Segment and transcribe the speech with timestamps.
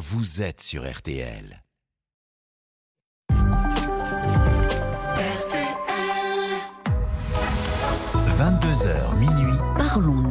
[0.00, 1.62] vous êtes sur RTL.
[8.38, 9.58] 22h minuit.
[9.76, 10.29] Parlons-nous.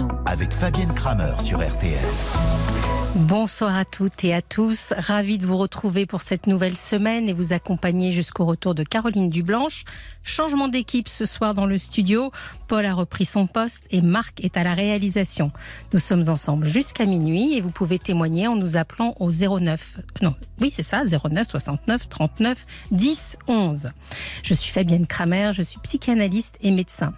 [0.59, 2.03] Fabienne Kramer sur RTL.
[3.15, 4.93] Bonsoir à toutes et à tous.
[4.97, 9.29] Ravi de vous retrouver pour cette nouvelle semaine et vous accompagner jusqu'au retour de Caroline
[9.29, 9.85] Dublanche.
[10.21, 12.33] Changement d'équipe ce soir dans le studio.
[12.67, 15.53] Paul a repris son poste et Marc est à la réalisation.
[15.93, 19.95] Nous sommes ensemble jusqu'à minuit et vous pouvez témoigner en nous appelant au 09.
[20.21, 23.91] Non, oui, c'est ça, 09 69 39 10 11.
[24.43, 27.13] Je suis Fabienne Kramer, je suis psychanalyste et médecin.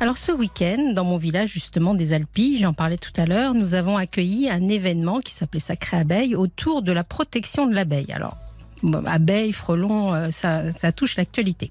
[0.00, 3.74] Alors ce week-end, dans mon village justement des Alpilles, j'en parlais tout à l'heure, nous
[3.74, 8.12] avons accueilli un événement qui s'appelait Sacré Abeille autour de la protection de l'abeille.
[8.12, 8.36] Alors
[9.06, 11.70] abeille, frelon, euh, ça, ça touche l'actualité.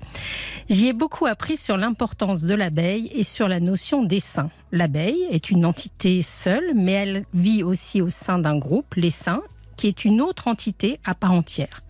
[0.69, 4.49] J'y ai beaucoup appris sur l'importance de l'abeille et sur la notion d'essaim.
[4.71, 9.41] L'abeille est une entité seule, mais elle vit aussi au sein d'un groupe, l'essaim,
[9.81, 11.81] qui est une autre entité à part entière.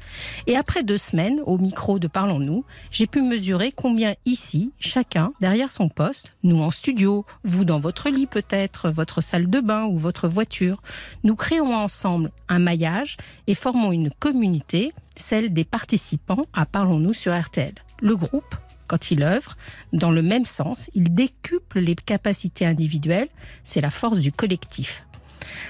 [0.47, 5.69] Et après deux semaines, au micro de Parlons-nous, j'ai pu mesurer combien ici, chacun, derrière
[5.69, 9.97] son poste, nous en studio, vous dans votre lit peut-être, votre salle de bain ou
[9.97, 10.81] votre voiture,
[11.25, 17.37] nous créons ensemble un maillage et formons une communauté, celle des participants à Parlons-nous sur
[17.37, 17.73] RTL.
[18.01, 18.55] Le groupe
[18.87, 19.57] quand il œuvre
[19.91, 23.29] dans le même sens, il décuple les capacités individuelles,
[23.65, 25.05] c'est la force du collectif.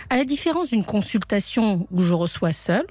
[0.09, 2.85] À la différence d'une consultation où je reçois seul,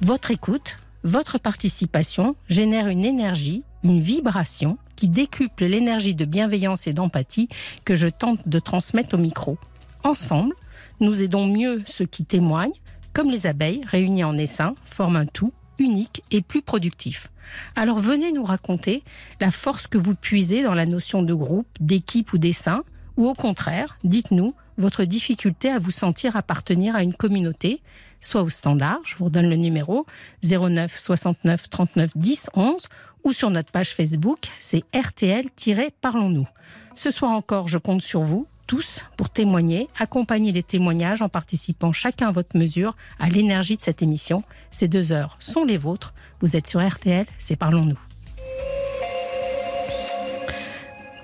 [0.00, 6.92] votre écoute, votre participation génère une énergie, une vibration qui décuple l'énergie de bienveillance et
[6.92, 7.48] d'empathie
[7.84, 9.58] que je tente de transmettre au micro.
[10.04, 10.54] Ensemble,
[11.00, 12.72] nous aidons mieux ceux qui témoignent,
[13.12, 17.30] comme les abeilles réunies en essaim forment un tout unique et plus productif.
[17.76, 19.02] Alors venez nous raconter
[19.40, 22.82] la force que vous puisez dans la notion de groupe, d'équipe ou d'essaim,
[23.16, 27.82] ou au contraire, dites-nous votre difficulté à vous sentir appartenir à une communauté,
[28.20, 30.06] soit au standard, je vous redonne le numéro
[30.42, 32.88] 09 69 39 10 11,
[33.24, 36.48] ou sur notre page Facebook, c'est RTL-Parlons-nous.
[36.94, 41.92] Ce soir encore, je compte sur vous, tous, pour témoigner, accompagner les témoignages en participant
[41.92, 44.44] chacun à votre mesure à l'énergie de cette émission.
[44.70, 46.12] Ces deux heures sont les vôtres.
[46.40, 47.98] Vous êtes sur RTL, c'est Parlons-nous.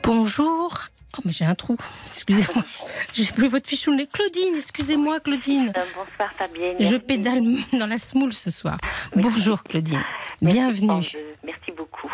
[0.02, 0.88] Bonjour.
[1.16, 1.76] Oh, mais j'ai un trou.
[2.08, 2.64] Excusez-moi.
[3.14, 5.72] J'ai plus votre fichon de Claudine, excusez-moi, Claudine.
[5.76, 6.76] Euh, bonsoir, Fabienne.
[6.80, 7.40] Je pédale
[7.78, 8.78] dans la smoule ce soir.
[9.14, 10.02] Bonjour, Claudine.
[10.42, 11.06] Bienvenue.
[11.44, 12.10] Merci beaucoup.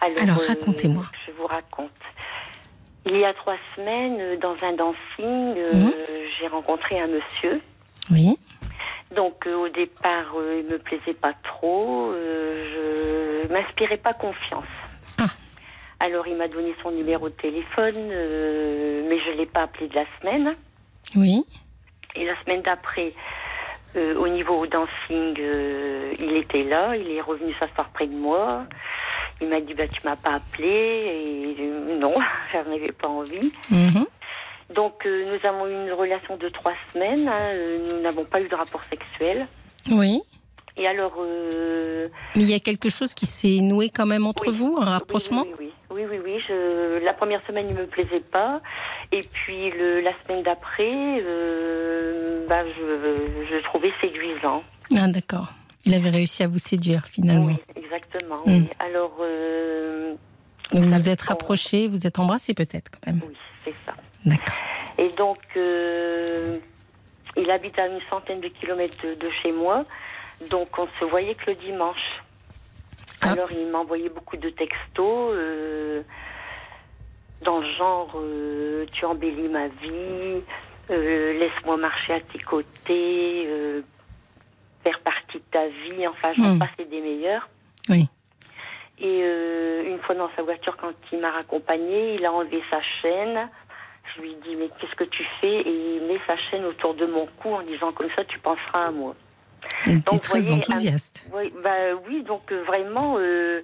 [0.00, 1.06] Alors, euh, racontez-moi.
[1.26, 1.90] Je vous raconte.
[3.06, 5.92] Il y a trois semaines, euh, dans un dancing, mhm.
[6.38, 7.60] j'ai rencontré un monsieur.
[8.12, 8.38] Oui.
[9.16, 12.12] Donc au départ, il me plaisait pas trop.
[12.12, 14.64] je m'inspirais pas confiance.
[16.02, 19.86] Alors il m'a donné son numéro de téléphone, euh, mais je ne l'ai pas appelé
[19.86, 20.56] de la semaine.
[21.14, 21.44] Oui.
[22.16, 23.12] Et la semaine d'après,
[23.94, 28.64] euh, au niveau dancing, euh, il était là, il est revenu s'asseoir près de moi.
[29.40, 31.54] Il m'a dit bah, Tu m'as pas appelé.
[31.58, 32.16] Et non,
[32.52, 33.52] j'en avais pas envie.
[33.70, 34.04] Mhm.
[34.74, 37.28] Donc nous avons eu une relation de trois semaines.
[37.28, 37.52] Hein.
[37.92, 39.46] nous n'avons pas eu de rapport sexuel.
[39.88, 40.20] Oui.
[40.76, 41.16] Et alors.
[42.34, 45.44] Mais il y a quelque chose qui s'est noué quand même entre vous, un rapprochement?
[45.60, 45.61] Oui,
[46.02, 46.44] oui, oui, oui.
[46.48, 48.60] Je, la première semaine, il me plaisait pas.
[49.10, 54.62] Et puis le, la semaine d'après, euh, bah, je, je trouvais séduisant.
[54.96, 55.52] Ah, d'accord.
[55.84, 57.46] Il avait réussi à vous séduire finalement.
[57.46, 58.40] Oui, exactement.
[58.46, 58.66] Hmm.
[58.78, 59.16] Alors.
[59.20, 60.14] Euh,
[60.72, 63.20] vous vous êtes rapprochés, vous êtes embrassés peut-être quand même.
[63.28, 63.92] Oui, c'est ça.
[64.24, 64.54] D'accord.
[64.96, 66.58] Et donc, euh,
[67.36, 69.82] il habite à une centaine de kilomètres de chez moi.
[70.50, 72.22] Donc, on se voyait que le dimanche.
[73.22, 76.02] Alors il m'a envoyé beaucoup de textos euh,
[77.42, 80.42] dans le genre euh, tu embellis ma vie,
[80.90, 83.48] euh, laisse-moi marcher à tes côtés,
[84.84, 86.58] faire partie de ta vie, enfin j'en hmm.
[86.58, 87.48] passe des meilleurs.
[87.88, 88.08] Oui.
[88.98, 93.48] Et une fois dans sa voiture, quand il m'a raccompagné, il a enlevé sa chaîne.
[94.14, 95.60] Je lui dis mais qu'est-ce que tu fais?
[95.60, 98.86] Et il met sa chaîne autour de mon cou en disant comme ça tu penseras
[98.86, 99.14] à moi.
[99.86, 101.24] Il était très enthousiaste.
[101.34, 103.62] oui, bah, oui, donc euh, vraiment, euh,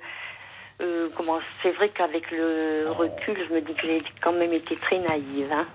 [0.81, 4.77] euh, comment c'est vrai qu'avec le recul, je me dis que j'ai quand même été
[4.77, 5.53] très naïve.
[5.53, 5.67] Hein.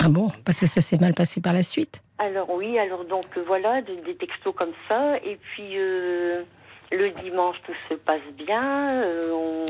[0.00, 2.02] Ah bon Parce que ça s'est mal passé par la suite?
[2.18, 5.16] Alors oui, alors donc voilà, des, textos comme ça.
[5.18, 9.02] Et puis le dimanche, tout se passe bien.
[9.32, 9.66] on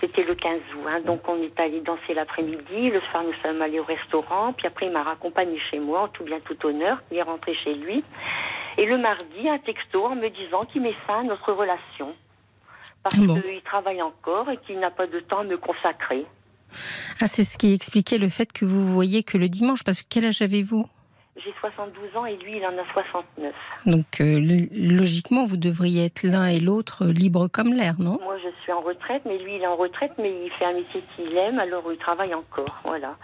[0.00, 1.00] c'était le 15 août, hein.
[1.00, 2.90] donc on est allé danser l'après-midi.
[2.90, 4.52] Le soir, nous sommes allés au restaurant.
[4.52, 7.00] Puis après, il m'a raccompagné chez moi, en tout bien, tout honneur.
[7.10, 8.04] Il est rentré chez lui.
[8.76, 12.14] Et le mardi, un texto en me disant qu'il met fin à notre relation.
[13.02, 16.26] Parce qu'il travaille encore et qu'il n'a pas de temps à me consacrer.
[17.20, 19.82] Ah, c'est ce qui expliquait le fait que vous voyez que le dimanche.
[19.82, 20.86] Parce que quel âge avez-vous?
[21.44, 23.54] J'ai 72 ans et lui, il en a 69.
[23.86, 28.18] Donc, euh, logiquement, vous devriez être l'un et l'autre libre comme l'air, non?
[28.22, 30.74] Moi, je suis en retraite, mais lui, il est en retraite, mais il fait un
[30.74, 32.80] métier qu'il aime, alors il travaille encore.
[32.84, 33.16] Voilà.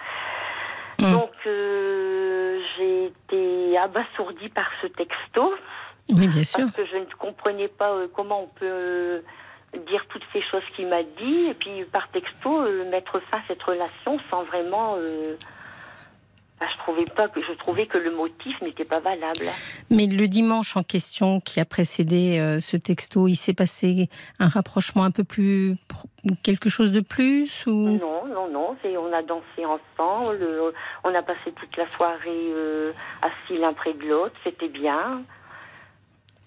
[1.00, 1.12] Mm.
[1.12, 5.52] Donc, euh, j'ai été abasourdie par ce texto.
[6.10, 6.60] Oui, bien sûr.
[6.60, 9.20] Parce que je ne comprenais pas euh, comment on peut euh,
[9.88, 13.42] dire toutes ces choses qu'il m'a dit, et puis par texto, euh, mettre fin à
[13.48, 14.96] cette relation sans vraiment.
[16.60, 19.46] Je trouvais pas que je trouvais que le motif n'était pas valable.
[19.90, 24.08] Mais le dimanche en question qui a précédé euh, ce texto, il s'est passé
[24.38, 25.76] un rapprochement un peu plus.
[26.42, 27.98] quelque chose de plus ou...
[27.98, 28.76] Non, non, non.
[28.84, 30.38] On a dansé ensemble.
[30.42, 30.70] euh,
[31.04, 32.92] On a passé toute la soirée euh,
[33.22, 34.34] assis l'un près de l'autre.
[34.44, 35.22] C'était bien.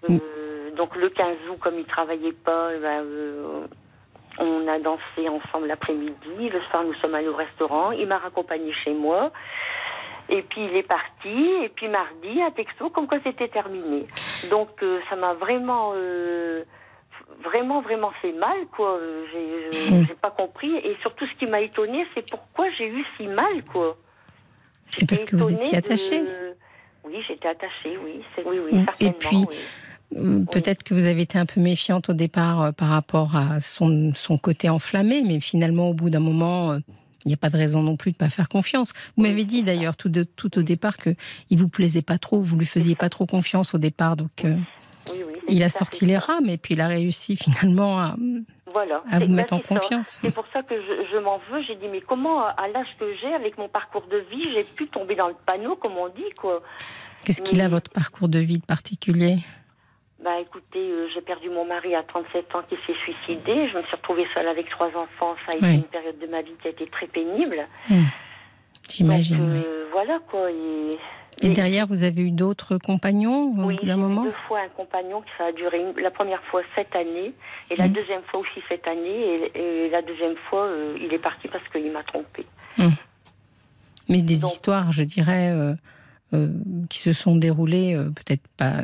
[0.10, 3.04] Euh, donc le 15 août, comme il travaillait pas, eh ben,
[4.40, 6.50] on a dansé ensemble l'après-midi.
[6.52, 7.92] Le soir, nous sommes allés au restaurant.
[7.92, 9.32] Il m'a raccompagné chez moi.
[10.30, 11.64] Et puis il est parti.
[11.64, 14.04] Et puis mardi, un texto comme quoi c'était terminé.
[14.52, 16.64] Donc euh, ça m'a vraiment, euh,
[17.44, 19.00] vraiment, vraiment fait mal, quoi.
[19.32, 20.06] J'ai, je- Mm.
[20.08, 20.76] j'ai pas compris.
[20.78, 23.98] Et surtout, ce qui m'a étonné, c'est pourquoi j'ai eu si mal, quoi.
[25.00, 26.24] Et parce que vous étonnée étiez de- attachée.
[27.06, 28.22] Oui, j'étais attachée, oui.
[28.36, 28.86] C'est, oui, oui, Mm.
[29.00, 29.56] Et puis, oui.
[30.16, 33.60] Euh, Peut-être que vous avez été un peu méfiante au départ euh, par rapport à
[33.60, 36.78] son, son côté enflammé, mais finalement, au bout d'un moment,
[37.28, 38.94] il n'y a pas de raison non plus de ne pas faire confiance.
[39.18, 41.14] Vous m'avez dit d'ailleurs tout, de- tout au départ que
[41.50, 44.56] il vous plaisait pas trop, vous lui faisiez pas trop confiance au départ, donc euh,
[45.12, 46.20] Oui, oui, c'est il a sorti les ça.
[46.20, 48.16] rames et puis il a réussi finalement à,
[48.74, 49.04] Voilà.
[49.12, 49.68] à C'est- vous mettre en ça.
[49.68, 50.20] confiance.
[50.22, 51.62] C'est pour ça que je, je m'en veux.
[51.68, 54.88] J'ai dit, mais comment, à l'âge que j'ai, avec mon parcours de vie, j'ai pu
[54.88, 56.62] tomber dans le panneau, comme on dit, quoi?
[57.26, 59.40] Qu'est-ce qu'il a votre parcours de vie de particulier?
[60.24, 63.70] Bah écoutez, euh, j'ai perdu mon mari à 37 ans qui s'est suicidé.
[63.70, 65.36] Je me suis retrouvée seule avec trois enfants.
[65.46, 65.76] Ça a été Oui.
[65.76, 67.68] une période de ma vie qui a été très pénible.
[68.90, 69.38] J'imagine.
[69.38, 69.62] Donc, oui.
[69.66, 70.50] euh, Voilà quoi.
[70.52, 70.98] Et,
[71.44, 74.70] Et derrière, vous avez eu d'autres compagnons au oui, d'un eu moment deux fois un
[74.70, 77.32] compagnon qui ça a duré une- la première fois sept années
[77.70, 77.94] et la Mhm.
[77.94, 81.64] deuxième fois aussi sept années et, et la deuxième fois euh, il est parti parce
[81.70, 82.46] qu'il m'a trompée.
[84.10, 85.52] Mais des Donc- histoires, je dirais,
[86.34, 86.48] euh,
[86.90, 88.82] qui se sont déroulées euh, peut-être pas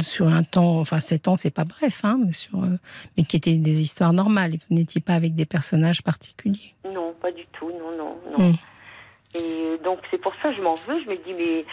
[0.00, 2.78] sur un temps, enfin sept ans, c'est pas bref, hein, mais, sur, euh,
[3.16, 4.52] mais qui étaient des histoires normales.
[4.68, 6.74] Vous n'étiez pas avec des personnages particuliers.
[6.92, 8.50] Non, pas du tout, non, non, non.
[8.50, 8.54] Mm.
[9.34, 11.02] Et donc c'est pour ça que je m'en veux.
[11.02, 11.64] Je me dis mais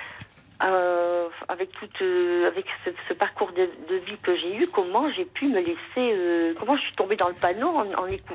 [0.63, 5.11] euh, avec toute, euh, avec ce, ce parcours de, de vie que j'ai eu, comment
[5.11, 7.85] j'ai pu me laisser, comment je suis tombée dans le panneau en,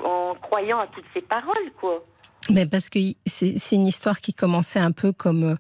[0.04, 2.04] en croyant à toutes ces paroles, quoi?
[2.52, 5.58] Mais parce que c'est une histoire qui commençait un peu comme, euh, vous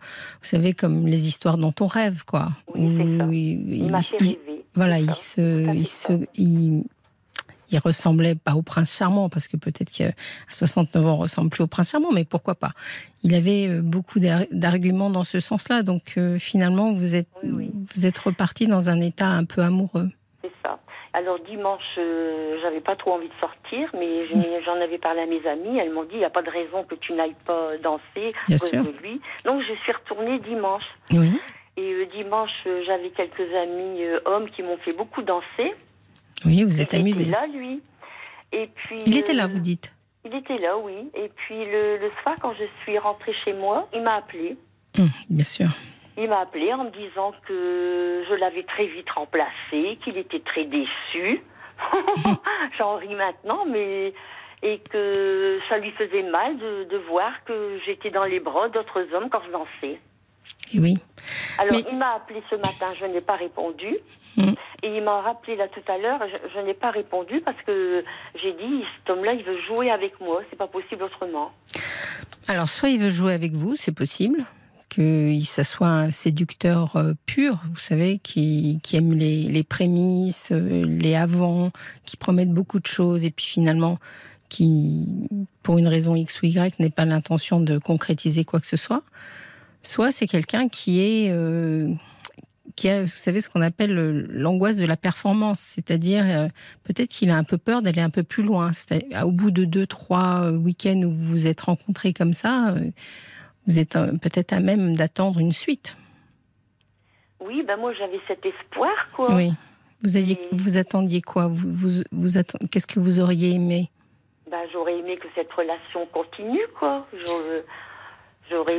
[0.48, 2.52] savez, comme les histoires dont on rêve, quoi.
[2.74, 3.58] Oui,
[3.90, 4.16] ça.
[4.20, 4.36] Il.
[4.74, 6.84] Voilà, se, il se, il,
[7.84, 10.12] ressemblait pas au prince charmant parce que peut-être qu'à
[10.50, 12.72] 69 ans on ressemble plus au prince charmant, mais pourquoi pas
[13.22, 17.50] Il avait euh, beaucoup d'ar- d'arguments dans ce sens-là, donc euh, finalement vous êtes, Oui,
[17.52, 17.70] oui.
[17.94, 20.10] vous êtes reparti dans un état un peu amoureux.
[20.42, 20.78] C'est ça.
[21.12, 24.26] Alors dimanche, euh, j'avais pas trop envie de sortir, mais
[24.64, 25.78] j'en avais parlé à mes amies.
[25.78, 29.02] Elles m'ont dit, il n'y a pas de raison que tu n'ailles pas danser de
[29.02, 29.20] lui.
[29.44, 30.84] Donc je suis retournée dimanche.
[31.12, 31.32] Oui.
[31.76, 35.74] Et euh, dimanche, euh, j'avais quelques amis euh, hommes qui m'ont fait beaucoup danser.
[36.44, 37.22] Oui, vous êtes il amusé.
[37.24, 37.80] était là, lui.
[38.52, 39.94] Et puis, Il était là, vous dites.
[40.24, 41.10] Il était là, oui.
[41.14, 44.56] Et puis le, le soir, quand je suis rentrée chez moi, il m'a appelé.
[44.98, 45.68] Hum, bien sûr.
[46.20, 50.64] Il m'a appelé en me disant que je l'avais très vite remplacé, qu'il était très
[50.64, 51.40] déçu.
[52.78, 54.12] J'en ris maintenant, mais
[54.62, 59.06] et que ça lui faisait mal de, de voir que j'étais dans les bras d'autres
[59.14, 59.98] hommes quand je dansais.
[60.74, 60.98] Et oui.
[61.58, 63.96] Alors Mais- il m'a appelé ce matin, je n'ai pas répondu.
[64.36, 64.50] Mm.
[64.82, 68.04] Et il m'a rappelé là tout à l'heure, je, je n'ai pas répondu parce que
[68.34, 71.50] j'ai dit cet homme-là, il veut jouer avec moi, c'est pas possible autrement.
[72.46, 74.44] Alors, soit il veut jouer avec vous, c'est possible,
[74.90, 81.14] qu'il ça soit un séducteur euh, pur, vous savez, qui, aime les, prémices, euh, les
[81.14, 81.70] avants,
[82.04, 83.98] qui promettent beaucoup de choses, et puis finalement,
[84.50, 85.06] qui,
[85.62, 89.02] pour une raison X ou Y, n'est pas l'intention de concrétiser quoi que ce soit.
[89.82, 91.30] Soit c'est quelqu'un qui est...
[91.30, 91.88] euh,
[92.76, 96.48] qui a, vous savez, ce qu'on appelle le- l'angoisse de la performance, c'est-à-dire
[96.84, 98.70] peut-être qu'il a un peu peur d'aller un peu plus loin.
[99.22, 102.74] Au bout de deux, trois week-ends où vous vous êtes rencontrés comme ça,
[103.66, 105.96] vous êtes euh, peut-être à même d'attendre une suite.
[107.40, 109.34] Oui, ben moi j'avais cet espoir, quoi.
[109.34, 109.50] Oui.
[110.02, 111.46] Vous aviez, Et- vous attendiez quoi?
[111.48, 113.90] Vous, vous, vous atten- qu'est-ce que vous auriez aimé?
[114.50, 117.06] Ben, j'aurais aimé que cette relation continue, quoi.
[117.12, 117.64] J'aurais-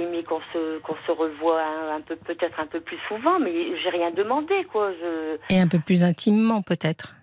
[0.04, 3.62] aimé qu'on se, qu'on se revoie un, un peu, peut-être un peu plus souvent, mais
[3.80, 4.92] j'ai rien demandé, quoi.
[4.94, 7.16] Je, Et un peu plus intimement, peut-être?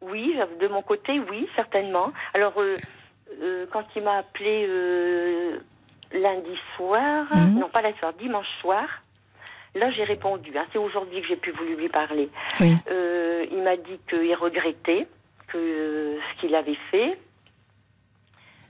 [0.00, 2.12] oui, de mon côté, oui, certainement.
[2.34, 2.74] Alors, euh,
[3.40, 5.58] euh, quand il m'a appelé euh,
[6.14, 7.58] lundi soir, Mhm.
[7.58, 8.86] non pas lundi soir, dimanche soir,
[9.74, 10.52] Là, j'ai répondu.
[10.54, 12.28] Hein, c'est aujourd'hui que j'ai pu voulu lui parler.
[12.60, 12.74] Oui.
[12.90, 15.08] Euh, il m'a dit qu'il regrettait
[15.48, 17.18] que euh, ce qu'il avait fait.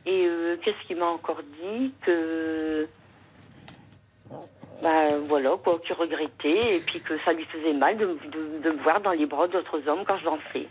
[0.07, 1.93] Et euh, qu'est-ce qu'il m'a encore dit?
[2.03, 2.87] Que
[4.83, 8.71] ben voilà quoi, qu'il regrettait et puis que ça lui faisait mal de, de- de
[8.77, 10.69] me voir dans les bras d'autres hommes quand je dansais.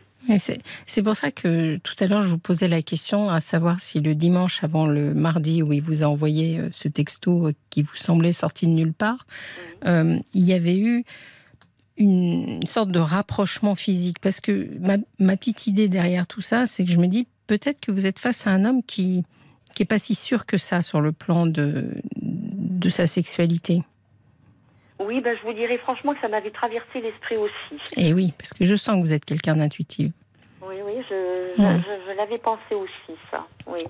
[0.85, 3.99] C'est pour ça que tout à l'heure, je vous posais la question à savoir si
[3.99, 7.81] le dimanche avant le mardi où il vous a envoyé euh, ce texto euh, qui
[7.81, 9.25] vous semblait sorti de nulle part,
[9.87, 11.03] euh, il y avait eu
[11.97, 14.19] une, sorte de rapprochement physique.
[14.19, 17.79] Parce que ma, ma petite idée derrière tout ça, c'est que je me dis peut-être
[17.81, 19.23] que vous êtes face à un homme qui
[19.73, 21.85] qui est pas si sûr que ça sur le plan de,
[22.17, 23.83] de sa sexualité.
[25.05, 27.81] Oui, ben je vous dirais franchement que ça m'avait traversé l'esprit aussi.
[27.97, 30.11] Et oui, parce que je sens que vous êtes quelqu'un d'intuitif.
[30.63, 31.15] Oui, oui, je,
[31.57, 31.77] je- Ouais.
[31.79, 33.45] je- je l'avais pensé aussi, ça.
[33.67, 33.81] Oui.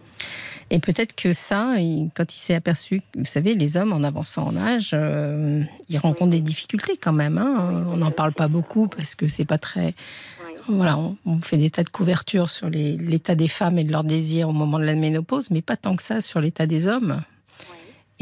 [0.70, 1.74] Et peut-être que ça,
[2.16, 6.32] quand il s'est aperçu, vous savez, les hommes en avançant en âge, euh, ils rencontrent
[6.32, 7.38] des difficultés quand même.
[7.38, 7.86] hein.
[7.92, 9.88] On n'en parle pas beaucoup parce que c'est pas très.
[9.88, 10.54] oui.
[10.70, 14.06] Voilà, on, on fait des tas de couvertures sur l'état des femmes et de leurs
[14.06, 17.22] désirs au moment de la ménopause, mais pas tant que ça sur l'état des hommes.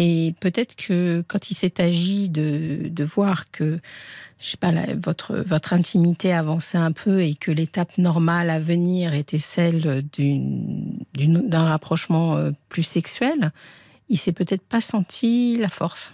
[0.02, 3.80] Et peut-être que quand il s'est agi de, de voir que,
[4.40, 8.60] je sais pas, la- votre, votre intimité avançait un peu et que l'étape normale à
[8.62, 13.52] venir était celle d'un rapprochement euh, plus sexuel,
[14.08, 16.14] il s'est peut-être pas senti la force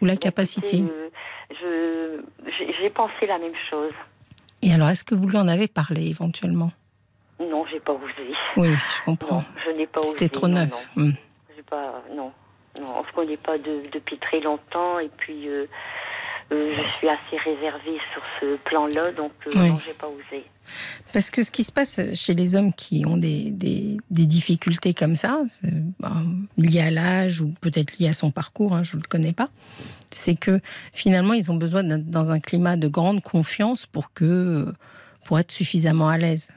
[0.00, 0.82] ou la capacité.
[0.82, 1.08] Euh,
[1.50, 3.92] je- j'ai pensé la même chose.
[4.62, 6.70] Et alors, est-ce que vous lui en avez parlé éventuellement?
[7.40, 8.32] Non, j'ai pas osé.
[8.56, 9.38] Oui, je comprends.
[9.38, 10.10] Non, je n'ai pas osé.
[10.12, 10.88] C'était trop non, neuf.
[10.96, 11.12] Non, Hmm.
[11.56, 12.30] J'ai pas, non,
[12.80, 15.66] non, on se connaît pas de- depuis très longtemps et puis euh,
[16.52, 19.68] euh, je suis assez réservée sur ce plan-là, donc euh, Oui.
[19.70, 20.44] non, j'ai pas osé.
[21.12, 24.94] Parce que ce qui se passe chez les hommes qui ont des, des, des difficultés
[24.94, 25.40] comme ça,
[26.00, 26.26] ben,
[26.58, 29.48] liées à l'âge ou peut-être liées à son parcours, hein, je ne le connais pas,
[30.12, 30.60] c'est que
[30.92, 34.66] finalement ils ont besoin d'être dans un climat de grande confiance pour, que,
[35.24, 36.48] pour être suffisamment à l'aise.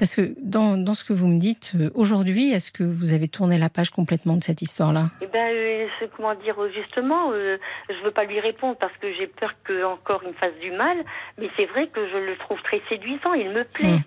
[0.00, 3.28] Parce que dans, dans ce que vous me dites, euh, aujourd'hui, est-ce que vous avez
[3.28, 5.10] tourné la page complètement de cette histoire-là?
[5.20, 9.12] Eh ben, euh, comment dire, euh, justement, euh, je veux pas lui répondre parce que
[9.12, 10.96] j'ai peur que encore il me fasse du mal,
[11.38, 13.98] mais c'est vrai que je le trouve très séduisant, il me plaît.
[13.98, 14.02] Hmm.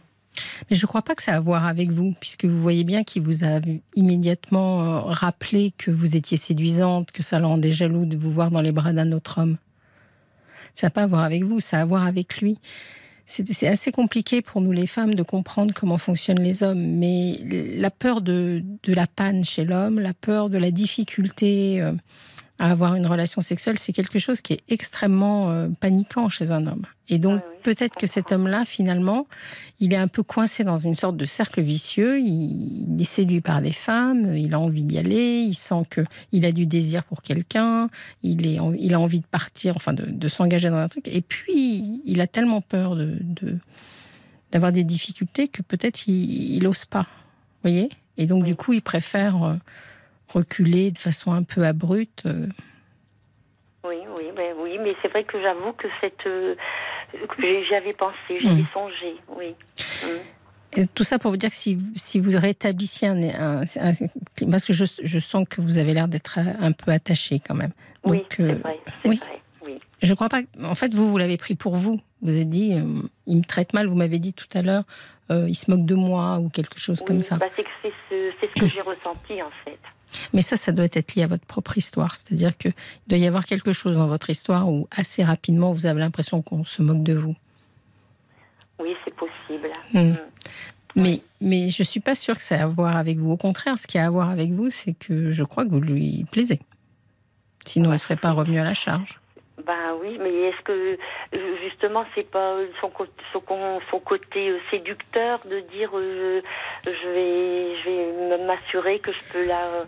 [0.67, 2.85] Mais je ne crois pas que ça a à voir avec vous, puisque vous voyez
[2.85, 3.59] bien qu'il vous a
[3.95, 8.61] immédiatement rappelé que vous étiez séduisante, que ça le rendait jaloux de vous voir dans
[8.61, 9.57] les bras d'un autre homme.
[10.73, 12.57] Ça n'a pas à voir avec vous, ça a à voir avec lui.
[13.25, 17.39] C'est assez compliqué pour nous les femmes de comprendre comment fonctionnent les hommes, mais
[17.77, 21.93] la peur de, de la panne chez l'homme, la peur de la difficulté euh,
[22.63, 26.65] à avoir une relation sexuelle, c'est quelque chose qui est extrêmement euh, paniquant chez un
[26.65, 26.85] homme.
[27.09, 29.27] Et donc oui, je peut-être que cet homme-là, finalement,
[29.81, 32.19] il est un peu coincé dans une sorte de cercle vicieux.
[32.21, 36.01] Il, il est séduit par des femmes, il a envie d'y aller, il sent que
[36.31, 37.89] il a du désir pour quelqu'un,
[38.21, 41.09] il, est, il a envie de partir, enfin de, de s'engager dans un truc.
[41.09, 43.57] Et puis, il a tellement peur de, de-
[44.53, 47.07] d'avoir des difficultés que peut-être il, il ose pas.
[47.63, 47.89] Vous voyez?
[48.17, 49.55] Et donc, du coup, il préfère euh,
[50.33, 52.23] reculer de façon un peu abrupte.
[52.25, 52.47] euh.
[53.85, 56.55] Oui, oui, ben oui, mais c'est vrai que j'avoue que cette, euh,
[57.11, 58.67] que j'ai- j'y avais pensé, j'y avais Mm.
[58.73, 59.55] songé, oui.
[60.03, 60.79] Mm.
[60.81, 64.65] Et tout ça pour vous dire que si, si vous rétablissiez un, un- un- parce
[64.65, 67.73] que je, je sens que vous avez l'air d'être un peu attaché quand même.
[68.05, 69.17] Oui, c'est euh, vrai, oui.
[69.17, 69.79] vrai, oui.
[70.01, 70.41] Je crois pas.
[70.63, 71.99] En fait, vous, vous l'avez pris pour vous.
[72.23, 73.85] Vous avez dit, euh, il me traite mal.
[73.87, 74.83] Vous m'avez dit tout à l'heure,
[75.31, 77.37] euh, il se moque de moi ou quelque chose comme ça.
[77.37, 77.65] bah, c'est
[78.09, 79.79] ce, que j'ai ressenti en fait.
[80.33, 82.15] Mais ça, ça doit être lié à votre propre histoire.
[82.15, 82.73] C'est-à-dire qu'il
[83.07, 86.63] doit y avoir quelque chose dans votre histoire où assez rapidement vous avez l'impression qu'on
[86.63, 87.35] se moque de vous.
[88.79, 89.69] Oui, c'est possible.
[89.93, 90.11] Mm.
[90.11, 90.17] Mm.
[90.95, 93.31] Mais, mais je suis pas sûre que ça a à voir avec vous.
[93.31, 95.81] Au contraire, ce qui a à voir avec vous, c'est que je crois que vous
[95.81, 96.59] lui plaisez.
[97.65, 99.19] Sinon, il ne serait pas revenu à la charge.
[99.67, 100.97] Ben oui, mais est-ce que
[101.35, 102.89] euh, justement c'est pas euh, son,
[103.99, 106.41] côté euh, séducteur de dire euh,
[106.85, 107.89] je vais je
[108.37, 109.85] vais m'assurer que je peux la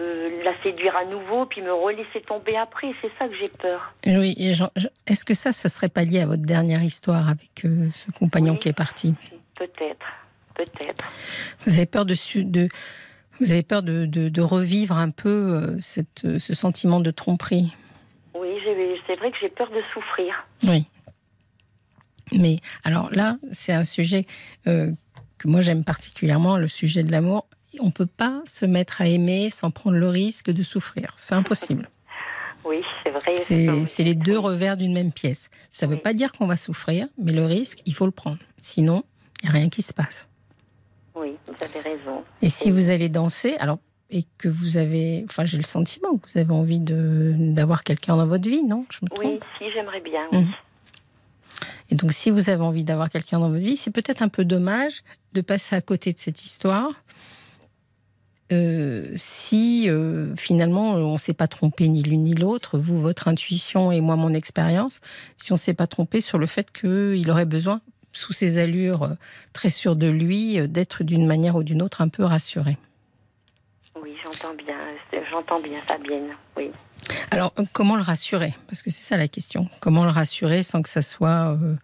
[0.00, 3.92] euh, la séduire à nouveau puis me relaisser tomber après, c'est ça que j'ai peur.
[4.04, 4.34] Oui,
[5.06, 8.54] est-ce que ça, ça serait pas lié à votre dernière histoire avec euh, ce compagnon
[8.54, 8.58] Oui.
[8.58, 9.14] qui est parti?
[9.54, 10.06] Peut-être,
[10.54, 11.04] peut-être.
[11.66, 12.14] Vous avez peur de,
[13.40, 17.72] vous avez peur de, de- de revivre un peu cette, ce sentiment de tromperie?
[18.38, 18.48] Oui,
[19.06, 20.34] c'est vrai que j'ai peur de souffrir.
[20.64, 20.86] Oui.
[22.32, 24.26] Mais alors là, c'est un sujet
[24.66, 24.90] euh,
[25.38, 27.46] que moi j'aime particulièrement, le sujet de l'amour.
[27.80, 31.12] On ne peut pas se mettre à aimer sans prendre le risque de souffrir.
[31.16, 31.88] C'est impossible.
[32.64, 33.86] Oui, c'est vrai.
[33.86, 35.48] C'est les deux revers d'une même pièce.
[35.70, 38.36] Ça ne veut pas dire qu'on va souffrir, mais le risque, il faut le prendre.
[38.58, 39.04] Sinon,
[39.40, 40.28] il n'y a rien qui se passe.
[41.14, 42.24] Oui, vous avez raison.
[42.42, 43.78] Et si vous allez danser, alors
[44.10, 48.26] et que vous avez, enfin j'ai le sentiment que vous avez envie d'avoir quelqu'un dans
[48.26, 48.86] votre vie, non?
[48.90, 49.24] Je me trompe?
[49.24, 50.22] Oui, si, j'aimerais bien.
[50.32, 50.38] oui.
[50.40, 50.50] Mhm.
[51.90, 54.44] Et donc si vous avez envie d'avoir quelqu'un dans votre vie, c'est peut-être un peu
[54.44, 56.90] dommage de passer à côté de cette histoire.
[58.52, 63.28] euh, si euh, finalement on ne s'est pas trompé ni l'une ni l'autre, vous, votre
[63.28, 65.00] intuition et moi, mon expérience,
[65.36, 67.80] si on ne s'est pas trompé sur le fait qu'il aurait besoin,
[68.12, 69.14] sous ses allures euh,
[69.52, 72.78] très sûres de lui, d'être d'une manière ou d'une autre un peu rassuré.
[74.02, 74.76] Oui, j'entends bien.
[75.10, 76.30] c'est- J'entends bien, Fabienne.
[76.56, 76.70] Oui.
[77.30, 78.54] Alors, euh, comment le rassurer?
[78.66, 79.68] Parce que c'est ça la question.
[79.80, 81.52] Comment le rassurer sans que ça soit.
[81.52, 81.74] euh,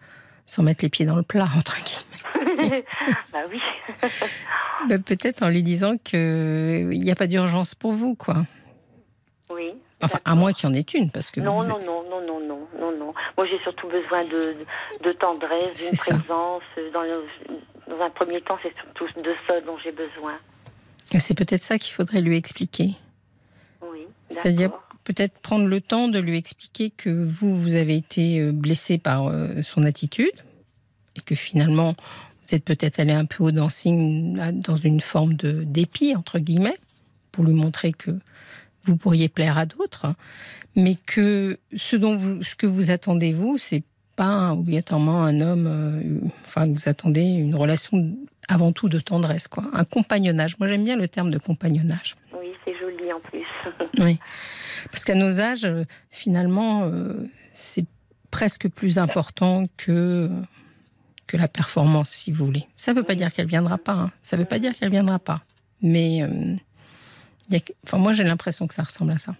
[0.47, 2.85] sans mettre les pieds dans le plat, entre guillemets?
[3.33, 3.59] Bah oui.
[4.89, 8.45] Ben, Peut-être en lui disant qu'il n'y a pas d'urgence pour vous, quoi.
[9.49, 9.73] Oui.
[10.03, 11.39] Enfin, à moins qu'il y en ait une, parce que.
[11.39, 13.13] Non, non, êtes- non, non, non, non, non, non.
[13.37, 14.55] Moi, j'ai surtout besoin de,
[15.03, 16.61] de tendresse, d'une présence.
[16.93, 17.25] Dans, le-
[17.87, 20.33] dans un premier temps, c'est surtout de ça dont j'ai besoin.
[21.19, 22.95] C'est peut-être ça qu'il faudrait lui expliquer.
[23.81, 24.01] Oui.
[24.29, 24.71] C'est-à-dire
[25.03, 29.27] peut-être prendre le temps de lui expliquer que vous, vous avez été euh, blessé par
[29.27, 30.33] euh, son attitude
[31.15, 31.95] et que finalement,
[32.45, 36.77] vous êtes peut-être allé un peu au dancing dans une forme de dépit, entre guillemets,
[37.31, 38.11] pour lui montrer que
[38.83, 40.13] vous pourriez plaire à d'autres,
[40.75, 43.83] mais que ce, dont vous, ce que vous attendez, vous, c'est
[44.15, 48.15] pas obligatoirement un homme, euh, enfin, vous attendez une relation
[48.47, 49.63] avant tout de tendresse, quoi.
[49.73, 50.57] Un compagnonnage.
[50.59, 52.15] Moi, j'aime bien le terme de compagnonnage.
[52.39, 53.45] Oui, c'est joli en plus.
[53.99, 54.19] Oui.
[54.91, 57.85] Parce qu'à nos âges, euh, finalement, euh, c'est
[58.31, 60.29] presque plus important que,
[61.27, 62.67] que la performance, si vous voulez.
[62.75, 63.93] Ça ne veut pas dire qu'elle viendra pas.
[63.93, 64.11] hein.
[64.21, 65.41] Ça ne veut pas dire qu'elle viendra pas.
[65.81, 66.27] Mais euh,
[67.49, 69.35] il y a que- enfin, moi, j'ai l'impression que ça ressemble à ça.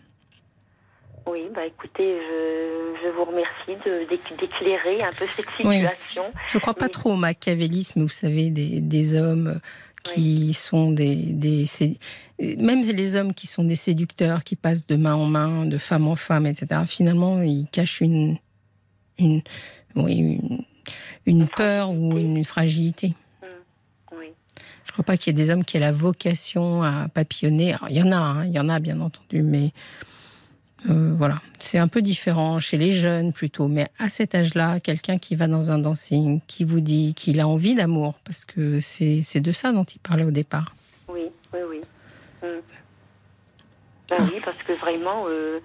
[1.28, 3.82] Oui, bah écoutez, je, je vous remercie
[4.40, 5.78] d'éclairer un peu cette Oui.
[5.78, 6.24] situation.
[6.48, 9.60] Je ne crois pas trop au machiavélisme, vous savez, des, des hommes
[10.04, 11.34] qui sont des,
[12.40, 16.08] même les hommes qui sont des séducteurs, qui passent de main en main, de femme
[16.08, 16.82] en femme, etc.
[16.86, 18.38] Finalement, ils cachent une,
[19.18, 19.42] une,
[19.96, 20.64] oui, une,
[21.26, 23.16] une peur ou une, fragilité.
[24.12, 24.28] Oui.
[24.86, 27.74] Je ne crois pas qu'il y ait des hommes qui aient la vocation à papillonner.
[27.74, 29.72] Alors, il y en a, hein, il y en a bien entendu, mais
[30.90, 33.68] euh, voilà, c'est un peu différent chez les jeunes plutôt.
[33.68, 37.48] Mais à cet âge-là, quelqu'un qui va dans un dancing, qui vous dit qu'il a
[37.48, 40.74] envie d'amour, parce que c'est de ça dont il parlait au départ.
[41.08, 41.82] Oui, oui, oui.
[44.10, 45.60] Ben oui, parce que vraiment, euh,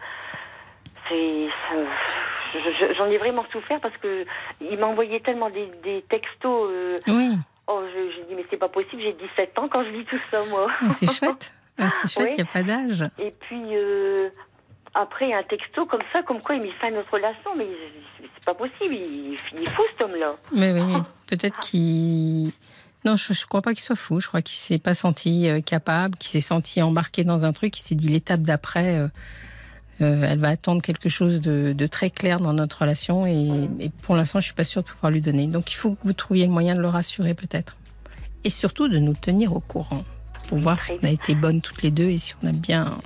[1.08, 1.48] c'est.
[2.96, 4.24] J'en ai vraiment souffert parce que
[4.60, 6.68] il m'a envoyé tellement des, des textos.
[6.70, 7.32] euh, Oui,
[7.66, 10.18] oh, je- j'ai dit, mais c'est pas possible, j'ai 17 ans quand je lis tout
[10.30, 10.66] ça, moi.
[10.80, 11.52] ah, c'est chouette.
[11.78, 12.36] Ah, c'est chouette, il Oui.
[12.36, 13.04] n'y a pas d'âge.
[13.18, 14.30] Et puis, euh,
[14.94, 17.68] après, un texto comme ça, comme quoi il met fin à notre relation, mais
[18.18, 20.34] c'est pas possible, il, il est fou cet homme-là.
[20.52, 22.52] Mais oui, mais peut-être qu'il.
[23.04, 24.20] Non, je ne crois pas qu'il soit fou.
[24.20, 27.78] Je crois qu'il s'est pas senti euh, capable, qu'il s'est senti embarqué dans un truc.
[27.78, 29.08] Il s'est dit l'étape d'après, euh,
[30.02, 33.26] euh, elle va attendre quelque chose de, de très clair dans notre relation.
[33.26, 35.46] Et, et pour l'instant, je suis pas sûre de pouvoir lui donner.
[35.46, 37.76] Donc, il faut que vous trouviez le moyen de le rassurer, peut-être.
[38.44, 40.04] Et surtout de nous tenir au courant
[40.48, 42.98] pour voir si on a été bonnes toutes les deux et si on a bien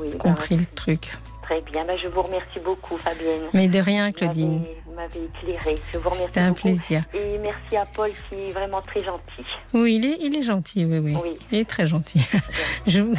[0.00, 1.10] Oui, ben, compris le truc.
[1.42, 3.42] Très bien, ben, je vous remercie beaucoup, Fabienne.
[3.52, 4.62] Mais de rien, Claudine.
[4.86, 5.74] Vous m'avez éclairé.
[5.92, 6.60] Je vous remercie C'était un beaucoup.
[6.62, 7.04] plaisir.
[7.12, 9.44] Et merci à Paul qui est vraiment très gentil.
[9.74, 11.16] Oui, il est, il est gentil, oui, oui.
[11.22, 11.38] Oui.
[11.52, 12.20] Il est très gentil.
[12.86, 13.14] Je vous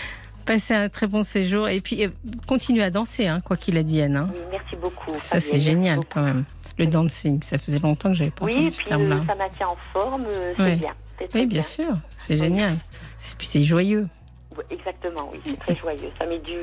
[0.44, 2.08] passez un très bon séjour et puis euh,
[2.46, 4.16] continuez à danser, hein, quoi qu'il advienne.
[4.16, 4.30] hein.
[4.34, 5.12] Oui, merci beaucoup.
[5.18, 6.08] Ça, c'est génial beaucoup.
[6.14, 6.44] quand même.
[6.78, 9.16] Le dancing, ça faisait longtemps que j'avais pas Oui, entendu ce terme-là.
[9.16, 10.76] euh, ça maintient en forme, euh, c'est Oui.
[10.76, 10.92] bien.
[11.34, 12.72] Oui, bien sûr, c'est génial.
[12.74, 14.06] Et puis c'est joyeux.
[14.70, 16.10] Exactement, oui, c'est très joyeux.
[16.18, 16.54] Ça met, du,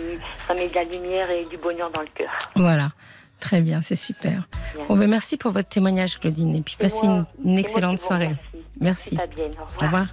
[0.47, 2.31] ça met de la lumière et du bonheur dans le cœur.
[2.55, 2.91] Voilà.
[3.39, 4.47] Très bien, c'est super.
[4.75, 4.85] Bien.
[4.87, 6.55] Bon, ben, merci pour votre témoignage, Claudine.
[6.55, 8.27] Et puis passez moi- une, une excellente soirée.
[8.27, 8.65] remercie.
[8.79, 9.15] Merci.
[9.17, 10.07] Fabienne, au Au revoir.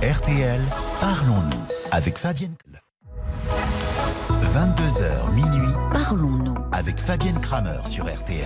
[0.00, 0.16] revoir.
[0.16, 0.60] RTL,
[1.00, 2.56] parlons-nous avec Fabienne.
[4.58, 6.54] 22h minuit Parlons-nous.
[6.70, 8.38] avec Fabienne Kramer sur RTL.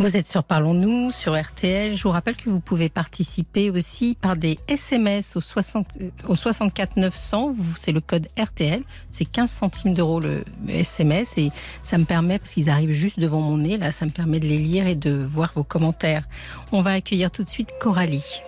[0.00, 1.94] Vous êtes sur Parlons-nous, sur RTL.
[1.94, 6.34] Je vous rappelle que vous pouvez participer aussi par des SMS au, 60, euh, au
[6.34, 7.54] 64 900.
[7.56, 8.82] Vous- C'est le code RTL.
[9.12, 11.38] C'est 15 centimes d'euros le le SMS.
[11.38, 11.50] Et
[11.84, 14.46] ça me permet, parce qu'ils arrivent juste devant mon nez, là, ça me permet de
[14.48, 16.24] les lire et de voir vos commentaires.
[16.72, 18.40] On va accueillir tout de suite Coralie.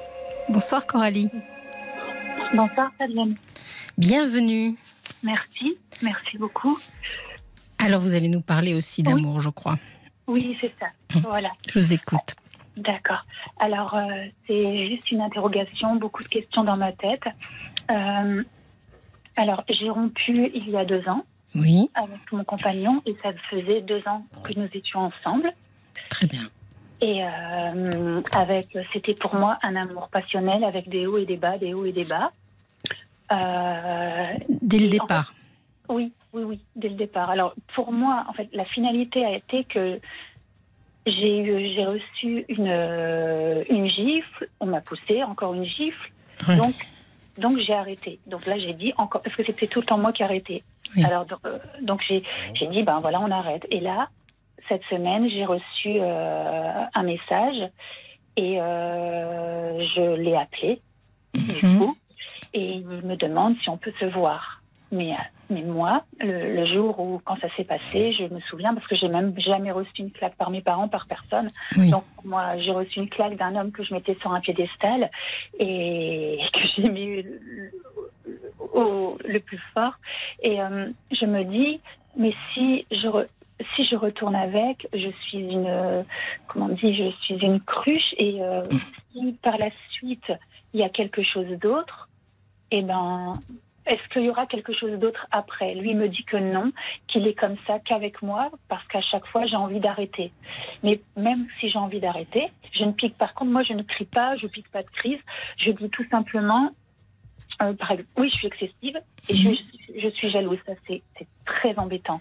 [0.48, 1.30] Bonsoir Coralie.
[2.54, 3.36] Bonsoir Fabienne.
[3.98, 4.74] Bienvenue.
[5.22, 6.78] Merci, merci beaucoup.
[7.78, 9.76] Alors vous allez nous parler aussi d'amour, je crois.
[10.26, 10.86] Oui, c'est ça.
[11.20, 12.34] Voilà, Je vous écoute.
[12.76, 13.24] d'accord.
[13.60, 14.02] Alors, euh,
[14.46, 17.22] c'est juste une interrogation, beaucoup de questions dans ma tête.
[17.90, 18.42] Euh,
[19.36, 23.82] alors, j'ai rompu il y a deux ans Oui, avec mon compagnon et ça faisait
[23.82, 25.52] deux ans que nous étions ensemble.
[26.08, 26.42] très bien.
[27.02, 31.58] Et euh, avec, c'était pour moi un amour passionnel avec des hauts et des bas,
[31.58, 32.32] des hauts et des bas.
[33.32, 35.34] Euh, Dès le en départ.
[35.88, 37.30] Oui, oui, oui, dès le départ.
[37.30, 40.00] Alors, pour moi, en fait, la finalité a été que
[41.06, 46.10] j'ai reçu une, une gifle, on m'a poussé, encore une gifle,
[46.56, 46.74] donc,
[47.38, 48.18] donc j'ai arrêté.
[48.26, 50.64] Donc là, j'ai dit encore, parce que c'était tout le temps moi qui arrêtais.
[50.96, 51.04] Oui.
[51.04, 52.22] Alors, donc, euh, donc j'ai,
[52.68, 53.64] dit, ben voilà, on arrête.
[53.70, 54.08] Et là,
[54.68, 57.70] cette semaine, j'ai reçu euh, un message
[58.36, 60.80] et euh, je l'ai appelé,
[61.34, 61.78] du Mhm.
[61.78, 61.96] coup,
[62.56, 64.62] et il me demande si on peut se voir.
[64.92, 65.16] Mais, euh,
[65.50, 68.94] mais moi, le, le jour où, quand ça s'est passé, je me souviens parce que
[68.96, 71.50] j'ai même jamais reçu une claque par mes parents, par personne.
[71.76, 71.90] Oui.
[71.90, 75.10] Donc, moi, j'ai reçu une claque d'un homme que je mettais sur un piédestal
[75.58, 77.72] et que j'ai mis le,
[78.72, 79.94] au- le plus fort.
[80.42, 81.80] Et euh, je me dis,
[82.16, 83.28] mais si je, re-
[83.74, 86.02] si je retourne avec, je suis une, euh,
[86.48, 88.14] comment on dit, je suis une cruche.
[88.18, 88.62] Et euh,
[89.12, 90.32] si par la suite,
[90.74, 92.05] il y a quelque chose d'autre,
[92.70, 93.34] eh ben,
[93.86, 95.74] est-ce qu'il y aura quelque chose d'autre après?
[95.74, 96.72] Lui me dit que non,
[97.06, 100.32] qu'il est comme ça qu'avec moi, parce qu'à chaque fois, j'ai envie d'arrêter.
[100.82, 103.16] Mais même si j'ai envie d'arrêter, je ne pique.
[103.16, 105.20] Par contre, moi, je ne crie pas, je pique pas de crise.
[105.58, 106.70] Je dis tout simplement,
[107.62, 109.50] euh, par exemple, oui, je suis excessive et je,
[110.00, 110.58] je suis jalouse.
[110.66, 111.02] Ça, c'est
[111.44, 112.20] très embêtant.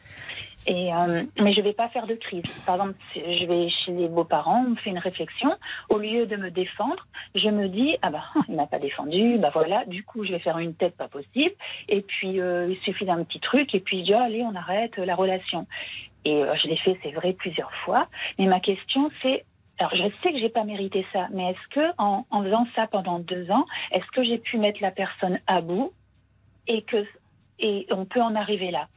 [0.68, 2.44] Et, euh, mais je vais pas faire de crise.
[2.66, 5.56] Par exemple, je vais chez les beaux-parents, on me fait une réflexion.
[5.90, 9.52] Au lieu de me défendre, je me dis ah bah il m'a pas défendu, bah
[9.54, 9.86] voilà.
[9.86, 11.54] Du coup, je vais faire une tête pas possible.
[11.88, 14.98] Et puis euh, il suffit d'un petit truc et puis je dis allez on arrête
[14.98, 15.68] la relation.
[16.24, 18.08] Et euh, je l'ai fait, c'est vrai, plusieurs fois.
[18.40, 19.46] Mais ma question c'est
[19.78, 23.20] alors, je sais que j'ai pas mérité ça, mais est-ce que, en faisant ça pendant
[23.20, 25.92] deux ans, est-ce que j'ai pu mettre la personne à bout
[26.66, 27.06] et que
[27.60, 28.88] et on peut en arriver là?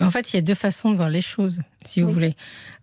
[0.00, 2.14] En fait, il y a deux façons de voir les choses, si vous Oui.
[2.14, 2.36] voulez.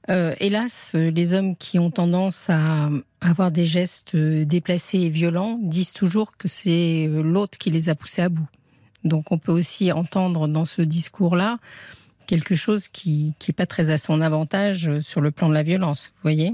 [0.09, 5.59] Euh, hélas, les hommes qui ont tendance à avoir des gestes euh, déplacés et violents
[5.61, 8.47] disent toujours que c'est euh, l'autre qui les a poussés à bout.
[9.03, 11.59] Donc, on peut aussi entendre dans ce discours-là
[12.25, 15.63] quelque chose qui qui est pas très à son avantage sur le plan de la
[15.63, 16.11] violence.
[16.15, 16.53] Vous voyez?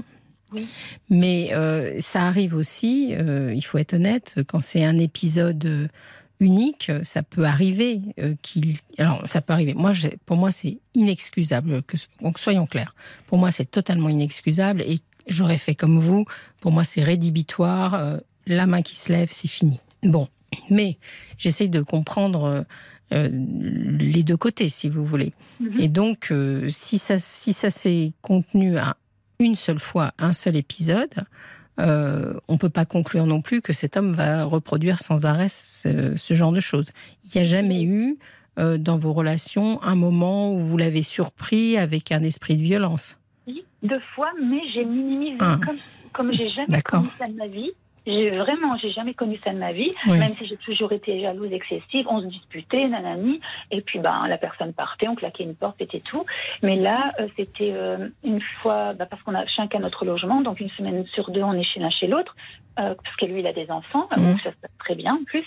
[0.52, 0.66] Oui.
[1.10, 5.88] Mais euh, ça arrive aussi, euh, il faut être honnête, quand c'est un épisode
[6.40, 8.76] unique, ça peut arriver euh, qu'il.
[8.98, 9.74] Alors, ça peut arriver.
[9.74, 9.92] Moi,
[10.26, 11.82] pour moi, c'est inexcusable.
[11.82, 12.94] Que, donc, soyons clairs.
[13.26, 16.24] Pour moi, c'est totalement inexcusable et j'aurais fait comme vous.
[16.60, 17.94] Pour moi, c'est rédhibitoire.
[17.94, 19.80] euh, la main qui se lève, c'est fini.
[20.02, 20.28] Bon,
[20.70, 20.98] mais
[21.38, 22.64] j'essaye de comprendre.
[23.12, 25.34] euh, les deux côtés, si vous voulez.
[25.60, 25.80] Mhm.
[25.80, 26.32] Et donc,
[26.68, 28.96] si ça, si ça s'est contenu à
[29.38, 31.14] une seule fois, un seul épisode,
[31.80, 36.16] euh, on peut pas conclure non plus que cet homme va reproduire sans arrêt ce,
[36.16, 36.90] ce genre de choses.
[37.24, 38.16] Il n'y a jamais eu
[38.58, 43.18] euh, dans vos relations un moment où vous l'avez surpris avec un esprit de violence.
[43.48, 45.58] Oui, deux fois, mais j'ai minimisé Ah.
[45.66, 45.76] comme,
[46.12, 47.72] comme j'ai jamais connu ça de ma vie.
[48.06, 50.18] J'ai vraiment, j'ai jamais connu ça de ma vie, Oui.
[50.18, 53.40] même si j'ai toujours été jalouse, excessive, on se disputait, nanani,
[53.70, 56.24] et puis ben la personne partait, on claquait une porte, c'était tout.
[56.62, 60.60] Mais là, euh, c'était euh, une fois, bah, parce qu'on a chacun notre logement, donc
[60.60, 62.36] une semaine sur deux, on est chez l'un chez l'autre,
[62.78, 64.22] euh, parce que lui, il a des enfants, Mhm.
[64.32, 65.46] donc ça se passe très bien en plus.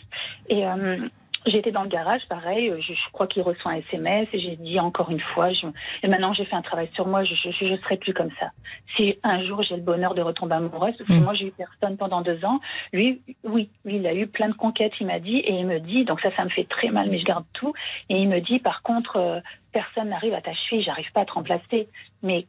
[0.50, 0.98] Et euh,
[1.48, 4.56] J'étais dans le garage, pareil, euh, je, je crois qu'il reçoit un SMS et j'ai
[4.58, 5.66] dit encore une fois, je,
[6.04, 7.34] et maintenant j'ai fait un travail sur moi, je
[7.66, 8.52] ne serai plus comme ça.
[8.96, 11.24] Si un jour j'ai le bonheur de retomber amoureuse, parce que Mm.
[11.24, 12.60] moi j'ai eu personne pendant deux ans,
[12.92, 15.80] lui, oui, lui il a eu plein de conquêtes, il m'a dit, et il me
[15.80, 17.74] dit, donc ça, ça me fait très mal, mais je garde tout,
[18.10, 19.40] et il me dit, par contre, euh,
[19.72, 21.88] personne n'arrive à ta cheville, j'arrive pas à te remplacer.
[22.24, 22.46] Mais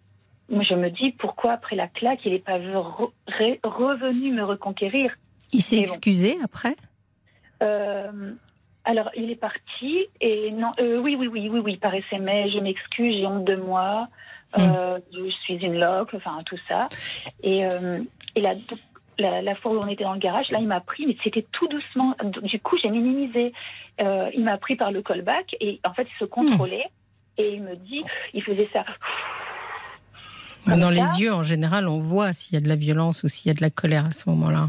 [0.49, 4.43] moi je me dis, pourquoi après la claque, il n'est pas re- re- revenu me
[4.45, 5.15] reconquérir?
[5.53, 5.83] Il s'est bon.
[5.83, 6.75] excusé après?
[7.63, 8.33] Euh,
[8.89, 12.59] alors, il est parti et non, euh, oui, oui, oui, oui, oui, par SMS, je
[12.59, 14.09] m'excuse, j'ai honte de moi,
[14.59, 16.89] euh, je suis une loque, enfin tout ça.
[17.43, 18.01] Et, euh,
[18.35, 18.55] et la,
[19.19, 21.45] la, la fois où on était dans le garage, là, il m'a pris, mais c'était
[21.53, 22.17] tout doucement.
[22.43, 23.53] Du coup, j'ai minimisé.
[24.01, 26.87] Euh, il m'a pris par le callback et en fait, il se contrôlait
[27.37, 28.87] et il me dit, il faisait ça.
[30.67, 30.91] Dans ça.
[30.91, 33.51] les yeux, en général, on voit s'il y a de la violence ou s'il y
[33.51, 34.69] a de la colère à ce moment-là.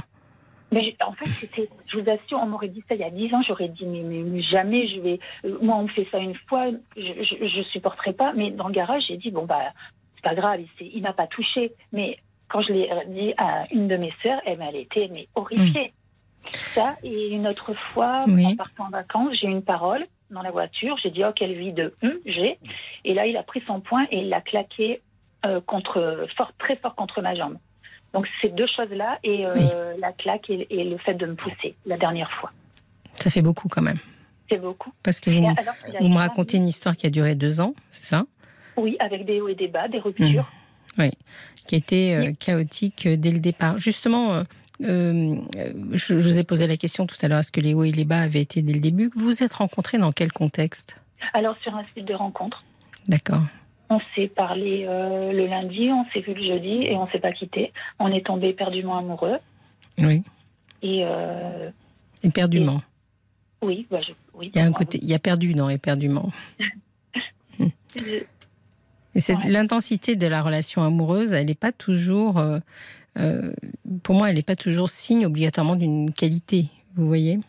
[0.72, 3.34] Mais en fait, c'était, je vous assure, on m'aurait dit ça il y a dix
[3.34, 5.20] ans, j'aurais dit, mais, mais- mais jamais je vais.
[5.46, 8.34] euh, moi, on me fait ça une fois, je, je, je supporterai pas.
[8.34, 9.74] Mais dans le garage, j'ai dit, bon, bah,
[10.16, 11.74] c'est pas grave, il, il m'a pas touché.
[11.92, 12.18] Mais
[12.50, 15.92] quand je l'ai dit à une de mes sœurs, elle, elle était mais horrifiée.
[16.44, 18.46] Ça, et une autre fois, Oui.
[18.46, 21.54] en partant en vacances, j'ai eu une parole dans la voiture, j'ai dit, oh, quelle
[21.54, 22.60] vie de hum, j'ai.
[23.06, 25.02] Et là, il a pris son poing et il l'a claqué
[25.46, 27.58] euh, contre, fort, très fort contre ma jambe.
[28.14, 31.76] Donc, ces deux choses-là, et euh, la claque et, et le fait de me pousser
[31.86, 32.52] la dernière fois.
[33.16, 33.98] Ça fait beaucoup quand même.
[34.50, 34.92] C'est beaucoup.
[35.04, 38.26] Parce que vous, alors me racontez une histoire qui a duré deux ans, c'est ça?
[38.78, 40.50] Oui, avec des hauts et des bas, des ruptures.
[40.98, 41.12] Oui,
[41.68, 43.78] qui était euh, chaotique euh, dès le départ.
[43.78, 44.44] Justement, euh,
[44.84, 45.36] euh,
[45.92, 48.06] je, vous ai posé la question tout à l'heure, est-ce que les hauts et les
[48.06, 49.12] bas avaient été dès le début?
[49.16, 50.98] Vous vous êtes rencontrés dans quel contexte?
[51.34, 52.64] Alors, sur un site de rencontre.
[53.08, 53.44] D'accord.
[53.90, 57.32] On s'est parlé euh, le lundi, on s'est vu le jeudi et on s'est pas
[57.32, 57.74] quitté.
[57.98, 59.38] On est tombé éperdument amoureux.
[59.98, 60.24] Oui.
[60.84, 61.02] Et.
[61.04, 61.70] Euh,
[62.24, 62.82] éperdument.
[63.62, 64.00] oui, bah,
[64.36, 64.52] oui.
[64.54, 66.32] Il y a un côté, il y a perdu dans éperdument.
[67.60, 72.38] et c'est l'intensité de la relation amoureuse, elle n'est pas toujours.
[73.18, 73.52] Euh,
[74.04, 76.68] pour moi, elle n'est pas toujours signe obligatoirement d'une qualité.
[76.96, 77.40] Vous voyez?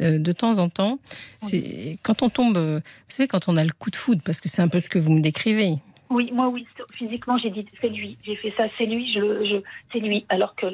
[0.00, 0.98] Euh, de temps en temps,
[1.42, 4.40] c'est quand on tombe, euh, vous savez, quand on a le coup de foudre, parce
[4.40, 5.76] que c'est un peu ce que vous me décrivez.
[6.10, 9.60] Oui, moi oui, physiquement j'ai dit c'est lui, j'ai fait ça, c'est lui, je,
[9.92, 10.66] c'est lui, alors que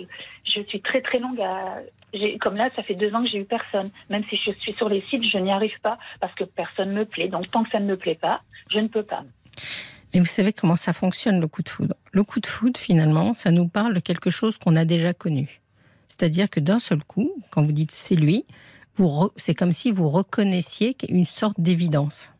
[0.45, 1.79] je suis très très longue à,
[2.41, 3.91] comme là, ça fait deux ans que j'ai eu personne.
[4.11, 7.05] Même si je suis sur les sites, je n'y arrive pas parce que personne me
[7.05, 7.29] plaît.
[7.29, 9.23] Donc tant que ça ne me plaît pas, je ne peux pas.
[10.13, 13.35] Mais vous savez comment ça fonctionne le coup de foudre Le coup de foudre, finalement,
[13.35, 15.61] ça nous parle de quelque chose qu'on a déjà connu.
[16.09, 18.45] C'est-à-dire que d'un seul coup, quand vous dites c'est lui,
[19.37, 22.31] c'est comme si vous reconnaissiez une sorte d'évidence.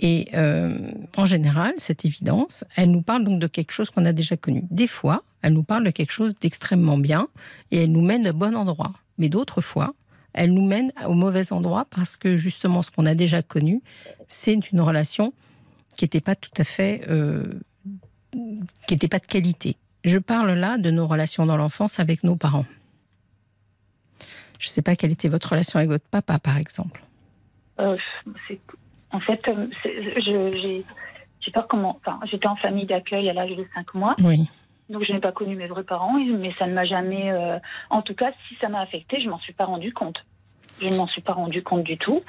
[0.00, 0.78] Et euh,
[1.16, 4.64] en général, cette évidence, elle nous parle donc de quelque chose qu'on a déjà connu.
[4.70, 7.28] Des fois, elle nous parle de quelque chose d'extrêmement bien
[7.70, 8.92] et elle nous mène au bon endroit.
[9.18, 9.94] Mais d'autres fois,
[10.32, 13.80] elle nous mène au mauvais endroit parce que justement, ce qu'on a déjà connu,
[14.28, 15.32] c'est une relation
[15.94, 17.44] qui n'était pas tout à fait, euh,
[18.32, 19.76] qui n'était pas de qualité.
[20.04, 22.66] Je parle là de nos relations dans l'enfance avec nos parents.
[24.62, 27.02] Je ne sais pas quelle était votre relation avec votre papa, par exemple.
[27.80, 27.96] Euh,
[29.10, 31.98] en fait, euh, j'ai pas comment.
[31.98, 34.14] Enfin, j'étais en famille d'accueil à l'âge de 5 mois.
[34.20, 34.48] Oui.
[34.88, 37.32] Donc je n'ai pas connu mes vrais parents, mais ça ne m'a jamais.
[37.32, 37.58] Euh,
[37.90, 40.24] en tout cas, si ça m'a affecté, je m'en suis pas rendu compte.
[40.80, 42.22] Je ne m'en suis pas rendu compte du tout.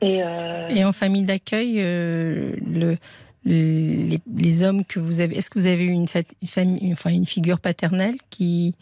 [0.00, 0.22] Et,
[0.70, 2.96] Et en famille d'accueil, le,
[3.44, 7.60] les, hommes que vous avez, est-ce que vous avez eu une, famille, enfin une figure
[7.60, 8.74] paternelle qui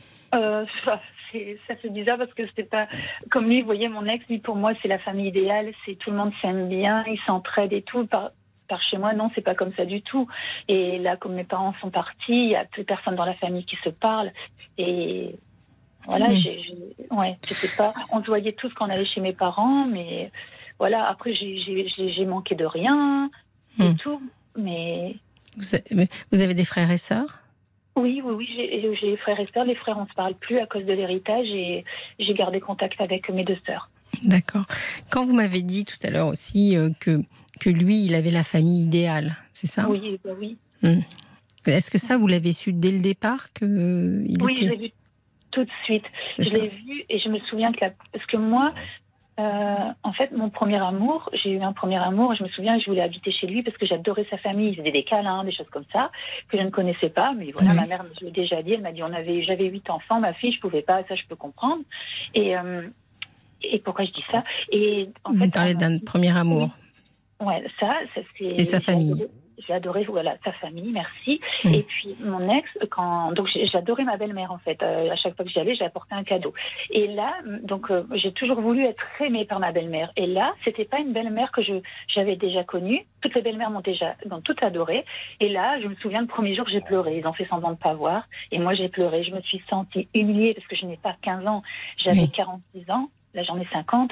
[1.67, 2.89] ça fait bizarre parce que c'était pas
[3.31, 3.61] comme lui.
[3.61, 5.73] Vous voyez, mon ex, lui, pour moi, c'est la famille idéale.
[5.85, 8.07] C'est tout le monde s'aime bien, ils s'entraident et tout.
[8.07, 8.31] Par,
[8.69, 10.27] par chez moi, non, c'est pas comme ça du tout.
[10.69, 13.65] Et là, comme mes parents sont partis, il y a plus personne dans la famille
[13.65, 14.33] qui se parle.
[14.79, 15.37] Et
[16.07, 16.33] voilà, mmh.
[16.33, 16.59] j'ai,
[17.11, 17.39] ouais,
[17.77, 17.95] pas.
[18.11, 20.31] On se voyait tous quand on allait chez mes parents, mais
[20.79, 21.07] voilà.
[21.07, 23.31] Après, j'ai manqué de rien
[23.79, 23.97] et mmh.
[23.97, 24.21] tout.
[24.57, 25.17] Mais
[26.31, 27.42] vous avez des frères et sœurs?
[27.97, 28.49] Oui, oui, oui,
[29.01, 29.65] j'ai des frères et sœurs.
[29.65, 31.85] Les frères, on ne se parle plus à cause de l'héritage et
[32.19, 33.91] j'ai gardé contact avec mes deux sœurs.
[34.23, 34.67] D'accord.
[35.11, 37.21] Quand vous m'avez dit tout à l'heure aussi euh, que,
[37.61, 39.89] que lui, il avait la famille idéale, c'est ça?
[39.89, 40.57] Oui, bah oui.
[40.83, 41.01] Hmm.
[41.67, 44.91] Est-ce que ça, vous l'avez su dès le départ que il Oui, je l'ai vu
[45.51, 46.05] tout de suite.
[46.39, 47.91] Je l'ai vu et je me souviens que la...
[48.13, 48.75] parce que moi,
[49.41, 52.87] euh, en fait, mon premier amour, j'ai eu un premier amour, je me souviens, je
[52.87, 54.71] voulais habiter chez lui parce que j'adorais sa famille.
[54.71, 56.11] Il faisait des câlins, des choses comme ça,
[56.49, 57.33] que je ne connaissais pas.
[57.33, 58.75] Mais voilà, ma mère me l'a déjà dit.
[58.75, 61.23] Elle m'a dit, on avait, j'avais huit enfants, ma fille, je pouvais pas, ça je
[61.29, 61.83] peux comprendre.
[62.35, 62.87] Et, euh,
[63.63, 64.45] et pourquoi je dis ça?
[64.71, 66.69] Et en Vous parlez d'un premier amour.
[67.41, 68.59] Ouais, ça, ça c'est.
[68.59, 69.27] Et sa famille
[69.67, 71.41] j'ai adoré voilà sa famille, merci.
[71.65, 71.75] Mm.
[71.75, 74.83] Et puis mon ex, quand donc j'adorais ma belle-mère en fait.
[74.83, 76.53] Euh, à chaque fois que j'y allais, j'ai apporté un cadeau.
[76.91, 80.13] Et là, donc euh, j'ai toujours voulu être aimée par ma belle-mère.
[80.17, 81.75] Et là, c'était pas une belle-mère que je
[82.09, 83.07] j'avais déjà connue.
[83.21, 85.05] Toutes les belles-mères m'ont déjà m'ont toutes adoré.
[85.41, 87.19] Et là, je me souviens le premier jour, j'ai pleuré.
[87.19, 88.25] Ils ont fait semblant de pas voir.
[88.51, 89.25] Et moi, j'ai pleuré.
[89.25, 91.63] Je me suis sentie humiliée parce que je n'ai pas 15 ans,
[91.97, 94.11] j'avais 46 ans j'en ai 50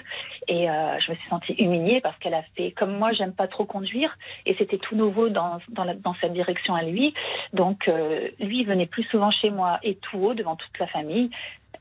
[0.49, 3.49] et euh, je me suis sentie humiliée parce qu'elle a fait comme moi j'aime pas
[3.49, 7.15] trop conduire et c'était tout nouveau dans dans, la, dans sa direction à lui.
[7.53, 10.87] Donc euh, lui il venait plus souvent chez moi et tout haut devant toute la
[10.87, 11.31] famille.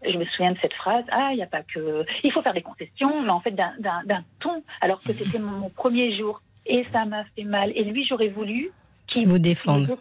[0.03, 2.53] Je me souviens de cette phrase ah il n'y a pas que il faut faire
[2.53, 6.41] des concessions mais en fait d'un ton alors que c'était mon, premier jour.
[6.65, 7.71] Et ça m'a fait mal.
[7.73, 8.71] Et lui j'aurais voulu
[9.07, 9.97] qu'il vous défende.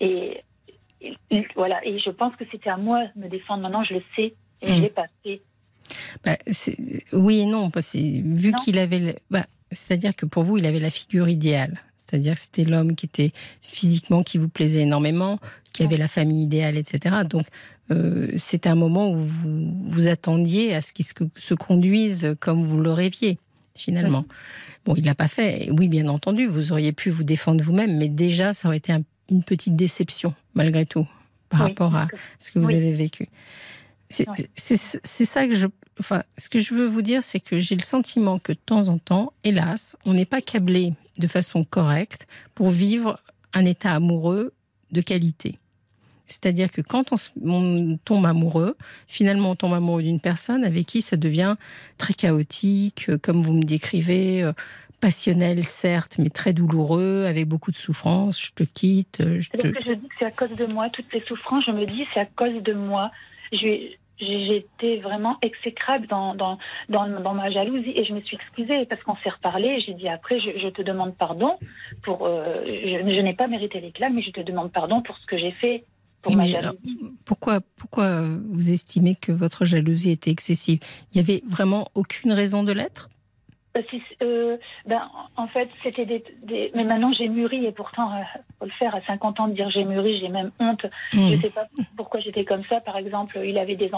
[0.00, 0.42] et,
[1.56, 1.84] voilà.
[1.84, 3.62] Et je pense que c'était à moi de me défendre.
[3.62, 4.34] Maintenant je le sais.
[4.60, 4.82] Et je hmm.
[4.82, 5.42] l'ai passé
[6.24, 6.36] bah,
[7.12, 10.80] oui et non, parce que vu qu'il avait, bah, c'est-à-dire que pour vous, il avait
[10.80, 11.82] la figure idéale.
[11.96, 15.38] C'est-à-dire que c'était l'homme qui était physiquement, qui vous plaisait énormément,
[15.72, 17.16] qui avait la famille idéale, etc.
[17.28, 17.46] Donc,
[17.90, 22.80] euh, c'était un moment où vous vous attendiez à ce qu'il se, conduise comme vous
[22.80, 23.38] le rêviez,
[23.76, 24.24] finalement.
[24.84, 25.68] Bon, il l'a pas fait.
[25.70, 28.94] Oui, bien entendu, vous auriez pu vous défendre vous-même, mais déjà, ça aurait été
[29.30, 31.06] une petite déception, malgré tout,
[31.50, 33.28] par rapport à ce que vous avez vécu.
[34.10, 35.66] C'est ça que je.
[36.00, 38.88] Enfin, ce que je veux vous dire, c'est que j'ai le sentiment que de temps
[38.88, 43.20] en temps, hélas, on n'est pas câblé de façon correcte pour vivre
[43.52, 44.52] un état amoureux
[44.92, 45.58] de qualité.
[46.26, 51.16] C'est-à-dire que quand on, tombe amoureux, finalement on tombe amoureux d'une personne avec qui ça
[51.16, 51.56] devient
[51.96, 54.52] très chaotique, euh, comme vous me décrivez, euh,
[55.00, 58.44] passionnel certes, mais très douloureux, avec beaucoup de souffrance.
[58.44, 59.20] Je te quitte.
[59.22, 59.68] Euh, je te...
[59.68, 62.06] que je dis que c'est à cause de moi, toutes ces souffrances, je me dis
[62.12, 63.10] c'est à cause de moi
[63.52, 66.58] j'étais vraiment exécrable dans, dans,
[66.88, 69.80] dans, ma jalousie et je me suis excusée parce qu'on s'est reparlé.
[69.80, 71.58] J'ai dit après, je, te demande pardon
[72.02, 72.26] pour.
[72.26, 75.52] Euh, je, n'ai pas mérité l'éclat, mais je te demande pardon pour ce que j'ai
[75.52, 75.84] fait.
[76.20, 76.98] Pour ma jalousie.
[77.24, 80.80] pourquoi, pourquoi vous estimez que votre jalousie était excessive?
[81.12, 83.08] Il n'y avait vraiment aucune raison de l'être?
[84.22, 85.04] Euh, ben,
[85.36, 86.22] en fait, c'était des,
[86.74, 88.22] Mais maintenant, j'ai mûri et pourtant, euh,
[88.58, 90.86] faut le faire à 50 ans de dire j'ai mûri, j'ai même honte.
[91.12, 92.80] Je ne sais pas pourquoi j'étais comme ça.
[92.80, 93.90] Par exemple, il avait des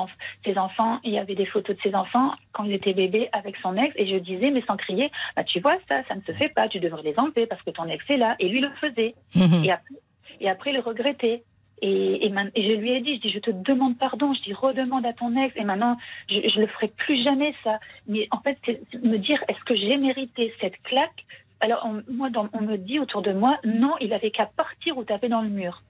[0.44, 3.56] ses enfants, il y avait des photos de ses enfants quand il était bébé avec
[3.56, 6.32] son ex et je disais, mais sans crier, bah, tu vois, ça, ça ne se
[6.32, 8.36] fait pas, tu devrais les enlever parce que ton ex est là.
[8.38, 9.14] Et lui le faisait.
[9.34, 9.64] Hmm.
[9.64, 9.94] Et, après,
[10.40, 11.42] et après, le regrettait.
[11.82, 15.06] Et, et, je lui ai dit, je dis, je te demande pardon, je dis, redemande
[15.06, 15.96] à ton ex, et maintenant,
[16.28, 17.80] je, ne le ferai plus jamais, ça.
[18.06, 21.24] Mais en fait, c'est me dire, est-ce que j'ai mérité cette claque?
[21.60, 25.28] Alors, moi, on me dit autour de moi, non, il avait qu'à partir ou taper
[25.28, 25.82] dans le mur.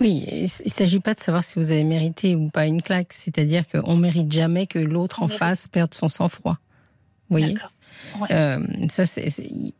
[0.00, 3.12] Oui, il ne s'agit pas de savoir si vous avez mérité ou pas une claque,
[3.12, 6.58] c'est-à-dire qu'on ne mérite jamais que l'autre en face perde son sang-froid.
[7.28, 7.54] Vous voyez?
[8.30, 9.04] Euh, ça,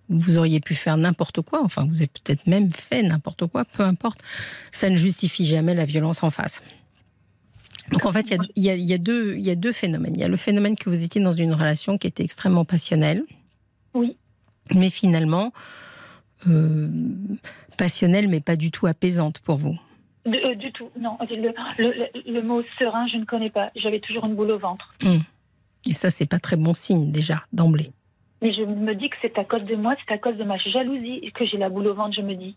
[0.09, 3.83] vous auriez pu faire n'importe quoi, enfin, vous avez peut-être même fait n'importe quoi, peu
[3.83, 4.21] importe.
[4.73, 6.63] Ça ne justifie jamais la violence en face.
[7.91, 10.15] Donc en fait, il y, a, deux, il y a deux phénomènes.
[10.15, 13.23] Il y a le phénomène que vous étiez dans une relation qui était extrêmement passionnelle.
[13.95, 14.17] Oui.
[14.75, 15.53] Mais finalement,
[16.49, 16.89] euh,
[17.77, 19.79] passionnelle, mais pas du tout apaisante pour vous.
[20.27, 21.17] Euh, du tout, non.
[21.29, 23.71] Le, mot serein, je ne connais pas.
[23.77, 24.95] J'avais toujours une boule au ventre.
[25.05, 25.21] Hum.
[25.89, 27.93] Et ça, c'est pas très bon signe déjà d'emblée.
[28.43, 30.59] Mais je me dis que c'est à cause de moi, c'est à cause de ma
[30.59, 32.57] jalousie que j'ai la boule au ventre, je me dis.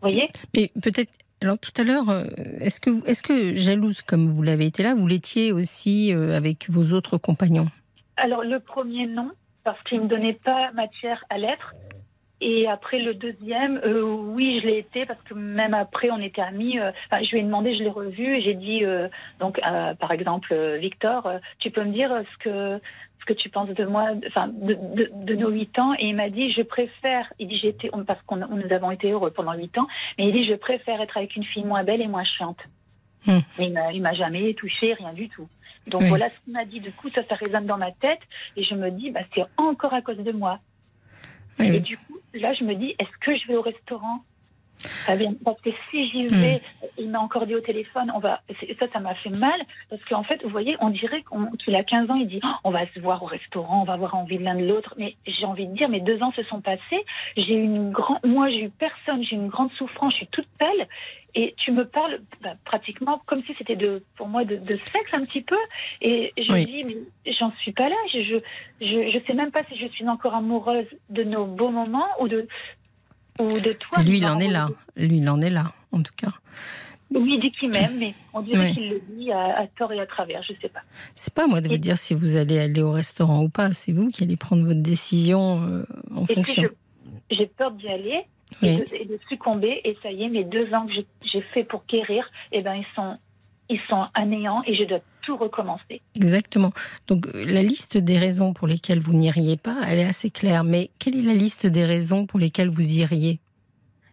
[0.00, 0.26] Vous voyez?
[0.54, 1.12] Mais peut-être.
[1.40, 2.24] Alors tout à l'heure, euh,
[2.60, 6.68] est-ce que, est que jalouse comme vous l'avez été là, vous l'étiez aussi euh, avec
[6.68, 7.68] vos autres compagnons?
[8.16, 9.30] Alors le premier non,
[9.62, 11.74] parce qu'il ne me donnait pas matière à l'être.
[12.40, 16.42] Et après le deuxième, euh, oui, je l'ai été parce que même après on était
[16.42, 16.78] amis.
[17.12, 18.82] je lui ai demandé, je l'ai revu et j'ai dit
[19.38, 19.60] donc
[20.00, 21.28] par exemple Victor,
[21.58, 22.80] tu peux me dire ce que
[23.24, 25.94] que tu penses de moi, enfin, de, nos huit ans.
[25.98, 29.30] Et il m'a dit, je préfère, il dit, j'étais, parce qu'on nous avons été heureux
[29.30, 29.86] pendant huit ans,
[30.18, 32.58] mais il dit, je préfère être avec une fille moins belle et moins chiante.
[33.26, 33.40] Hmm.
[33.58, 35.48] Mais il m'a jamais touché, rien du tout.
[35.88, 36.80] Donc voilà ce qu'il m'a dit.
[36.80, 38.20] Du coup, ça, ça résonne dans ma tête.
[38.56, 40.60] Et je me dis, bah, c'est encore à cause de moi.
[41.58, 44.22] et du coup, là, je me dis, est-ce que je vais au restaurant
[45.44, 46.86] parce que si j'y vais, hmm.
[46.98, 48.40] il m'a encore dit au téléphone, on va,
[48.78, 51.24] ça, ça m'a fait mal, parce qu'en fait, vous voyez, on dirait
[51.64, 53.94] qu'il a 15 ans, il dit, oh, on va se voir au restaurant, on va
[53.94, 54.94] avoir envie l'un de l'autre.
[54.98, 57.04] Mais j'ai envie de dire, mais deux ans se sont passés,
[57.36, 60.86] j'ai une grande, moi, j'ai eu personne, j'ai une grande souffrance, je suis toute pâle,
[61.34, 65.24] et tu me parles bah, pratiquement comme si c'était de, pour moi de, sexe un
[65.24, 65.58] petit peu.
[66.00, 67.96] Et je me dis, mais j'en suis pas là.
[68.12, 68.36] Je, je,
[68.80, 72.28] je, je sais même pas si je suis encore amoureuse de nos beaux moments ou
[72.28, 72.48] de,
[73.38, 74.02] de toi.
[74.02, 74.68] Lui, il en est là.
[74.96, 76.32] Lui, il en est là, en tout cas.
[77.14, 80.06] Oui, il dit qu'il m'aime, mais on dirait qu'il le dit à, tort et à
[80.06, 80.82] travers, je ne sais pas.
[81.16, 83.72] C'est pas à moi de vous dire si vous allez aller au restaurant ou pas,
[83.72, 86.64] c'est vous qui allez prendre votre décision euh, en fonction.
[87.30, 88.24] J'ai peur d'y aller
[88.62, 90.92] et, de, succomber, et ça y est, mes deux ans que
[91.24, 93.16] j'ai fait pour guérir, eh ben, ils sont,
[93.70, 95.00] ils sont anéants et je dois
[95.36, 96.00] recommencer.
[96.16, 96.72] Exactement.
[97.06, 100.64] Donc la liste des raisons pour lesquelles vous n'iriez pas, elle est assez claire.
[100.64, 103.38] Mais quelle est la liste des raisons pour lesquelles vous iriez?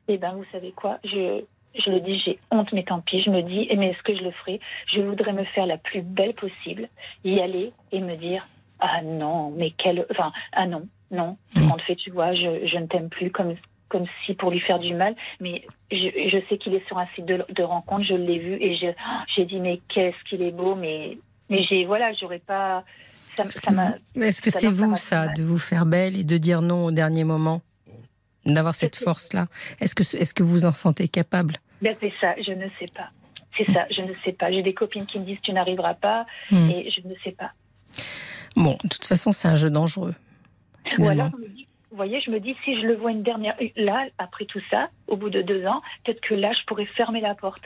[0.07, 0.99] Eh bien, vous savez quoi?
[1.03, 3.21] Je, je le dis, j'ai honte, mais tant pis.
[3.23, 4.59] Je me dis, mais est-ce que je le ferai?
[4.93, 6.89] Je voudrais me faire la plus belle possible,
[7.23, 8.47] y aller et me dire,
[8.79, 10.05] ah non, mais quelle...
[10.11, 11.71] Enfin, ah non, non, mmh.
[11.71, 13.55] en fait, tu vois, je, je ne t'aime plus comme
[13.89, 17.07] comme si pour lui faire du mal, mais je, je sais qu'il est sur un
[17.15, 20.75] site de, de rencontre, je l'ai vu et j'ai dit mais qu'est-ce qu'il est beau,
[20.75, 21.17] mais
[21.49, 22.83] mais j'ai voilà, j'aurais pas.
[23.37, 27.25] Est-ce que c'est vous ça, de vous faire belle et de dire non au dernier
[27.25, 27.61] moment,
[28.45, 29.47] d'avoir cette force-là?
[29.81, 31.57] Est-ce que est-ce que vous en sentez capable?
[31.81, 33.09] Ben, c'est ça, je ne sais pas.
[33.57, 34.51] C'est ça, je ne sais pas.
[34.51, 36.69] J'ai des copines qui me disent tu n'arriveras pas hmm.
[36.69, 37.51] et je ne sais pas.
[38.55, 40.15] Bon, de toute façon, c'est un jeu dangereux.
[40.97, 41.31] Ou alors,
[41.95, 43.55] vous voyez, je me dis, si je le vois une dernière.
[43.77, 47.21] Là, après tout ça, au bout de deux ans, peut-être que là, je pourrais fermer
[47.21, 47.63] la porte.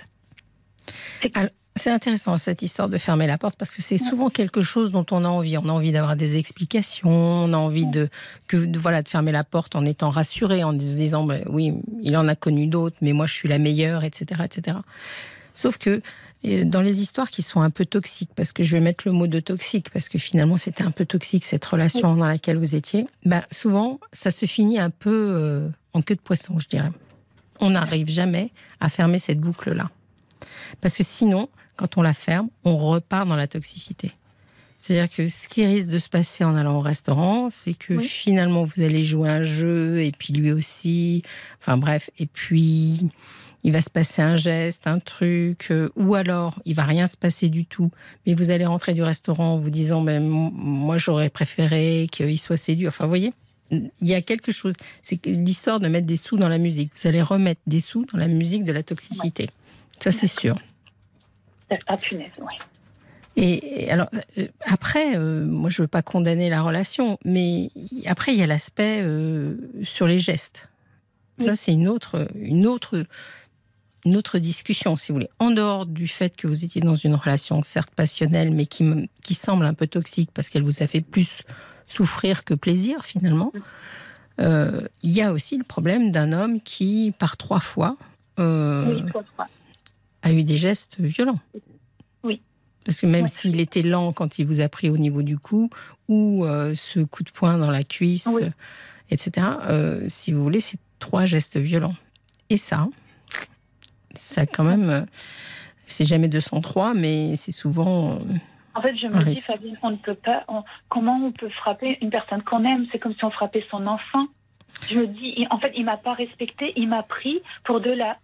[1.75, 5.05] C'est intéressant cette histoire de fermer la porte parce que c'est souvent quelque chose dont
[5.09, 5.57] on a envie.
[5.57, 8.07] On a envie d'avoir des explications, on a envie de,
[8.47, 12.15] que, voilà, de fermer la porte en étant rassuré, en se disant ben, oui, il
[12.15, 14.77] en a connu d'autres, mais moi je suis la meilleure, etc., etc.
[15.55, 16.03] Sauf que
[16.43, 19.27] dans les histoires qui sont un peu toxiques, parce que je vais mettre le mot
[19.27, 23.07] de toxique, parce que finalement c'était un peu toxique cette relation dans laquelle vous étiez,
[23.25, 26.91] bah, souvent ça se finit un peu euh, en queue de poisson, je dirais.
[27.59, 29.89] On n'arrive jamais à fermer cette boucle-là.
[30.79, 34.11] Parce que sinon, quand on la ferme, on repart dans la toxicité.
[34.77, 38.63] C'est-à-dire que ce qui risque de se passer en allant au restaurant, c'est que finalement
[38.63, 41.21] vous allez jouer un jeu et puis lui aussi.
[41.59, 43.09] Enfin bref, et puis
[43.63, 47.17] il va se passer un geste, un truc, euh, ou alors il va rien se
[47.17, 47.91] passer du tout,
[48.25, 52.57] mais vous allez rentrer du restaurant en vous disant, ben, moi j'aurais préféré qu'il soit
[52.57, 52.87] séduit.
[52.87, 53.33] Enfin, vous voyez,
[53.71, 54.73] il y a quelque chose.
[55.03, 56.91] C'est l'histoire de mettre des sous dans la musique.
[56.95, 59.49] Vous allez remettre des sous dans la musique de la toxicité.
[59.99, 60.57] Ça, c'est sûr.
[61.87, 62.55] Ah, punaise, oui.
[63.35, 67.69] Et, alors, euh, après, euh, moi, je ne veux pas condamner la relation, mais
[68.05, 70.69] après, il y a l'aspect euh, sur les gestes.
[71.39, 73.05] Ça, c'est une autre, une, autre,
[74.05, 75.29] une autre discussion, si vous voulez.
[75.39, 79.33] En dehors du fait que vous étiez dans une relation, certes passionnelle, mais qui, qui
[79.33, 81.41] semble un peu toxique parce qu'elle vous a fait plus
[81.87, 83.51] souffrir que plaisir, finalement.
[84.39, 87.97] il y a aussi le problème d'un homme qui, par trois fois,
[88.37, 91.39] a eu des gestes violents.
[92.85, 95.69] Parce que même s'il était lent quand il vous a pris au niveau du cou,
[96.07, 98.49] ou euh, ce coup de poing dans la cuisse, euh,
[99.11, 101.95] etc., euh, si vous voulez, c'est trois gestes violents.
[102.49, 102.87] Et ça,
[104.19, 105.05] ça quand même,
[105.87, 108.19] c'est jamais 203, mais c'est souvent.
[108.75, 110.45] En fait, je me dis, Fabienne, on ne peut pas.
[110.89, 112.85] comment on peut frapper une personne qu'on aime?
[112.91, 114.27] C'est comme si on frappait son enfant.
[114.89, 118.17] Je me dis, en fait, il m'a pas respecté, il m'a pris pour de la.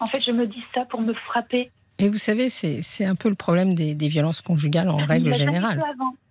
[0.00, 1.70] En fait, je me dis ça pour me frapper.
[1.98, 5.82] Et vous savez, c'est un peu le problème des, violences conjugales en règle générale.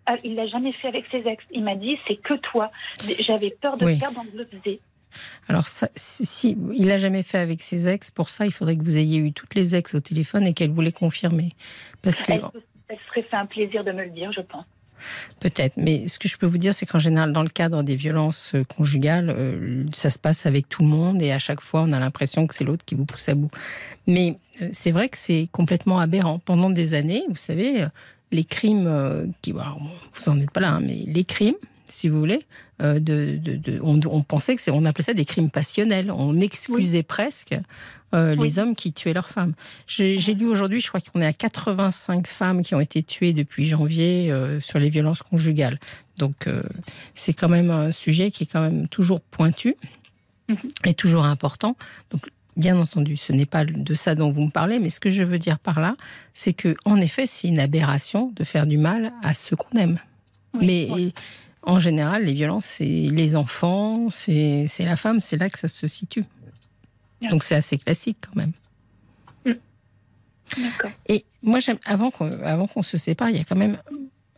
[0.07, 1.43] Ah, il l'a jamais fait avec ses ex.
[1.51, 2.71] Il m'a dit c'est que toi.
[3.19, 4.79] J'avais peur de faire donc je le faisais.
[5.47, 8.83] Alors, ça, si, il l'a jamais fait avec ses ex, pour ça, il faudrait que
[8.83, 11.51] vous ayez eu toutes les ex au téléphone et qu'elle voulait confirmer.
[12.01, 12.31] Parce que...
[12.31, 12.43] Elle,
[12.89, 14.65] elle serait fait un plaisir de me le dire, je pense.
[15.39, 17.95] Peut-être, mais ce que je peux vous dire, c'est qu'en général, dans le cadre des
[17.95, 21.81] violences euh, conjugales, euh, ça se passe avec tout le monde et à chaque fois,
[21.81, 23.51] on a l'impression que c'est l'autre qui vous pousse à bout.
[24.07, 26.39] Mais euh, c'est vrai que c'est complètement aberrant.
[26.39, 27.85] Pendant des années, vous savez,
[28.31, 31.55] les crimes qui, vous en êtes pas là, hein, mais les crimes,
[31.91, 32.45] si vous voulez,
[32.79, 33.39] de,
[33.83, 36.11] on, pensait que c'est, on appelait ça des crimes passionnels.
[36.11, 37.55] On excusait presque
[38.13, 39.53] euh, les hommes qui tuaient leurs femmes.
[39.87, 43.65] J'ai lu aujourd'hui, je crois qu'on est à 85 femmes qui ont été tuées depuis
[43.65, 45.79] janvier euh, sur les violences conjugales.
[46.17, 46.61] Donc euh,
[47.15, 49.75] c'est quand même un sujet qui est quand même toujours pointu
[50.49, 50.57] mhm.
[50.85, 51.77] et toujours important.
[52.09, 55.09] Donc bien entendu, ce n'est pas de ça dont vous me parlez, mais ce que
[55.09, 55.95] je veux dire par là,
[56.33, 59.99] c'est que en effet, c'est une aberration de faire du mal à ceux qu'on aime.
[60.59, 61.13] mais
[61.63, 65.87] en général, les violences, c'est les enfants, c'est la femme, c'est là que ça se
[65.87, 66.25] situe.
[67.29, 68.51] Donc c'est assez classique quand même.
[69.45, 69.59] Mm.
[71.07, 73.77] Et moi, j'aime avant qu'on avant qu'on se sépare, il y a quand même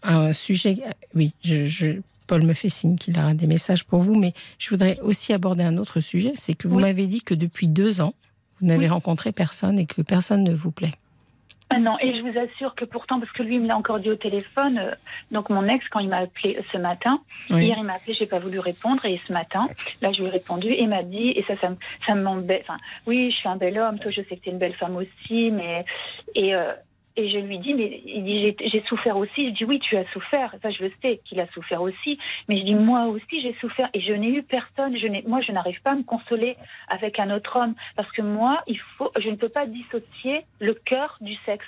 [0.03, 0.79] un sujet.
[1.15, 4.99] Oui, je, Paul me fait signe qu'il aura des messages pour vous, mais je voudrais
[4.99, 6.33] aussi aborder un autre sujet.
[6.35, 8.13] C'est que vous m'avez dit que depuis deux ans,
[8.59, 10.93] vous n'avez rencontré personne et que personne ne vous plaît.
[11.75, 13.99] Ah non, et je vous assure que pourtant, parce que lui, il me l'a encore
[13.99, 14.91] dit au téléphone, euh,
[15.31, 17.19] donc mon ex, quand il m'a appelé ce matin,
[17.49, 19.67] hier il m'a appelé, j'ai pas voulu répondre, et ce matin,
[19.99, 21.69] là, je lui ai répondu, et m'a dit, et ça, ça,
[22.05, 24.51] ça m'embête, enfin, oui, je suis un bel homme, toi, je sais que tu es
[24.51, 25.83] une belle femme aussi, mais,
[26.35, 26.73] et, euh,
[27.15, 29.49] et je lui dis, mais il dit, j'ai souffert aussi.
[29.49, 30.55] Je dis, oui, tu as souffert.
[30.61, 32.17] Ça, je le sais qu'il a souffert aussi.
[32.49, 33.89] Mais je dis, moi aussi, j'ai souffert.
[33.93, 34.97] Et je n'ai eu personne.
[34.97, 36.57] Je moi, je n'arrive pas à me consoler
[36.87, 37.75] avec un autre homme.
[37.95, 41.65] Parce que moi, il faut, je ne peux pas dissocier le cœur du sexe.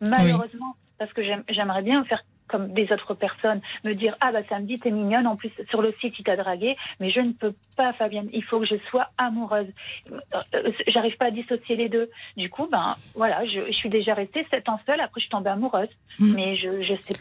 [0.00, 0.76] Malheureusement.
[0.98, 2.22] Parce que j'aimerais bien faire
[2.54, 5.92] comme des autres personnes, me dire ah bah samedi t'es mignonne, en plus sur le
[6.00, 9.08] site il t'a dragué, mais je ne peux pas Fabienne, il faut que je sois
[9.18, 9.66] amoureuse.
[10.12, 12.08] Euh, j'arrive pas à dissocier les deux.
[12.36, 15.50] Du coup ben voilà, je, suis déjà restée sept ans seule, après je suis tombée
[15.50, 15.88] amoureuse,
[16.20, 16.34] hmm.
[16.36, 17.14] mais je je sais,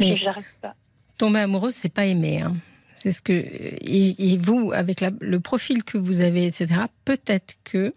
[0.00, 0.74] mais j'arrive pas.
[1.18, 2.42] Tomber amoureuse c'est pas aimer.
[2.42, 2.56] Hein.
[2.96, 6.80] C'est ce que et, vous avec le profil que vous avez etc.
[7.04, 7.94] Peut-être que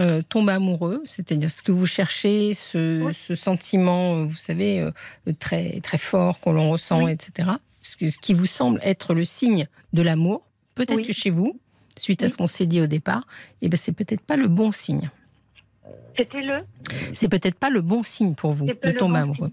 [0.00, 4.92] euh, tombe amoureux, c'est-à-dire ce que vous cherchez, ce, sentiment, euh, vous savez, euh,
[5.38, 7.50] très, très fort qu'on l'on ressent, etc.
[7.80, 10.42] Ce, qui vous semble être le signe de l'amour,
[10.76, 11.58] peut-être que chez vous,
[11.96, 13.26] suite à ce qu'on s'est dit au départ,
[13.60, 15.10] et eh ben, c'est peut-être pas le bon signe.
[16.16, 16.64] C'était le
[17.12, 19.50] C'est peut-être pas le bon signe pour vous de tomber amoureux.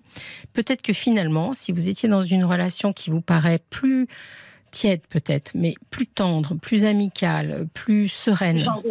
[0.54, 4.08] Peut-être que finalement, si vous étiez dans une relation qui vous paraît plus
[4.76, 8.62] tiède peut-être, mais plus tendre, plus amicale, plus sereine.
[8.62, 8.82] J'en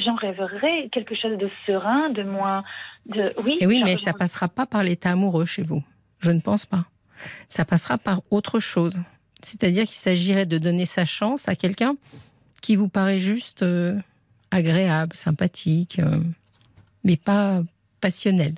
[0.00, 2.64] j'en rêverais quelque chose de serein, de moins.
[3.06, 3.32] De...
[3.42, 5.82] Oui, Et oui mais ça passera pas par l'état amoureux chez vous.
[6.20, 6.84] Je ne pense pas.
[7.48, 9.00] Ça passera par autre chose.
[9.42, 11.96] C'est-à-dire qu'il s'agirait de donner sa chance à quelqu'un
[12.60, 13.98] qui vous paraît juste euh,
[14.50, 16.18] agréable, sympathique, euh,
[17.04, 17.62] mais pas
[18.00, 18.54] passionnel.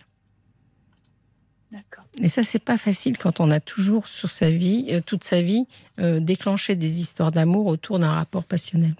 [1.70, 2.04] D'accord.
[2.20, 5.40] Et ça, c'est pas facile quand on a toujours sur sa vie, euh, toute sa
[5.40, 5.66] vie,
[5.98, 8.94] déclenché des histoires d'amour autour d'un rapport passionnel.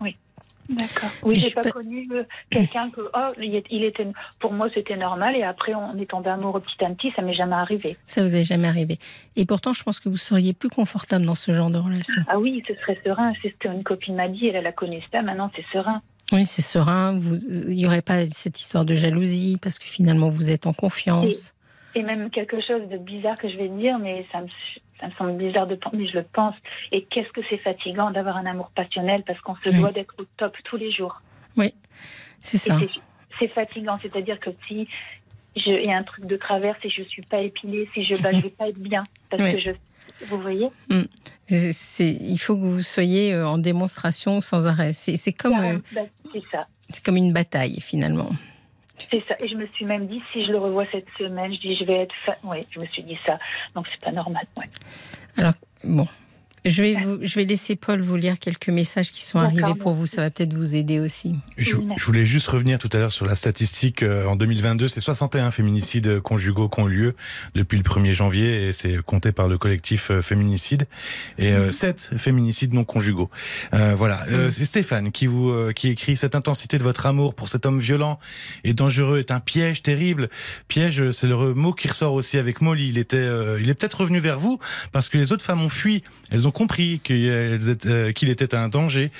[0.00, 0.16] Oui.
[0.72, 1.10] D'accord.
[1.22, 4.06] Oui, j'ai pas, connu euh, quelqu'un que oh, il était
[4.38, 7.34] pour moi c'était normal et après on est tombé amoureux petit à petit, ça m'est
[7.34, 7.96] jamais arrivé.
[8.06, 8.98] Ça vous est jamais arrivé.
[9.36, 12.22] Et pourtant, je pense que vous seriez plus confortable dans ce genre de relation.
[12.26, 13.32] Ah oui, ce serait serein.
[13.42, 14.46] C'est ce qu'une copine m'a dit.
[14.46, 15.22] Elle, a connu ça.
[15.22, 16.00] Maintenant, c'est serein.
[16.32, 17.18] Oui, c'est serein.
[17.18, 20.72] Vous, il n'y aurait pas cette histoire de jalousie parce que finalement vous êtes en
[20.72, 21.54] confiance.
[21.94, 24.46] Et même quelque chose de bizarre que je vais dire, mais ça me,
[25.02, 26.54] ça me semble bizarre de penser, mais je le pense.
[26.92, 29.78] Et qu'est-ce que c'est fatigant d'avoir un amour passionnel parce qu'on se Oui.
[29.78, 31.20] doit d'être au top tous les jours.
[31.56, 31.74] Oui,
[32.40, 32.78] c'est ça.
[33.38, 34.86] c'est- fatigant, c'est-à-dire que si
[35.56, 38.30] il y a un truc de travers, si je suis pas épilée, si je, bah,
[38.32, 39.52] je vais pas être bien, parce Oui.
[39.54, 39.70] que je,
[40.26, 40.68] vous voyez?
[41.48, 44.92] C'est- il faut que vous soyez euh, en démonstration sans arrêt.
[44.92, 46.02] C'est comme, euh, Bah,
[46.52, 48.30] ça, c'est comme une bataille finalement.
[49.10, 49.36] C'est ça.
[49.40, 51.84] Et je me suis même dit, si je le revois cette semaine, je dis, je
[51.84, 52.36] vais être, fa...
[52.44, 53.38] oui, je me suis dit ça.
[53.74, 54.44] Donc c'est pas normal.
[55.36, 56.06] Alors, bon.
[56.64, 59.94] Je vais, vous, je vais laisser Paul vous lire quelques messages qui sont arrivés pour
[59.94, 60.06] vous.
[60.06, 61.34] Ça va peut-être vous aider aussi.
[61.56, 64.02] Je, je voulais juste revenir tout à l'heure sur la statistique.
[64.04, 67.14] euh, En 2022, c'est 61 féminicides conjugaux qui ont eu lieu
[67.56, 70.86] depuis le 1er janvier et c'est compté par le collectif euh, Féminicide.
[71.38, 73.28] Et euh, 7 féminicides non conjugaux.
[73.74, 74.24] Euh, voilà.
[74.30, 77.66] Euh, c'est Stéphane qui vous euh, qui écrit cette intensité de votre amour pour cet
[77.66, 78.20] homme violent
[78.62, 80.28] et dangereux est un piège terrible.
[80.68, 82.88] Piège, c'est le mot qui ressort aussi avec Molly.
[82.90, 84.60] Il était, euh, il est peut-être revenu vers vous
[84.92, 86.04] parce que les autres femmes ont fui.
[86.30, 89.10] Elles ont compris euh, qu'il était un danger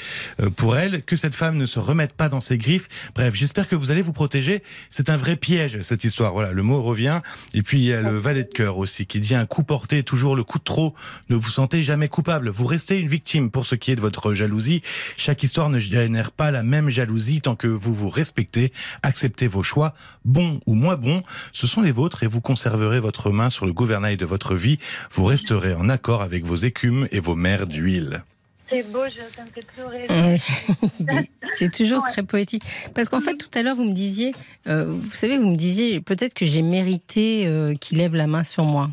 [0.41, 2.89] euh, pour elles, que cette femme ne se remette pas dans ses griffes.
[3.15, 4.63] Bref, j'espère que vous allez vous protéger.
[4.91, 6.33] C'est un vrai piège, cette histoire.
[6.33, 7.21] Voilà, le mot revient.
[7.55, 10.03] Et puis, il y a le valet de cœur aussi, qui dit un coup porté,
[10.03, 10.95] toujours le coup de trop.
[11.29, 12.51] Ne vous sentez jamais coupable.
[12.51, 14.83] Vous restez une victime pour ce qui est de votre jalousie.
[15.17, 18.73] Chaque histoire ne génère pas la même jalousie tant que vous vous respectez,
[19.03, 21.23] acceptez vos choix, bons ou moins bons.
[21.53, 24.79] Ce sont les vôtres et vous conserverez votre main sur le gouvernail de votre vie.
[25.11, 28.23] Vous resterez en accord avec vos écumes et vos mers d'huile.
[28.69, 30.07] C'est beau, je, ça me fait pleurer.
[31.55, 32.11] C'est toujours Ouais.
[32.13, 32.63] très poétique.
[32.95, 34.33] Parce qu'en fait, tout à l'heure, vous me disiez,
[34.67, 38.43] euh, vous savez, vous me disiez peut-être que j'ai mérité euh, qu'il lève la main
[38.45, 38.89] sur moi.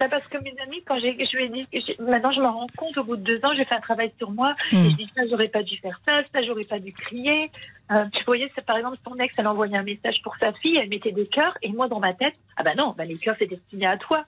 [0.00, 1.66] Bah, parce que mes amis, quand j'ai, je lui ai dit,
[1.98, 4.30] maintenant je me rends compte, au bout de deux ans, j'ai fait un travail sur
[4.30, 4.76] moi, Mm.
[4.76, 7.50] et je dis ça, j'aurais pas dû faire ça, ça, j'aurais pas dû crier.
[7.90, 10.76] Euh, vous voyez, c'est par exemple son ex, elle envoyait un message pour sa fille,
[10.76, 13.36] elle mettait des cœurs, et moi dans ma tête, ah bah non, bah les cœurs
[13.38, 14.24] c'est destiné à toi.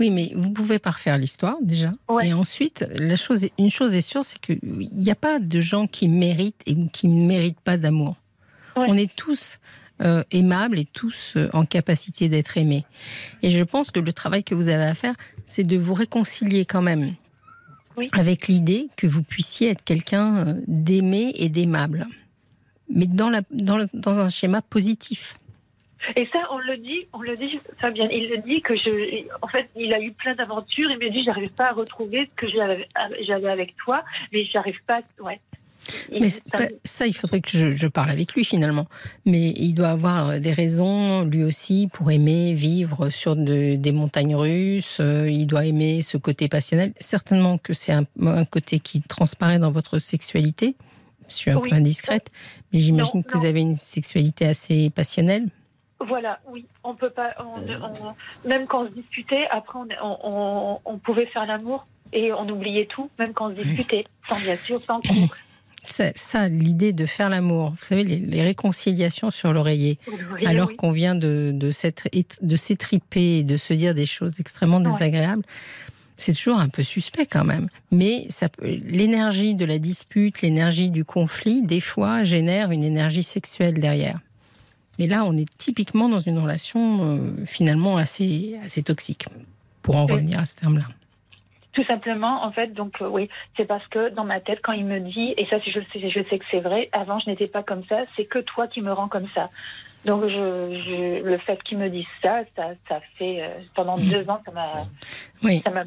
[0.00, 1.92] Oui, mais vous pouvez pas refaire l'histoire déjà.
[2.08, 2.28] Ouais.
[2.28, 5.60] Et ensuite, la chose, est- une chose est sûre, c'est qu'il n'y a pas de
[5.60, 8.16] gens qui méritent et qui ne méritent pas d'amour.
[8.76, 8.86] Ouais.
[8.88, 9.58] On est tous
[10.02, 12.86] euh, aimables et tous euh, en capacité d'être aimés.
[13.42, 15.14] Et je pense que le travail que vous avez à faire,
[15.46, 17.14] c'est de vous réconcilier quand même
[17.98, 18.08] Oui.
[18.12, 22.06] avec l'idée que vous puissiez être quelqu'un euh, d'aimé et d'aimable.
[22.88, 25.36] Mais dans, la, dans, le- dans un schéma positif.
[26.16, 29.48] Et ça, on le dit, on le dit, Fabien, il le dit que je, en
[29.48, 32.46] fait, il a eu plein d'aventures, il me dit, j'arrive pas à retrouver ce que
[33.26, 35.40] j'avais avec toi, mais j'arrive pas, ouais.
[36.12, 36.28] Mais
[36.84, 38.86] ça il faudrait que je, je parle avec lui finalement.
[39.24, 43.90] Mais il doit avoir euh, des raisons, lui aussi, pour aimer vivre sur de- des
[43.90, 44.98] montagnes russes.
[45.00, 46.92] Euh, Il doit aimer ce côté passionnel.
[47.00, 50.76] Certainement que c'est un, un côté qui transparaît dans votre sexualité.
[51.28, 51.70] Je suis un Oui.
[51.70, 52.28] peu indiscrète,
[52.72, 55.46] mais j'imagine Non, que vous avez une sexualité assez passionnelle.
[56.06, 60.98] Voilà, oui, on peut pas, on- on- même quand on se disputait, après on, on,
[60.98, 64.80] pouvait faire l'amour et on oubliait tout, même quand on se disputait, sans bien sûr,
[64.80, 65.00] sans.
[65.86, 69.98] Ça, ça, l'idée de faire l'amour, vous savez, les, les réconciliations sur l'oreiller.
[70.32, 70.76] Oui, alors oui.
[70.76, 71.70] qu'on vient de, de,
[72.42, 74.90] de s'étriper et de se dire des choses extrêmement Ouais.
[74.90, 75.42] désagréables,
[76.16, 77.68] c'est toujours un peu suspect quand même.
[77.90, 78.26] Mais
[78.62, 84.18] l'énergie de la dispute, l'énergie du conflit, des fois génère une énergie sexuelle derrière.
[85.00, 89.24] Mais là, on est typiquement dans une relation euh, finalement assez, assez toxique,
[89.82, 90.12] pour en Oui.
[90.12, 90.84] revenir à ce terme-là.
[91.72, 94.84] Tout simplement, en fait, donc euh, oui, c'est parce que dans ma tête, quand il
[94.84, 97.82] me dit, et ça, je je sais que c'est vrai, avant je n'étais pas comme
[97.88, 99.48] ça, c'est que toi qui me rends comme ça.
[100.04, 104.28] Donc je, je- le fait qu'il me dise ça, ça, ça fait euh, pendant deux
[104.28, 104.72] ans, ça m'a,
[105.44, 105.62] Oui.
[105.64, 105.84] ça m'a,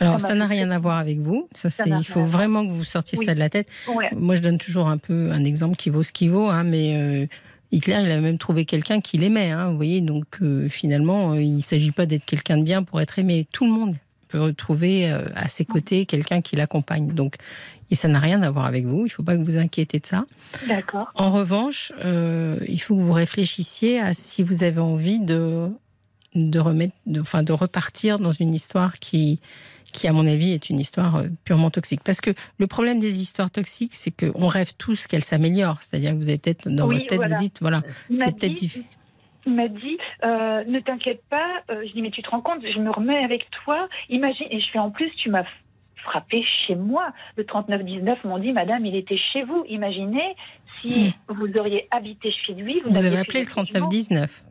[0.00, 1.48] Alors, Ça n'a rien à voir avec vous.
[1.54, 3.26] Ça, il faut vraiment que vous sortiez Oui.
[3.26, 3.68] ça de la tête.
[3.88, 6.64] ouais, Moi, je donne toujours un peu un exemple qui vaut ce qui vaut, hein,
[6.64, 7.26] mais euh,
[7.74, 9.50] Hitler, il a même trouvé quelqu'un qu'il aimait.
[9.50, 12.84] Hein, vous voyez, donc euh, finalement, euh, il ne s'agit pas d'être quelqu'un de bien
[12.84, 13.48] pour être aimé.
[13.50, 13.96] Tout le monde
[14.28, 17.08] peut retrouver euh, à ses côtés quelqu'un qui l'accompagne.
[17.08, 17.34] Donc,
[17.90, 19.00] et ça n'a rien à voir avec vous.
[19.00, 20.24] Il ne faut pas que vous inquiétez de ça.
[20.68, 25.68] d'accord, En revanche, euh, il faut que vous réfléchissiez à si vous avez envie de
[26.34, 29.40] de remettre, de, enfin, de repartir dans une histoire qui
[29.94, 32.00] qui, à mon avis, est une histoire euh, purement toxique.
[32.04, 35.78] Parce que le problème des histoires toxiques, c'est qu'on rêve tous qu'elles s'améliorent.
[35.80, 37.36] C'est-à-dire que vous avez peut-être, dans Oui, votre tête, voilà.
[37.36, 37.82] vous dites, voilà,
[38.14, 38.84] c'est peut-être difficile.
[39.46, 41.46] Il m'a dit, euh, ne t'inquiète pas.
[41.70, 43.88] Euh, je dis, mais tu te rends compte, je me remets avec toi.
[44.08, 45.44] Imagine, et je fais en plus, tu m'as
[46.02, 47.12] frappé chez moi.
[47.36, 49.64] Le 3919 m'ont dit, madame, il était chez vous.
[49.68, 50.34] Imaginez
[50.80, 52.80] si vous auriez habité chez lui.
[52.84, 53.64] Vous aviez avez appelé le jugement.
[53.64, 54.44] 3919.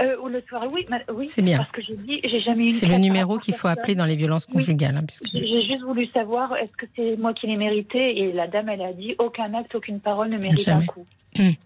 [0.00, 0.86] Euh, ou le soir, oui.
[1.28, 1.58] C'est bien.
[1.58, 2.70] Parce que j'ai dit, j'ai jamais eu.
[2.70, 4.96] C'est le numéro qu'il faut appeler dans les violences conjugales.
[4.96, 8.46] hein, puisque- J'ai juste voulu savoir, est-ce que c'est moi qui l'ai mérité Et la
[8.48, 10.82] dame, elle a dit, aucun acte, aucune parole ne mérite Jamais.
[10.82, 11.06] un coup.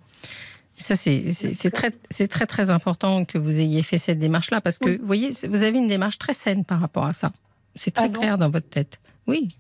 [0.77, 1.91] Ça, c'est très,
[2.29, 4.97] très, très important que vous ayez fait cette démarche-là parce que, Oui.
[5.01, 7.33] vous voyez, vous avez une démarche très saine par rapport à ça.
[7.75, 9.01] C'est très Ah clair dans votre tête.
[9.29, 9.55] Oui,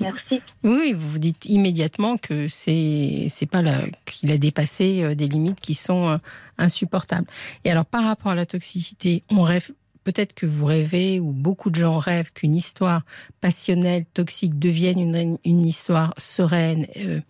[0.00, 0.40] Merci.
[0.62, 3.62] oui, vous vous dites immédiatement que c'est c'est pas
[4.06, 6.18] qu'il a dépassé euh, des limites qui sont euh,
[6.56, 7.26] insupportables.
[7.64, 9.70] Et alors, par rapport à la toxicité, on rêve.
[10.04, 13.02] Peut-être que vous rêvez, ou beaucoup de gens rêvent, qu'une histoire
[13.40, 17.20] passionnelle, toxique, devienne une, une histoire sereine, euh,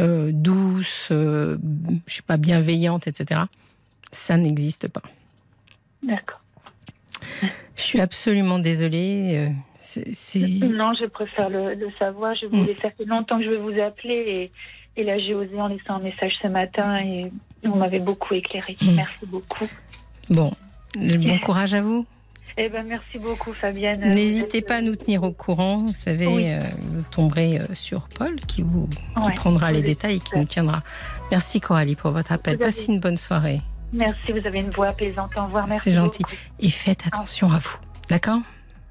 [0.00, 1.56] euh, douce, euh,
[2.06, 3.42] je sais pas, bienveillante, etc.
[4.10, 5.02] Ça n'existe pas.
[6.02, 6.40] D'accord.
[7.76, 9.52] Je suis absolument désolée.
[9.96, 12.34] Euh, c'est- Non, je préfère le, le savoir.
[12.34, 12.50] Je Mm.
[12.60, 14.14] voulais, ça fait longtemps que je vais vous appeler
[14.96, 17.30] et, et là j'ai osé en laissant un message ce matin et
[17.64, 18.76] vous m'avez beaucoup éclairé.
[18.80, 18.94] Mm.
[18.96, 19.68] Merci beaucoup.
[20.30, 20.52] Bon,
[20.96, 22.06] bon courage à vous.
[22.58, 24.00] Eh ben merci beaucoup Fabienne.
[24.00, 25.78] N'hésitez Vous êtes- pas à nous tenir au courant.
[25.78, 26.48] Vous savez, Oui.
[26.50, 29.34] euh, vous tomberez euh, sur Paul qui vous qui Ouais.
[29.34, 30.80] prendra les détails et qui nous tiendra.
[31.30, 32.54] Merci Coralie pour votre appel.
[32.54, 33.60] Avez- Passez une bonne soirée
[33.92, 35.30] Merci, vous avez une voix apaisante.
[35.36, 35.66] Au revoir.
[35.66, 35.90] Merci.
[35.90, 36.22] C'est gentil.
[36.22, 36.34] beaucoup.
[36.60, 37.76] et faites attention à vous.
[38.08, 38.40] D'accord?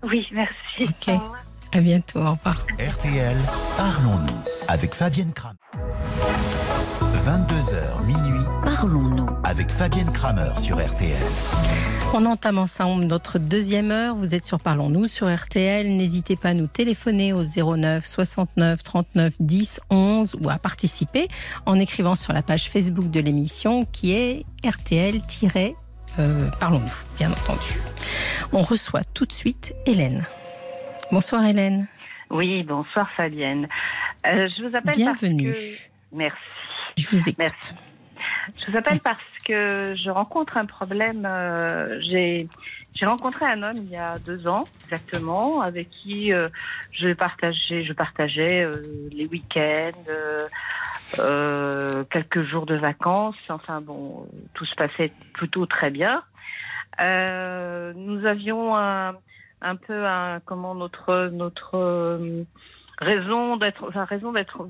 [0.06, 0.84] Oui, merci.
[0.84, 1.16] Ok.
[1.16, 1.36] Au.
[1.78, 2.20] À bientôt.
[2.20, 2.66] Au revoir.
[2.80, 3.38] RTL,
[3.76, 5.58] parlons-nous avec Fabienne Kramer.
[7.26, 11.18] 22h minuit, parlons-nous avec Fabienne Kramer sur RTL.
[12.14, 14.16] On entame ensemble notre deuxième heure.
[14.16, 15.88] Vous êtes sur Parlons-nous sur RTL.
[15.98, 21.28] N'hésitez pas à nous téléphoner au 09 69 39 10 11 ou à participer
[21.66, 24.46] en écrivant sur la page Facebook de l'émission qui est
[26.18, 27.74] RTL-Parlons-nous, bien entendu.
[28.54, 30.26] On reçoit tout de suite Hélène.
[31.12, 31.88] Bonsoir Hélène.
[32.30, 33.68] Oui, bonsoir Fabienne.
[34.26, 35.52] Euh, je vous appelle Bienvenue.
[35.52, 35.76] parce que...
[36.14, 36.38] Merci.
[36.98, 37.36] Je vous écoute.
[37.38, 37.74] Merci.
[38.66, 41.26] Je vous appelle parce que je rencontre un problème.
[41.26, 42.48] euh, J'ai
[42.94, 46.48] j'ai rencontré un homme il y a deux ans exactement, avec qui euh,
[46.94, 50.48] je partageais, je partageais euh, les week-ends, euh, euh,
[51.14, 53.36] quelques jours de vacances.
[53.50, 56.24] Enfin bon, euh, tout se passait plutôt très bien.
[57.00, 59.16] Euh, nous avions un,
[59.62, 62.44] un peu un comment notre notre euh,
[63.00, 64.66] raison d'être enfin raison d'être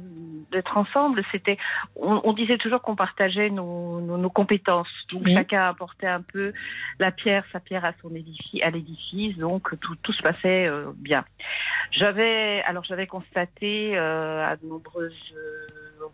[0.52, 1.58] d'être ensemble c'était
[1.96, 5.34] on, on disait toujours qu'on partageait nos, nos, nos compétences donc Oui.
[5.36, 6.52] chacun apportait un peu
[7.00, 10.86] la pierre sa pierre à son édifice à l'édifice donc tout, tout se passait euh,
[10.96, 11.24] bien
[11.92, 15.68] j'avais alors j'avais constaté euh, à de nombreuses euh,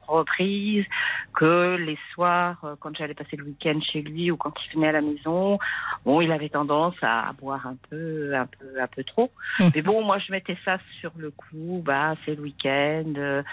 [0.07, 0.85] reprises
[1.33, 4.89] que les soirs euh, quand j'allais passer le week-end chez lui ou quand il venait
[4.89, 5.59] à la maison
[6.05, 9.31] bon il avait tendance à, boire un peu un peu un peu trop.
[9.59, 9.71] Mhm.
[9.75, 11.81] mais bon moi je mettais ça sur le coup.
[11.85, 13.13] Bah c'est le week-end.
[13.17, 13.43] Euh,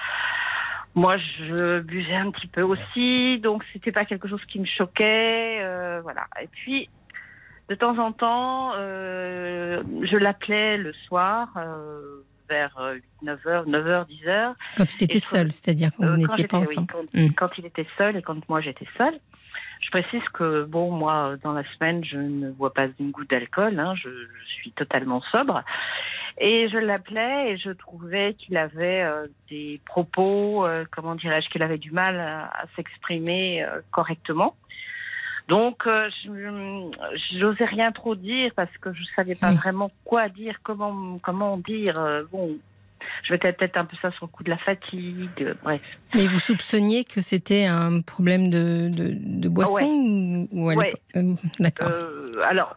[0.95, 5.59] moi, je buvais un petit peu aussi, donc c'était pas quelque chose qui me choquait,
[5.61, 6.27] euh, voilà.
[6.43, 6.89] Et puis,
[7.69, 12.77] de temps en temps, euh, je l'appelais le soir, euh, vers
[13.25, 14.55] 9h, 9h, 10h.
[14.77, 17.09] Quand il était seul, c'est-à-dire quand Euh, vous quand n'étiez pas j'étais- oui, ensemble.
[17.15, 19.19] quand, quand il était seul et quand moi j'étais seule.
[19.81, 23.79] Je précise que, bon, moi, dans la semaine, je ne bois pas une goutte d'alcool,
[23.79, 25.63] hein, je, je suis totalement sobre.
[26.39, 31.63] Et je l'appelais et je trouvais qu'il avait euh, des propos, euh, comment dirais-je, qu'il
[31.63, 34.57] avait du mal à, à s'exprimer euh, correctement.
[35.49, 40.57] Donc, euh, je n'osais rien trop dire parce que je savais pas vraiment quoi dire,
[40.63, 41.99] comment, comment dire.
[41.99, 42.57] euh, bon,
[43.25, 45.81] je mettais peut-être un peu ça sur le coup de la fatigue, euh, bref.
[46.15, 50.93] Mais vous soupçonniez que c'était un problème de, de, de boisson ou, ou à Ouais.
[51.17, 51.89] euh, D'accord.
[51.91, 52.77] Euh, alors,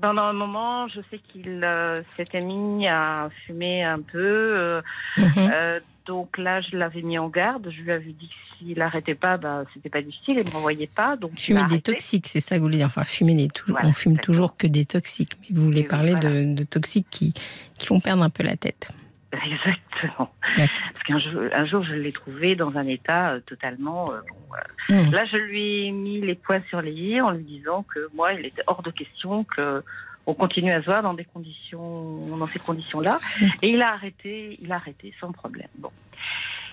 [0.00, 4.18] pendant un moment, je sais qu'il euh, s'était mis à fumer un peu.
[4.18, 4.82] euh,
[5.16, 5.50] Mhm.
[5.52, 7.70] euh, donc là, je l'avais mis en garde.
[7.70, 10.38] Je lui avais dit que s'il n'arrêtait pas, bah, c'était pas difficile.
[10.38, 11.16] Il ne m'envoyait pas.
[11.16, 12.86] Donc, Fumer des toxiques, c'est ça que vous voulez dire.
[12.88, 15.32] Enfin, fumer des toujours, Voilà, on fume toujours que des toxiques.
[15.42, 16.28] Mais vous voulez Et parler voilà.
[16.30, 17.32] de, de toxiques qui,
[17.78, 18.90] qui font perdre un peu la tête.
[19.46, 20.30] Exactement.
[20.56, 24.12] Parce qu'un jour, un jour, je l'ai trouvé dans un état euh, totalement.
[24.12, 24.64] euh, bon, voilà.
[24.90, 25.12] Mhm.
[25.12, 28.32] Là, je lui ai mis les points sur les i en lui disant que moi,
[28.34, 29.82] il était hors de question que
[30.26, 33.18] on continue à se voir dans des conditions, dans ces conditions-là.
[33.60, 35.68] Et il a arrêté, il a arrêté sans problème.
[35.78, 35.90] Bon.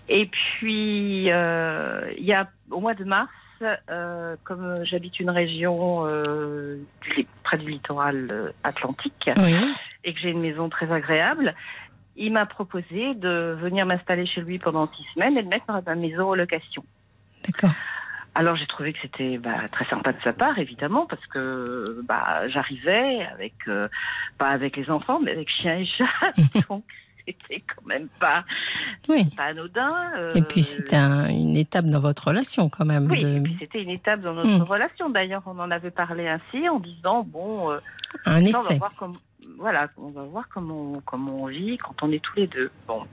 [0.07, 3.29] Et puis, euh, il y a au mois de mars,
[3.89, 9.53] euh, comme j'habite une région euh, du- près du littoral euh, atlantique Oui.
[10.05, 11.53] et que j'ai une maison très agréable,
[12.15, 15.95] il m'a proposé de venir m'installer chez lui pendant six semaines et de mettre ma
[15.95, 16.83] maison en location.
[17.45, 17.71] D'accord.
[18.33, 22.47] Alors j'ai trouvé que c'était bah, très sympa de sa part, évidemment, parce que bah,
[22.47, 23.87] j'arrivais avec, euh,
[24.37, 26.05] pas avec les enfants, mais avec chien et chat.
[26.69, 26.83] Donc
[27.25, 28.45] c'était quand même pas,
[29.09, 29.25] Oui.
[29.35, 29.93] pas anodin.
[30.17, 33.07] euh, Et puis c'était un- une étape dans votre relation quand même.
[33.11, 34.63] Oui, de- et puis c'était une étape dans notre Hmm.
[34.63, 35.09] relation.
[35.09, 37.79] D'ailleurs, on en avait parlé ainsi en disant bon, euh,
[38.25, 38.77] un ça, on va essai.
[38.79, 39.13] voir comme,
[39.57, 42.71] voilà, on va voir comment comment on vit quand on est tous les deux.
[42.87, 43.05] Bon.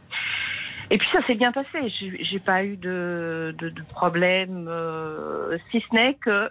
[0.90, 1.88] Et puis ça s'est bien passé.
[1.88, 6.50] J'ai pas eu de de, problème, euh, si ce n'est que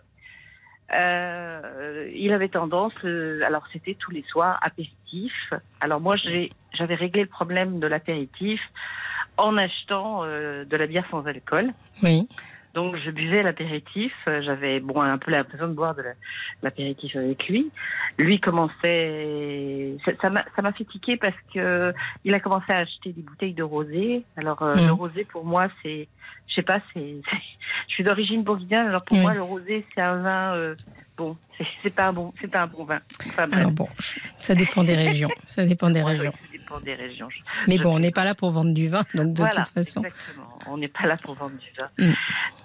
[0.93, 5.33] euh, il avait tendance, euh, alors c'était tous les soirs apéritif.
[5.81, 8.61] Alors moi j'avais réglé le problème de l'apéritif
[9.37, 11.73] en achetant de la bière sans alcool.
[12.01, 12.27] Oui.
[12.77, 16.13] Donc je buvais l'apéritif, euh, j'avais bon un peu l'impression de boire de la-
[16.61, 17.71] l'apéritif avec lui.
[18.19, 21.91] Lui commençait, ça- m'a fait tiquer parce que
[22.23, 24.23] il a commencé à acheter des bouteilles de rosé.
[24.37, 26.07] Alors euh, le rosé pour moi c'est,
[26.47, 27.15] je sais pas, c'est,
[27.87, 28.85] je suis d'origine bourguignonne.
[28.89, 29.23] Alors pour Oui.
[29.23, 30.75] moi le rosé c'est un vin euh,
[31.17, 31.35] bon,
[31.81, 32.99] c'est pas un bon, c'est pas un bon vin.
[33.29, 33.45] Enfin.
[33.53, 33.89] Alors bon,
[34.37, 35.31] ça dépend des régions.
[35.45, 36.33] Ça dépend des Ouais, régions.
[36.67, 37.29] Dépend des régions.
[37.29, 39.63] Je- Mais je bon, on n'est pas là pour vendre du vin, donc de voilà,
[39.63, 40.03] toute façon.
[40.03, 40.59] Exactement.
[40.67, 41.89] On n'est pas là pour vendre du vin.
[42.07, 42.13] Mm.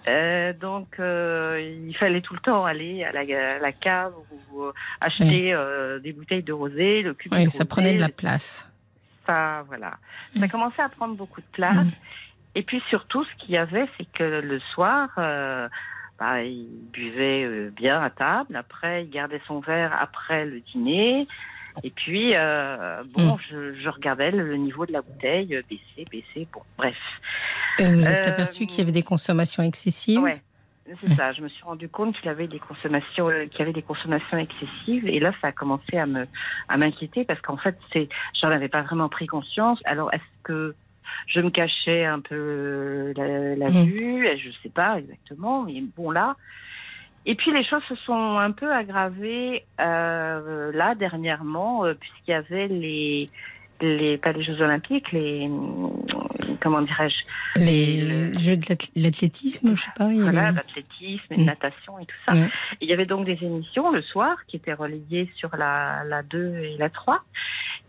[0.09, 4.13] Euh, donc, euh, il fallait tout le temps aller à la, à la cave
[4.53, 5.55] ou euh, acheter
[6.03, 8.67] des bouteilles de rosé, le cube Oui, ça rosé, prenait de la place.
[9.27, 9.99] Ça, voilà.
[10.35, 10.41] Mm.
[10.41, 11.87] Ça commençait à prendre beaucoup de place.
[11.87, 11.91] Mm.
[12.55, 15.69] Et puis surtout, ce qu'il y avait, c'est que le soir, euh,
[16.19, 18.57] bah, il buvait euh, bien à table.
[18.57, 21.27] Après, il gardait son verre après le dîner.
[21.83, 23.39] Et puis, euh, bon, Mm.
[23.51, 26.47] je, je regardais le, niveau de la bouteille euh, baisser, baisser.
[26.53, 26.97] Bon, bref.
[27.79, 30.43] Et vous êtes Euh, aperçu qu'il y avait des consommations excessives Ouais,
[31.01, 31.33] c'est ça.
[31.33, 34.37] Je me suis rendu compte qu'il avait des consommations, euh, qu'il y avait des consommations
[34.39, 36.27] excessives, et là, ça a commencé à me,
[36.69, 38.09] à m'inquiéter parce qu'en fait, c'est,
[38.41, 39.81] j'en avais pas vraiment pris conscience.
[39.85, 40.75] Alors, est-ce que
[41.27, 43.85] je me cachais un peu la, la Mm.
[43.85, 44.29] vue?
[44.39, 46.37] Je sais pas exactement, mais bon là.
[47.27, 52.35] Et puis les choses se sont un peu aggravées euh, là dernièrement, euh, puisqu'il y
[52.35, 53.29] avait les
[53.81, 55.49] les pas les Jeux Olympiques, les
[56.61, 60.05] comment dirais-je Les jeux de l'ath- l'athlétisme, je sais pas.
[60.05, 61.45] avait- voilà, l'athlétisme, Mm.
[61.45, 62.35] natation et tout ça.
[62.81, 66.55] Il y avait donc des émissions le soir qui étaient relayées sur la, la 2
[66.59, 67.23] et la 3.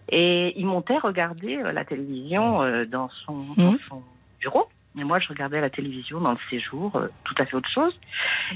[0.10, 3.78] Et il montait regarder euh, la télévision euh, dans, son, dans Mhm.
[3.88, 4.02] son
[4.42, 4.68] bureau.
[4.98, 7.98] Et moi, je regardais la télévision dans le séjour, euh, tout à fait autre chose.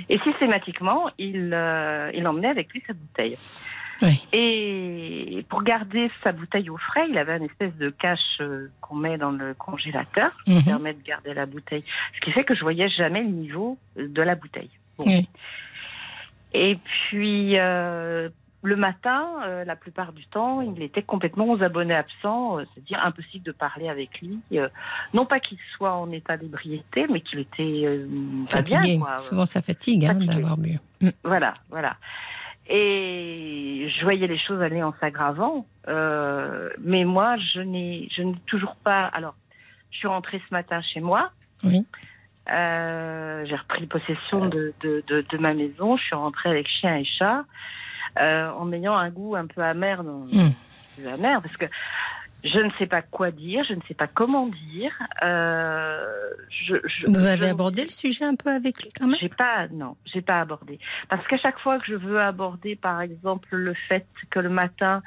[0.10, 3.36] Et systématiquement, il, euh, il emmenait avec lui sa bouteille.
[4.04, 4.28] Oui.
[4.32, 8.94] Et pour garder sa bouteille au frais, il avait une espèce de cache euh, qu'on
[8.96, 10.64] met dans le congélateur qui Mhm.
[10.66, 11.84] permet de garder la bouteille.
[12.16, 14.70] Ce qui fait que je voyais jamais le niveau de la bouteille.
[15.00, 15.06] Bon.
[15.08, 15.28] Oui.
[16.54, 18.30] Et puis euh,
[18.64, 23.00] le matin, euh, la plupart du temps, il était complètement aux abonnés absents, euh, c'est-à-dire
[23.06, 24.40] impossible de parler avec lui.
[24.54, 24.68] euh,
[25.14, 28.00] non pas qu'il soit en état d'ébriété, mais qu'il était
[28.52, 28.78] pas bien.
[28.82, 29.00] Fatigué.
[29.00, 29.18] quoi.
[29.20, 30.80] Souvent, ça fatigue hein, d'avoir bu.
[31.02, 31.10] Mm.
[31.24, 31.98] Voilà, voilà.
[32.70, 38.76] Et je voyais les choses aller en s'aggravant, mais moi, je n'ai, je n'ai toujours
[38.76, 39.06] pas.
[39.06, 39.36] Alors,
[39.92, 41.32] je suis rentrée ce matin chez moi.
[41.64, 41.86] Oui.
[42.48, 45.96] J'ai repris possession de, de, de, de ma maison.
[45.96, 47.46] Je suis rentrée avec chien et chat,
[48.20, 50.52] euh, en ayant un goût un peu amer, dans, Mm.
[50.98, 51.66] peu amer, parce que
[52.44, 54.92] je ne sais pas quoi dire, je ne sais pas comment dire.
[55.24, 56.06] Euh,
[56.50, 59.18] je, je- Vous avez je- abordé le sujet un peu avec lui quand même?
[59.20, 60.80] J'ai pas, non, j'ai pas abordé.
[61.10, 65.02] Parce qu'à chaque fois que je veux aborder, par exemple, le fait que le matin,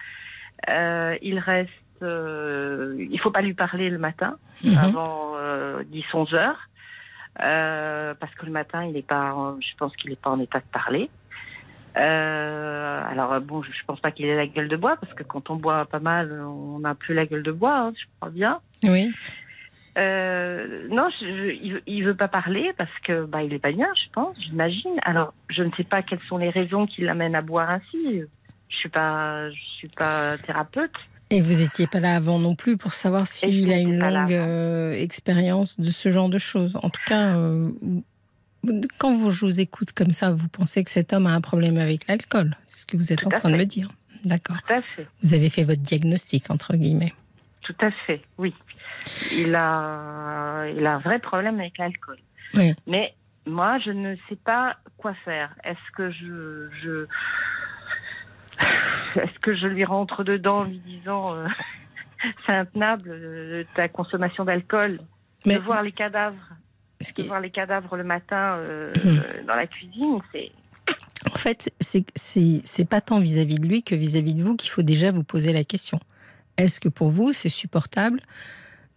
[0.69, 1.71] euh, il reste,
[2.03, 4.77] euh, il faut pas lui parler le matin Mhm.
[4.77, 6.69] avant euh, 10-11 heures,
[7.43, 10.41] euh, parce que le matin, il est pas, en- je pense qu'il n'est pas en
[10.41, 11.09] état de parler.
[11.97, 15.23] Euh, alors bon, je, je pense pas qu'il ait la gueule de bois, parce que
[15.23, 18.31] quand on boit pas mal, on n'a plus la gueule de bois, hein, je crois
[18.31, 18.61] bien.
[18.85, 19.11] Oui.
[19.99, 23.59] Euh, non, je, je- il, veut- il veut pas parler parce que bah il est
[23.59, 24.93] pas bien, je pense, j'imagine.
[25.03, 28.23] Alors, je ne sais pas quelles sont les raisons qui l'amènent à boire ainsi.
[28.69, 30.95] Je suis pas, je suis pas thérapeute.
[31.33, 34.93] Et vous étiez pas là avant non plus pour savoir s'il a une longue euh,
[34.93, 36.77] expérience de ce genre de choses.
[36.83, 37.71] En tout cas, euh,
[38.99, 41.79] quand vous, je vous écoute comme ça, vous pensez que cet homme a un problème
[41.79, 42.57] avec l'alcool.
[42.67, 43.89] C'est ce que vous êtes Tout en train de me dire.
[44.25, 44.57] D'accord.
[44.67, 47.15] Tout à fait, Vous avez fait votre diagnostic, entre guillemets.
[47.63, 48.55] tout à fait, oui.
[49.33, 52.19] Il a, il a un vrai problème avec l'alcool.
[52.55, 52.75] Oui.
[52.87, 53.15] Mais
[53.47, 55.55] moi, je ne sais pas quoi faire.
[55.65, 57.07] Est-ce que je, je,
[59.21, 61.47] est-ce que je lui rentre dedans en lui disant, euh,
[62.47, 65.01] c'est intenable euh, ta consommation d'alcool,
[65.47, 66.37] Mais de voir les cadavres
[67.01, 69.23] ce qui voir les cadavres le matin euh, Mhm.
[69.25, 70.51] euh, dans la cuisine, c'est
[71.31, 75.11] en fait, c'est pas tant vis-à-vis de lui que vis-à-vis de vous qu'il faut déjà
[75.13, 76.01] vous poser la question.
[76.57, 78.21] Est-ce que pour vous, c'est supportable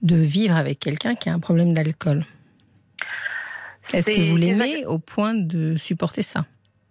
[0.02, 2.24] de vivre avec quelqu'un qui a un problème d'alcool?
[3.94, 6.46] Est-ce que vous l'aimez au point de supporter ça?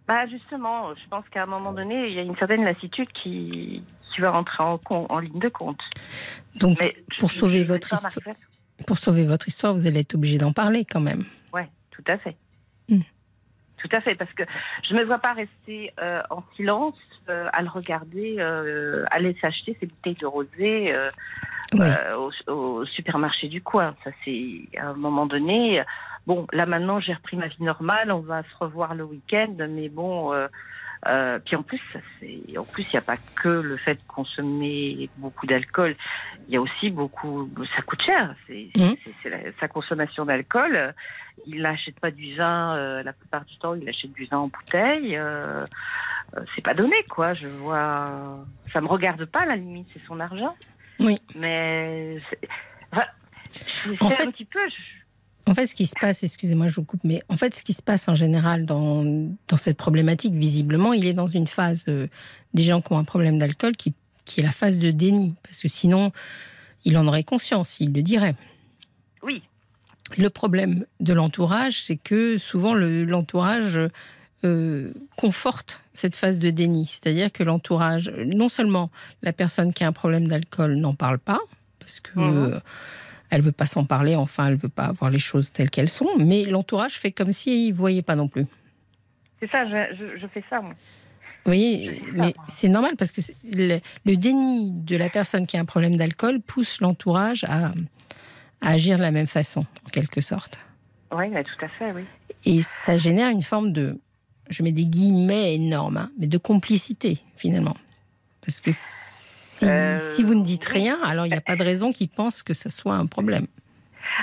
[0.07, 3.83] Bah justement, je pense qu'à un moment donné, il y a une certaine lassitude qui
[4.15, 5.81] qui va rentrer en, en ligne de compte.
[6.57, 6.79] Donc,
[7.19, 8.13] pour sauver votre histoire,
[8.83, 11.25] pour sauver votre histoire, vous allez être obligé d'en parler quand même.
[11.53, 12.37] Ouais, tout à fait.
[12.89, 13.01] Hmm.
[13.79, 14.45] Tout à fait, parce que
[14.89, 16.95] je ne me vois pas rester euh, en silence
[17.29, 20.95] euh, à le regarder, euh, aller s'acheter ses bouteilles de rosé
[22.47, 23.95] au, supermarché du coin.
[24.05, 25.83] Ça, c'est à un moment donné.
[26.27, 28.13] Bon, là maintenant, j'ai repris ma vie normale.
[28.13, 30.33] On va se revoir le week-end, mais bon.
[31.45, 31.81] Puis en plus,
[32.21, 35.97] c'est en plus il n'y a pas que le fait de consommer beaucoup d'alcool.
[36.49, 38.35] Il y a aussi beaucoup, ça coûte cher.
[38.47, 39.31] C'est mmh.
[39.61, 40.95] sa consommation d'alcool
[41.47, 44.49] il n'achète pas du vin, euh, la plupart du temps, il achète du vin en
[44.49, 45.17] bouteille.
[45.17, 45.65] Euh,
[46.37, 47.35] euh, c'est pas donné, quoi.
[47.35, 48.45] Je vois.
[48.73, 50.57] Ça me regarde pas, à la limite, c'est son argent.
[51.01, 51.19] Oui.
[51.35, 52.19] Mais.
[54.01, 54.61] en fait, un petit peu.
[55.47, 57.73] En fait, ce qui se passe, excusez-moi, je vous coupe, mais en fait, ce qui
[57.73, 59.05] se passe en général dans,
[59.49, 63.39] dans cette problématique, visiblement, il est dans une phase des gens qui ont un problème
[63.39, 65.35] d'alcool qui, qui est la phase de déni.
[65.43, 66.13] Parce que sinon,
[66.85, 68.37] il en aurait conscience, il le dirait.
[69.25, 69.43] Oui,
[70.19, 73.79] le problème de l'entourage, c'est que souvent l'entourage
[74.45, 76.87] euh, conforte cette phase de déni.
[76.87, 78.91] C'est-à-dire que l'entourage, non seulement
[79.23, 81.41] la personne qui a un problème d'alcool n'en parle pas,
[81.79, 82.61] parce que mhm.
[83.33, 86.09] Elle veut pas s'en parler, enfin elle veut pas avoir les choses telles qu'elles sont,
[86.19, 88.45] mais l'entourage fait comme s'il ne voyait pas non plus.
[89.41, 90.61] C'est ça, je, fais ça.
[90.61, 90.75] Moi.
[90.75, 93.23] Vous voyez, mais c'est normal parce que
[93.55, 93.81] le,
[94.17, 97.73] déni de la personne qui a un problème d'alcool pousse l'entourage à,
[98.61, 100.59] à agir de la même façon, en quelque sorte.
[101.11, 102.05] Oui, tout à fait, oui.
[102.45, 103.99] Et ça génère une forme de,
[104.51, 107.77] je mets des guillemets énormes, hein, mais de complicité, finalement.
[108.45, 108.71] Parce que
[109.63, 112.09] si, euh, si vous ne dites rien, alors il n'y a pas de raison qu'ils
[112.09, 113.47] pensent que ça soit un problème.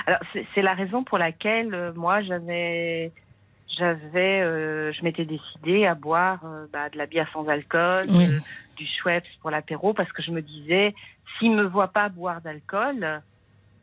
[0.06, 0.20] Alors,
[0.54, 3.12] c'est la raison pour laquelle, euh, moi, j'avais
[3.78, 6.40] j'avais, euh, je m'étais décidée à boire
[6.72, 8.06] bah, de la bière sans alcool,
[8.76, 10.94] du Schweppes pour l'apéro, parce que je me disais,
[11.38, 13.22] s'il me voit pas boire d'alcool,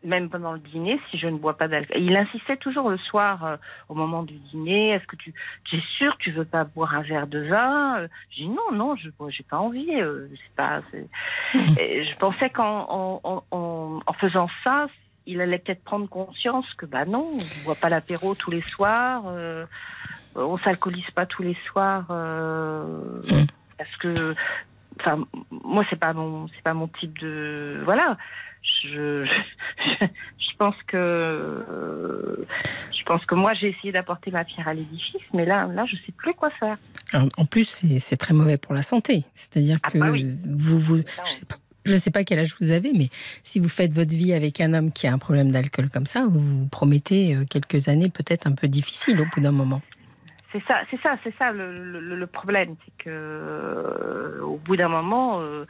[0.08, 2.01] même pendant le dîner, si je ne bois pas d'alcool.
[2.01, 3.58] Il insistait toujours le soir, euh,
[3.89, 5.34] au moment du dîner, est-ce que tu,
[5.74, 9.10] es sûr, tu veux pas boire un verre de vin J'ai dit non, non, je
[9.30, 9.93] j'ai pas envie.
[10.01, 10.82] Euh, pas.
[11.53, 14.88] je pensais qu'en en, faisant ça,
[15.28, 18.62] il allait peut-être prendre conscience que bah non, on ne boit pas l'apéro tous les
[18.62, 19.66] soirs, euh,
[20.36, 23.22] on s'alcoolise pas tous les soirs, euh,
[23.78, 24.34] parce que,
[24.99, 25.20] enfin,
[25.51, 28.18] moi c'est pas mon, c'est pas mon type de, voilà
[28.64, 29.26] je,
[29.99, 31.64] je, pense que
[32.97, 35.95] je pense que moi j'ai essayé d'apporter ma pierre à l'édifice, mais là, là, je
[35.97, 36.78] sais plus quoi faire.
[37.38, 39.24] En plus, c'est très mauvais pour la santé.
[39.36, 41.03] C'est-à-dire ah que bah vous, vous,
[41.86, 43.10] je sais pas, quel âge vous avez, mais
[43.43, 46.26] si vous faites votre vie avec un homme qui a un problème d'alcool comme ça,
[46.26, 49.82] vous vous promettez euh, quelques années peut-être un peu difficiles au bout d'un moment.
[50.51, 55.41] C'est ça, c'est ça, c'est ça le, problème, c'est que euh, au bout d'un moment,
[55.41, 55.66] euh, euh,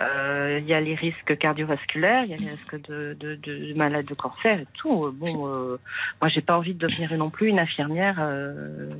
[0.00, 4.06] il y a les risques cardiovasculaires, il y a les risques de, de, de, malades
[4.06, 5.10] de cancer et tout.
[5.14, 5.78] Bon, euh,
[6.20, 8.16] moi, j'ai pas envie de devenir non plus une infirmière.
[8.20, 8.90] Euh,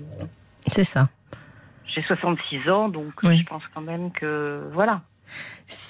[0.66, 1.09] C'est ça.
[1.86, 5.03] J'ai 66 ans, donc je pense quand même que voilà.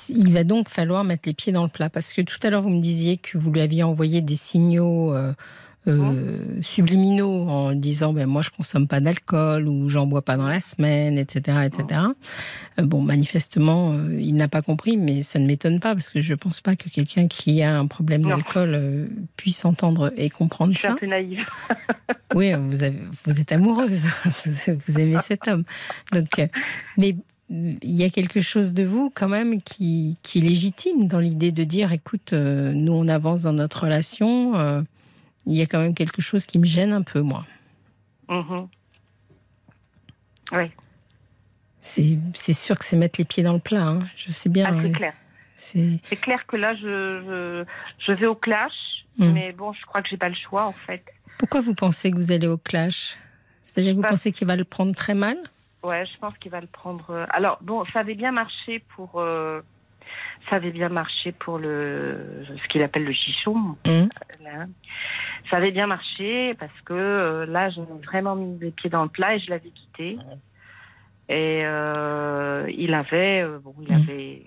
[0.09, 2.63] Il va donc falloir mettre les pieds dans le plat parce que tout à l'heure
[2.63, 5.33] vous me disiez que vous lui aviez envoyé des signaux euh,
[6.63, 10.61] subliminaux en disant ben moi je consomme pas d'alcool ou j'en bois pas dans la
[10.61, 12.01] semaine, etc., etc.
[12.79, 16.21] Euh, bon, manifestement, euh, il n'a pas compris, mais ça ne m'étonne pas parce que
[16.21, 20.77] je pense pas que quelqu'un qui a un problème d'alcool puisse entendre et comprendre ça.
[20.77, 21.47] Je suis un peu naïve.
[22.35, 24.07] oui, vous, avez, vous êtes amoureuse,
[24.87, 25.65] vous aimez cet homme.
[26.13, 26.29] Donc,
[26.97, 27.17] mais
[27.49, 31.51] il y a quelque chose de vous quand même qui, qui est légitime dans l'idée
[31.51, 34.85] de dire écoute, nous on avance dans notre relation
[35.51, 37.45] il y a quand même quelque chose qui me gêne un peu, moi.
[38.29, 38.69] Mm-hmm.
[40.53, 40.71] Oui.
[41.83, 44.01] C'est sûr que c'est mettre les pieds dans le plat, hein.
[44.17, 44.67] je sais bien.
[44.69, 45.15] Ah, c'est clair.
[45.57, 47.65] C'est clair que là, je,
[47.99, 48.73] je, vais au clash,
[49.19, 49.33] mm.
[49.33, 51.03] mais bon, je crois que j'ai pas le choix, en fait.
[51.39, 53.19] Pourquoi vous pensez que vous allez au clash?
[53.65, 55.37] C'est-à-dire que vous pensez qu'il va le prendre très mal?
[55.83, 57.11] Ouais, je pense qu'il va le prendre.
[57.11, 59.21] Euh, alors, bon, ça avait bien marché pour.
[59.21, 59.63] Euh,
[60.49, 63.77] ça avait bien marché pour le ce qu'il appelle le chichon.
[63.87, 64.09] Mm.
[65.51, 69.09] Ça avait bien marché parce que euh, là, j'ai vraiment mis les pieds dans le
[69.09, 70.19] plat et je l'avais quitté.
[71.29, 73.97] Et euh, il avait, euh, bon, il mm.
[73.97, 74.43] avait,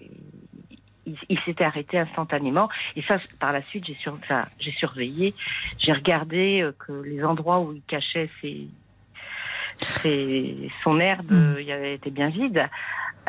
[1.29, 2.69] il, s'était arrêté instantanément.
[2.95, 4.17] Et ça, par la suite, j'ai sur,
[4.59, 5.33] j'ai surveillé,
[5.77, 8.67] j'ai regardé que les endroits où il cachait ses
[10.83, 11.55] son herbe, mm.
[11.59, 12.67] il avait été bien vide.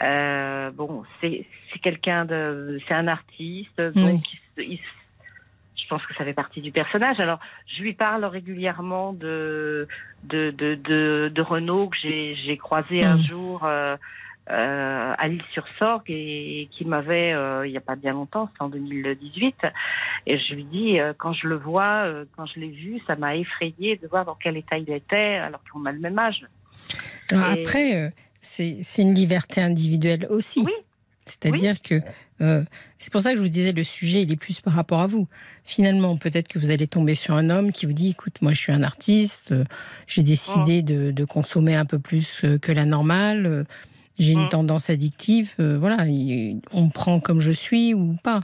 [0.02, 1.46] Euh, bon, c'est
[1.82, 4.22] quelqu'un de, c'est un artiste, donc
[4.56, 7.20] je pense que ça fait partie du personnage.
[7.20, 9.86] Alors, je lui parle régulièrement de
[10.24, 10.74] de de
[11.28, 13.24] de, Renault que j'ai j'ai croisé un mm.
[13.24, 13.64] jour.
[13.64, 13.96] Euh,
[14.50, 18.68] euh, à l'île-sur-Sorgue et qui m'avait, euh, il n'y a pas bien longtemps, c'est en
[18.68, 19.56] 2018,
[20.26, 23.36] et je lui dis, euh, quand je le vois, quand je l'ai vu, ça m'a
[23.36, 26.44] effrayé de voir dans quel état il était, alors qu'on a le même âge.
[27.30, 30.60] Alors après, c'est une liberté individuelle aussi.
[30.60, 30.72] Oui.
[31.24, 32.02] C'est-à-dire que
[32.98, 35.06] c'est pour ça que je vous disais le sujet il est plus par rapport à
[35.06, 35.26] vous.
[35.64, 38.58] Finalement, peut-être que vous allez tomber sur un homme qui vous dit écoute, moi je
[38.58, 39.54] suis un artiste,
[40.06, 40.86] j'ai décidé oh.
[40.86, 43.64] de, de, consommer un peu plus que la normale
[44.18, 44.50] j'ai une mm.
[44.50, 46.04] tendance addictive, euh, voilà,
[46.72, 48.42] on me prend comme je suis ou pas.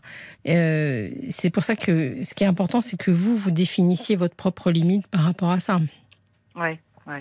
[0.48, 4.34] Euh, c'est pour ça que ce qui est important, c'est que vous, vous définissiez votre
[4.34, 5.80] propre limite par rapport à ça.
[6.56, 7.18] Oui, oui.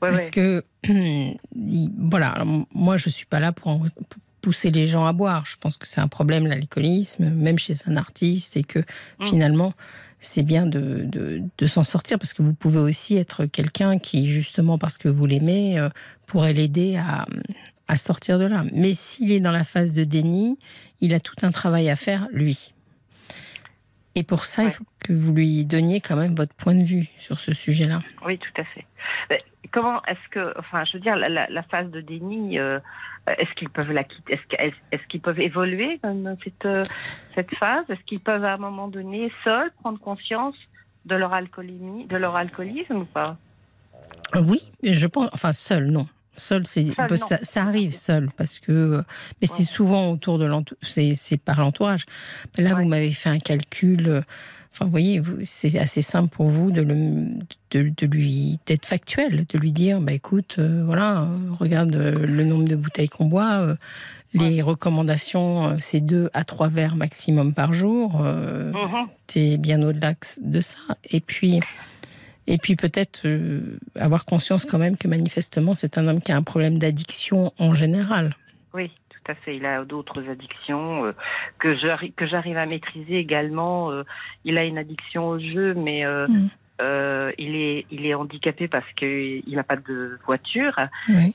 [0.00, 0.64] Parce que,
[1.98, 3.84] voilà, moi, je ne suis pas là pour,
[4.40, 5.44] pousser les gens à boire.
[5.46, 9.24] Je pense que c'est un problème, l'alcoolisme, même chez un artiste, et que mm.
[9.24, 9.72] finalement,
[10.20, 11.08] c'est bien de,
[11.58, 15.26] de, s'en sortir parce que vous pouvez aussi être quelqu'un qui, justement parce que vous
[15.26, 15.88] l'aimez, euh,
[16.26, 17.26] pourrait l'aider à,
[17.88, 18.64] à sortir de là.
[18.72, 20.58] Mais s'il est dans la phase de déni,
[21.00, 22.72] il a tout un travail à faire, lui.
[24.14, 27.06] Et pour ça, il faut que vous lui donniez quand même votre point de vue
[27.18, 28.00] sur ce sujet-là.
[28.26, 28.84] Oui, tout à fait.
[29.70, 32.80] comment est-ce que, enfin, je veux dire, la, phase de déni, euh,
[33.38, 34.38] est-ce qu'ils peuvent la quitter?
[34.58, 36.84] Est-ce qu'ils peuvent évoluer dans cette, euh,
[37.34, 37.84] cette phase?
[37.88, 40.54] Est-ce qu'ils peuvent à un moment donné, seuls, prendre conscience
[41.04, 43.36] de leur alcoolémie, de leur alcoolisme ou pas?
[44.34, 46.06] Oui, je pense, enfin, seul, non.
[46.36, 46.86] Seul, c'est
[47.42, 49.02] ça, arrive seul parce que
[49.40, 52.04] mais c'est souvent autour de l'entourage, c'est par l'entourage.
[52.56, 54.22] Là, vous m'avez fait un calcul
[54.72, 59.72] Enfin, vous voyez, c'est assez simple pour vous de, de, lui d'être factuel, de lui
[59.72, 63.60] dire, bah écoute, euh, voilà, regarde euh, le nombre de bouteilles qu'on boit.
[63.60, 63.74] Euh,
[64.34, 68.20] les recommandations, c'est deux à trois verres maximum par jour.
[68.22, 69.06] Mm-hmm.
[69.26, 70.12] Tu es bien au-delà
[70.42, 70.76] de ça.
[71.10, 71.60] Et puis,
[72.46, 73.26] et puis peut-être
[73.98, 77.72] avoir conscience quand même que manifestement, c'est un homme qui a un problème d'addiction en
[77.72, 78.36] général.
[78.74, 78.90] Oui
[79.34, 79.56] fait.
[79.56, 81.12] Il a d'autres addictions euh,
[81.58, 83.90] que j'arrive que j'arrive à maîtriser également.
[83.90, 84.04] Euh,
[84.44, 87.32] il a une addiction au jeu, mais euh, mm.
[87.38, 90.78] il est il est handicapé parce qu'il n'a pas de voiture.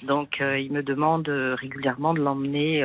[0.04, 2.84] Donc il me demande régulièrement de l'emmener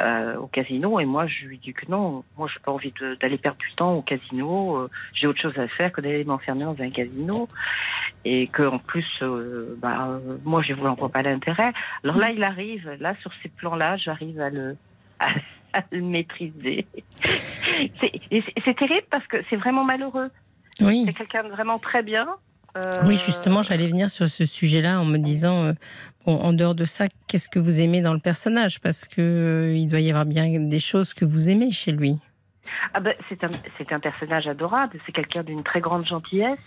[0.00, 1.00] euh, au casino.
[1.00, 3.72] Et moi, je lui dis que non, moi, je n'ai pas envie d'aller perdre du
[3.74, 4.76] temps au casino.
[4.76, 7.48] Euh, j'ai autre chose à faire que d'aller m'enfermer dans un casino.
[8.24, 11.72] Et que en plus, euh, bah, moi, je ne vois pas l'intérêt.
[12.04, 14.76] Alors là, il arrive, là, sur ces plans-là, j'arrive à le,
[15.18, 16.86] à, le maîtriser.
[17.24, 20.30] c'est terrible parce que c'est vraiment malheureux.
[20.80, 21.02] Oui.
[21.06, 22.28] C'est quelqu'un de vraiment très bien.
[23.02, 25.72] Oui, justement, j'allais venir sur ce sujet-là en me disant,
[26.32, 28.80] en dehors de ça, qu'est-ce que vous aimez dans le personnage?
[28.80, 32.18] Parce que euh, il doit y avoir bien des choses que vous aimez chez lui.
[32.94, 33.50] Ah ben, c'est un,
[33.90, 34.98] un personnage adorable.
[35.06, 36.58] C'est quelqu'un d'une très grande gentillesse,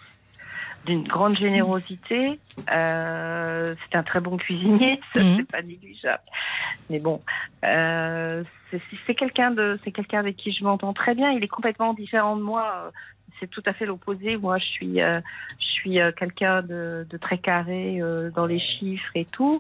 [0.86, 2.40] d'une grande générosité.
[2.72, 5.00] Euh, c'est un très bon cuisinier.
[5.14, 5.36] Ça, mhm.
[5.38, 6.24] c'est pas négligeable.
[6.90, 7.20] Mais bon,
[7.64, 11.32] euh, c'est, c'est quelqu'un de, c'est quelqu'un avec qui je m'entends très bien.
[11.32, 12.92] Il est complètement différent de moi
[13.42, 14.38] c'est tout à fait l'opposé.
[14.38, 15.20] Moi, je suis, euh,
[15.60, 19.60] je suis euh, quelqu'un de, très carré euh, dans les chiffres et tout.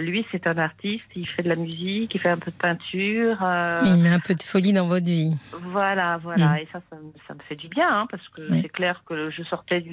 [0.00, 1.10] lui, c'est un artiste.
[1.16, 3.36] Il fait de la musique, il fait un peu de peinture.
[3.84, 5.36] il met un peu de folie dans votre vie.
[5.52, 6.50] Voilà, voilà.
[6.50, 6.58] Mm.
[6.58, 6.80] Et ça,
[7.26, 9.84] ça, me fait du bien, hein, parce que c'est clair que je sortais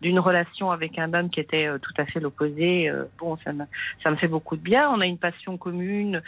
[0.00, 2.90] d'une relation avec un homme qui était tout à fait l'opposé.
[3.18, 3.64] bon, ça me,
[4.02, 4.88] ça me fait beaucoup de bien.
[4.90, 6.22] On a une passion commune.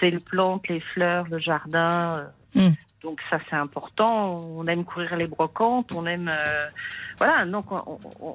[0.00, 2.26] C'est le plantes, les fleurs, le jardin.
[2.56, 2.70] Mm.
[3.04, 4.36] Donc ça c'est important.
[4.56, 6.66] On aime courir les brocantes, on aime euh,
[7.18, 7.44] voilà.
[7.44, 7.66] Donc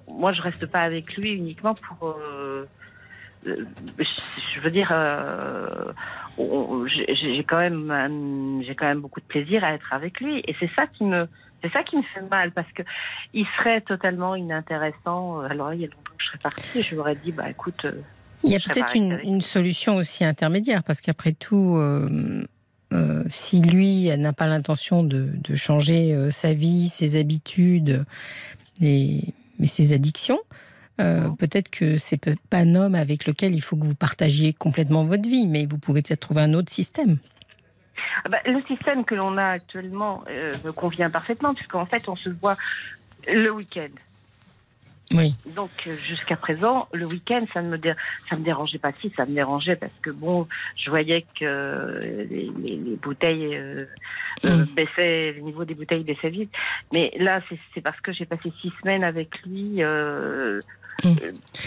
[0.08, 2.10] moi je reste pas avec lui uniquement pour.
[2.10, 2.66] Euh,
[3.48, 3.66] euh,
[3.98, 4.94] je veux dire,
[6.38, 10.70] j'ai quand même j'ai quand même beaucoup de plaisir à être avec lui et c'est
[10.76, 11.28] ça qui me
[11.64, 12.84] c'est ça qui me fait mal parce que
[13.34, 15.40] il serait totalement inintéressant.
[15.42, 17.88] Alors il y a longtemps que je serais partie, je lui aurais dit bah écoute.
[18.44, 21.76] Il y a peut-être une, une, solution aussi intermédiaire parce qu'après tout
[22.92, 28.06] euh, si lui n'a pas l'intention de, changer euh, sa vie, ses habitudes,
[28.82, 29.34] mais
[29.66, 30.40] ses addictions,
[31.00, 32.20] euh, peut-être que c'est
[32.50, 35.78] pas un homme avec lequel il faut que vous partagiez complètement votre vie, mais vous
[35.78, 37.18] pouvez peut-être trouver un autre système.
[38.26, 40.24] Ah bah, le système que l'on a actuellement
[40.66, 42.58] me convient parfaitement, puisqu'en fait, on se voit
[43.28, 43.90] le week-end.
[45.14, 45.34] Oui.
[45.56, 47.80] Donc euh, jusqu'à présent, le week-end, ça ne me
[48.30, 52.00] ça me dérangeait pas si, ça me dérangeait parce que bon, je voyais que
[52.30, 52.52] les,
[53.02, 53.86] bouteilles euh,
[54.46, 54.66] euh, mm.
[54.76, 56.52] baissaient, le niveau des bouteilles baissait vite.
[56.94, 57.42] Mais là,
[57.74, 60.60] c'est parce que j'ai passé six semaines avec lui, mm.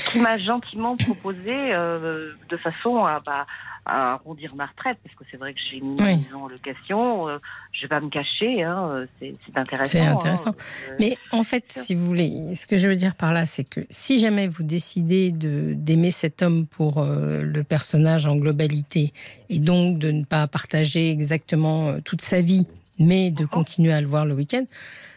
[0.08, 3.46] qui m'a gentiment proposé de façon à bah,
[3.84, 7.28] à arrondir ma retraite, parce que c'est vrai que j'ai mis une maison en location,
[7.28, 7.38] euh,
[7.72, 9.90] je vais pas me cacher, hein, c'est intéressant.
[9.90, 10.50] C'est intéressant.
[10.50, 13.46] Hein, euh, Mais en fait, si vous voulez, ce que je veux dire par là,
[13.46, 18.36] c'est que si jamais vous décidez de d'aimer cet homme pour euh, le personnage en
[18.36, 19.12] globalité
[19.48, 22.66] et donc de ne pas partager exactement euh, toute sa vie,
[22.98, 24.64] mais de continuer à le voir le week-end,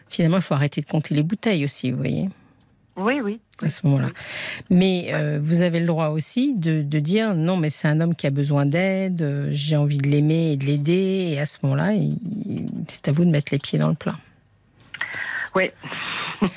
[0.08, 2.28] finalement, il faut arrêter de compter les bouteilles aussi, vous voyez.
[2.96, 3.40] Oui, oui.
[3.62, 4.08] À ce moment-là.
[4.70, 8.14] Mais euh, vous avez le droit aussi de, de dire non, mais c'est un homme
[8.14, 11.58] qui a besoin d'aide, euh, j'ai envie de l'aimer et de l'aider, et à ce
[11.62, 11.92] moment-là,
[12.88, 14.16] c'est à vous de mettre les pieds dans le plat.
[15.54, 15.70] Oui.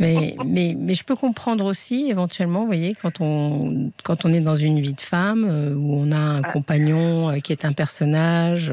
[0.00, 4.40] mais, mais, mais je peux comprendre aussi, éventuellement, vous voyez, quand on, quand on est
[4.40, 6.52] dans une vie de femme, euh, où on a un Ah.
[6.52, 8.72] compagnon qui est un personnage,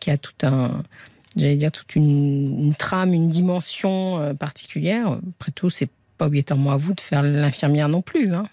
[0.00, 0.82] qui a tout un,
[1.36, 5.88] j'allais dire, toute une, une trame, une dimension particulière, après tout, c'est
[6.20, 8.34] pas obligatoirement à vous de faire l'infirmière non plus.
[8.34, 8.44] Hein.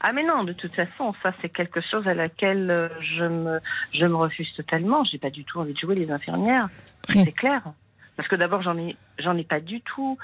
[0.00, 3.60] Ah mais non, de toute façon, ça c'est quelque chose à laquelle euh, je me,
[3.92, 5.04] je me refuse totalement.
[5.04, 6.68] J'ai pas du tout envie de jouer les infirmières,
[7.10, 7.22] Oui.
[7.24, 7.62] c'est clair.
[8.16, 10.16] Parce que d'abord j'en ai, j'en ai pas du tout,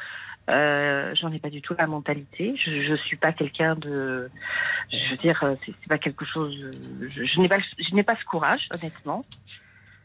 [0.49, 2.55] euh, j'en ai pas du tout la mentalité.
[2.65, 4.31] Je, je suis pas quelqu'un de,
[4.93, 6.55] je veux dire, euh, c'est pas quelque chose.
[7.01, 9.25] Je, je n'ai pas, je n'ai pas ce courage, honnêtement.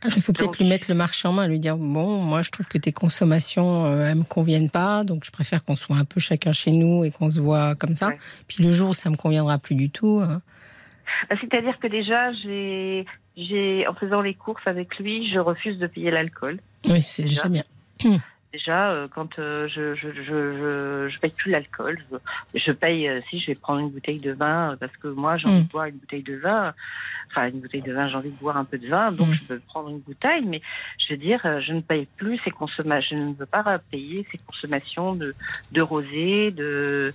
[0.01, 2.41] Alors, il faut peut-être Donc- lui mettre le marché en main, lui dire bon, moi
[2.41, 5.97] je trouve que tes consommations euh, elles me conviennent pas, donc je préfère qu'on soit
[5.97, 8.07] un peu chacun chez nous et qu'on se voit comme ça.
[8.07, 8.17] Ouais.
[8.47, 10.37] Puis le jour où ça me conviendra plus du tout, euh,
[11.31, 15.87] Euh, C'est-à-dire que déjà, j'ai, j'ai, en faisant les courses avec lui, je refuse de
[15.87, 16.59] payer l'alcool.
[16.87, 17.47] oui, c'est Déjà.
[17.49, 17.63] déjà
[17.99, 18.19] bien.
[18.51, 23.07] Déjà, euh, quand euh, je, je, je, je, je paye plus l'alcool, je, je paye,
[23.07, 25.59] euh, si je vais prendre une bouteille de vin, euh, parce que moi j'ai envie
[25.59, 25.63] Mm.
[25.65, 26.73] de boire une bouteille de vin,
[27.29, 29.33] enfin une bouteille de vin, j'ai envie de boire un peu de vin, donc Mm.
[29.35, 30.61] je peux prendre une bouteille, mais
[30.97, 34.25] je veux dire, euh, je ne paye plus ces consommations, je ne veux pas payer
[34.31, 35.35] ces consommations de,
[35.71, 37.13] de rosé, de,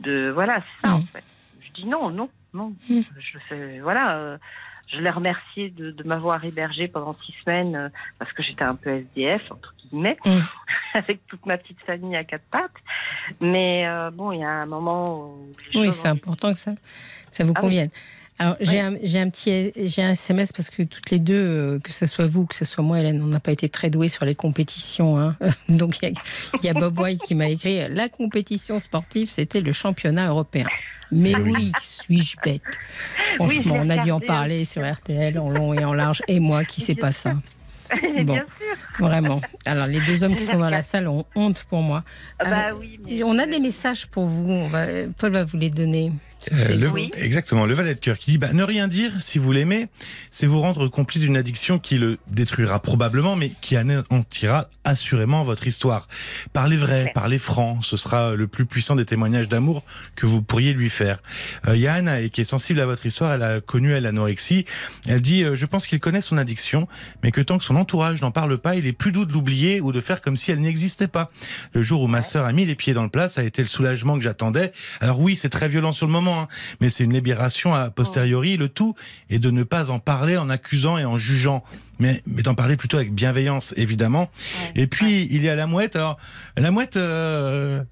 [0.00, 0.96] de, voilà, c'est ça Mm.
[0.96, 1.24] en fait.
[1.60, 2.74] Je dis non, non, non,
[3.18, 4.18] je fais, voilà.
[4.18, 4.38] euh,
[4.88, 8.76] je les remercie de, de m'avoir hébergé pendant six semaines euh, parce que j'étais un
[8.76, 10.40] peu SDF, entre guillemets, Mm.
[10.94, 12.70] avec toute ma petite famille à quatre pattes.
[13.40, 15.52] Mais euh, bon, il y a un moment où.
[15.74, 16.72] Oui, c'est important que ça,
[17.30, 17.68] ça vous Ah oui.
[17.68, 17.90] convienne.
[18.40, 21.78] Alors, j'ai un, j'ai un petit j'ai un SMS parce que toutes les deux, euh,
[21.78, 24.08] que ce soit vous, que ce soit moi, Hélène, on n'a pas été très doués
[24.08, 25.18] sur les compétitions.
[25.20, 25.36] hein.
[25.68, 26.20] Donc, il y a,
[26.60, 30.66] il y a Bob White qui m'a écrit La compétition sportive, c'était le championnat européen.
[31.12, 31.52] Mais Ah oui.
[31.54, 32.62] oui, suis-je bête?
[33.38, 36.20] Oui, Franchement, on a dû en regardé parler sur RTL en long et en large.
[36.26, 37.34] Et moi, qui sais pas ça
[38.24, 38.32] Bon.
[38.34, 38.76] Bien sûr.
[38.98, 39.40] Vraiment.
[39.66, 42.02] Alors, les deux hommes qui sont dans la salle ont honte pour moi.
[42.38, 42.98] Ah bah Euh, oui.
[43.04, 44.48] mais- On a des messages pour vous.
[44.50, 44.86] On va-
[45.18, 46.12] Paul va vous les donner.
[46.52, 46.94] Euh, le- Facebook.
[46.94, 47.10] Oui.
[47.16, 49.88] Exactement, le valet de cœur qui dit bah, ne rien dire si vous l'aimez,
[50.30, 55.66] c'est vous rendre complice d'une addiction qui le détruira probablement, mais qui anéantira assurément votre
[55.66, 56.08] histoire.
[56.52, 57.12] Parlez vrai, Ouais.
[57.14, 59.82] parlez franc, ce sera le plus puissant des témoignages d'amour
[60.16, 61.22] que vous pourriez lui faire.
[61.68, 63.92] Euh, Il y a Anna et qui est sensible à votre histoire, elle a connu
[63.92, 64.64] elle l'anorexie.
[65.08, 66.86] Elle dit euh, je pense qu'il connaît son addiction,
[67.22, 69.80] mais que tant que son entourage n'en parle pas, il est plus doux de l'oublier
[69.80, 71.30] ou de faire comme si elle n'existait pas.
[71.72, 73.62] Le jour où ma sœur a mis les pieds dans le plat, ça a été
[73.62, 74.72] le soulagement que j'attendais.
[75.00, 76.48] Alors oui, c'est très violent sur le moment, hein,
[76.80, 78.56] mais c'est une libération a posteriori.
[78.56, 78.94] Le tout
[79.30, 81.64] est de ne pas en parler en accusant et en jugeant,
[81.98, 84.30] mais, mais d'en parler plutôt avec bienveillance, évidemment.
[84.74, 84.82] Ouais.
[84.82, 85.96] Et puis, il y a la mouette.
[85.96, 86.18] Alors,
[86.56, 86.96] la mouette...
[86.96, 87.82] euh,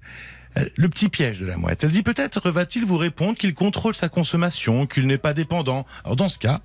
[0.75, 1.83] le petit piège de la mouette.
[1.83, 5.85] Elle dit peut-être va-t-il vous répondre qu'il contrôle sa consommation, qu'il n'est pas dépendant.
[6.03, 6.61] Alors dans ce cas,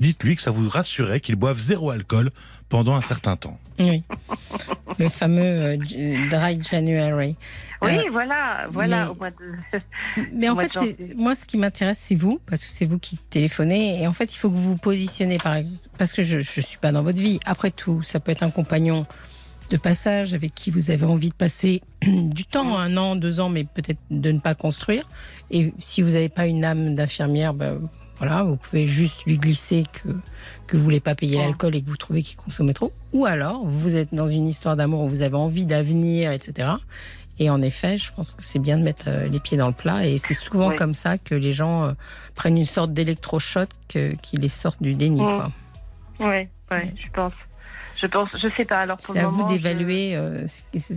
[0.00, 2.30] dites-lui que ça vous rassurait qu'il boive zéro alcool
[2.68, 3.58] pendant un certain temps.
[3.78, 4.02] Oui.
[4.98, 5.76] Le fameux euh,
[6.30, 7.36] Dry January.
[7.82, 9.04] Oui, Euh, voilà, voilà.
[9.04, 9.80] mais- Au mois de...
[10.32, 13.18] Mais en Mois fait, moi, ce qui m'intéresse, c'est vous, parce que c'est vous qui
[13.30, 14.00] téléphonez.
[14.02, 15.58] Et en fait, il faut que vous vous positionnez, par,
[15.98, 17.38] parce que je ne suis pas dans votre vie.
[17.44, 19.06] Après tout, ça peut être un compagnon
[19.70, 23.48] de passage avec qui vous avez envie de passer du temps, un an, deux ans,
[23.50, 25.06] mais peut-être de ne pas construire.
[25.50, 27.78] Et si vous n'avez pas une âme d'infirmière, ben,
[28.18, 30.08] voilà, vous pouvez juste lui glisser que,
[30.66, 31.44] que vous voulez pas payer Ouais.
[31.44, 32.92] l'alcool et que vous trouvez qu'il consomme trop.
[33.12, 36.68] Ou alors, vous êtes dans une histoire d'amour où vous avez envie d'avenir, etc.
[37.38, 39.74] Et en effet, je pense que c'est bien de mettre euh, les pieds dans le
[39.74, 40.06] plat.
[40.06, 40.76] Et c'est souvent Ouais.
[40.76, 41.92] comme ça que les gens euh,
[42.34, 45.20] prennent une sorte d'électrochoc qui les sortent du déni.
[45.20, 45.24] Mm.
[45.36, 45.50] quoi.
[46.20, 47.32] Ouais, ouais, je pense.
[47.98, 48.78] Je pense, je sais pas.
[48.78, 50.46] Alors C'est à vous moment, je- d'évaluer euh,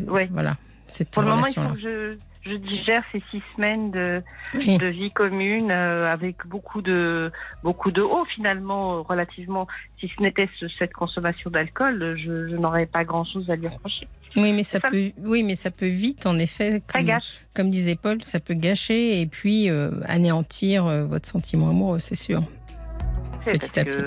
[0.07, 0.29] Ouais.
[0.31, 0.55] voilà,
[0.87, 1.75] cette Pour le moment, il faut relation-là.
[1.75, 4.21] que je, je digère ces six semaines de,
[4.53, 4.77] Oui.
[4.77, 7.31] de vie commune euh, avec beaucoup de
[7.63, 9.67] beaucoup de hauts finalement euh, relativement.
[9.99, 13.67] Si ce n'était ce- cette consommation d'alcool, je, je n'aurais pas grand chose à lui
[13.67, 14.07] reprocher.
[14.37, 17.23] Oui, mais ça Ça- peut, oui, mais ça peut vite, en effet, Ça comme, gâche.
[17.55, 22.15] comme disait Paul, ça peut gâcher et puis euh, anéantir euh, votre sentiment amoureux, c'est
[22.15, 22.41] sûr.
[23.45, 23.97] Petit parce à petit.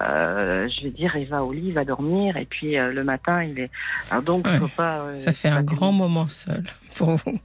[0.00, 3.04] euh, je vais dire, il va au lit, il va dormir, et puis euh, le
[3.04, 3.70] matin, il est.
[4.10, 4.58] Alors donc, Ouais.
[4.58, 5.00] faut pas.
[5.02, 6.64] euh, Ça fait un grand moment seul
[6.96, 7.38] pour vous.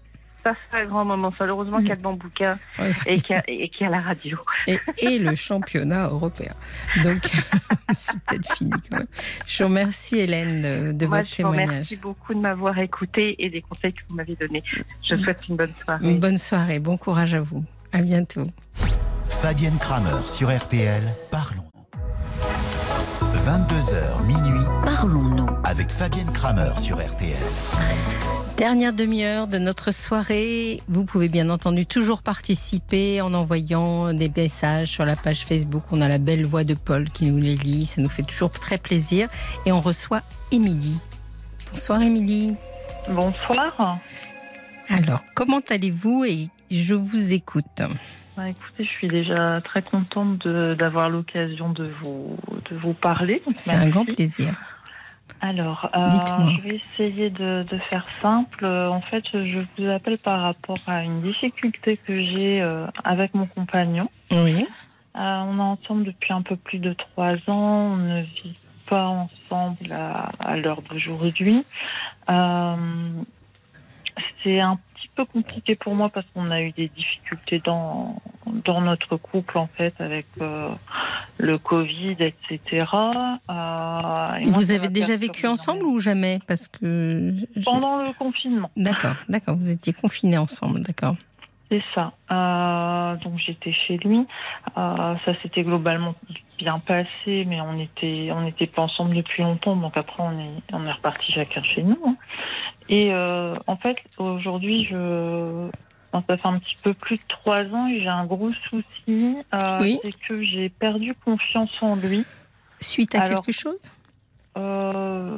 [0.43, 1.33] ça serait un grand moment.
[1.41, 2.91] Heureusement qu'il y a bouquins Ouais.
[3.05, 4.37] et qu'il y, a- y la radio.
[4.67, 6.53] et, et le championnat européen.
[7.03, 7.17] Donc,
[7.93, 9.07] c'est peut-être fini quand même.
[9.45, 11.67] Je vous remercie, Hélène, de, de Moi, votre je témoignage.
[11.69, 14.63] remercie beaucoup de m'avoir écouté et des conseils que vous m'avez donnés.
[15.03, 16.09] Je vous souhaite une bonne soirée.
[16.09, 17.65] Une bonne soirée, bon courage à vous.
[17.91, 18.43] À bientôt.
[19.41, 21.69] Fabienne Kramer sur RTL, parlons.
[23.45, 27.37] 22h minuit, parlons-nous avec Fabienne Kramer sur RTL.
[28.57, 30.81] Dernière demi-heure de notre soirée.
[30.87, 35.83] Vous pouvez bien entendu toujours participer en envoyant des messages sur la page Facebook.
[35.91, 37.85] On a la belle voix de Paul qui nous les lit.
[37.85, 39.29] Ça nous fait toujours très plaisir.
[39.67, 40.97] Et on reçoit Émilie.
[41.71, 42.55] Bonsoir Émilie.
[43.07, 43.99] Bonsoir.
[44.89, 46.25] Alors, comment allez-vous?
[46.25, 47.83] Et je vous écoute.
[48.37, 52.37] Bah, écoutez, je suis déjà très contente de- d'avoir l'occasion de vous,
[52.69, 53.41] de vous parler.
[53.55, 54.53] C'est un grand plaisir.
[55.41, 56.09] Alors, euh,
[56.55, 58.63] je vais essayer de, de faire simple.
[58.63, 63.33] Euh, En fait, je vous appelle par rapport à une difficulté que j'ai euh, avec
[63.33, 64.09] mon compagnon.
[64.31, 64.65] Oui.
[65.15, 67.93] Euh, on est ensemble depuis un peu plus de trois ans.
[67.93, 68.55] On ne vit
[68.87, 71.63] pas ensemble à, à l'heure d'aujourd'hui.
[74.43, 78.81] C'est un petit peu compliqué pour moi parce qu'on a eu des difficultés dans, dans
[78.81, 80.69] notre couple, en fait, avec euh,
[81.37, 82.85] le Covid, etc.
[83.49, 86.39] Euh, et vous avez déjà vécu ensemble ou jamais?
[86.47, 87.33] Parce que.
[87.63, 88.71] Pendant le confinement.
[88.75, 89.55] D'accord, d'accord.
[89.55, 91.15] Vous étiez confinés ensemble, d'accord.
[91.69, 92.13] C'est ça.
[92.31, 94.19] Euh, donc j'étais chez lui.
[94.77, 96.15] Euh, ça s'était globalement
[96.57, 99.75] bien passé, mais on était on n'était pas ensemble depuis longtemps.
[99.75, 101.99] Donc après on est on est reparti chacun chez nous.
[102.05, 102.15] hein.
[102.89, 105.69] Et euh, en fait aujourd'hui je
[106.13, 109.37] ça fait un petit peu plus de trois ans et j'ai un gros souci.
[109.81, 109.99] Oui.
[110.01, 112.25] C'est que j'ai perdu confiance en lui.
[112.79, 113.77] Suite à Alors- quelque chose?
[114.57, 115.37] Euh,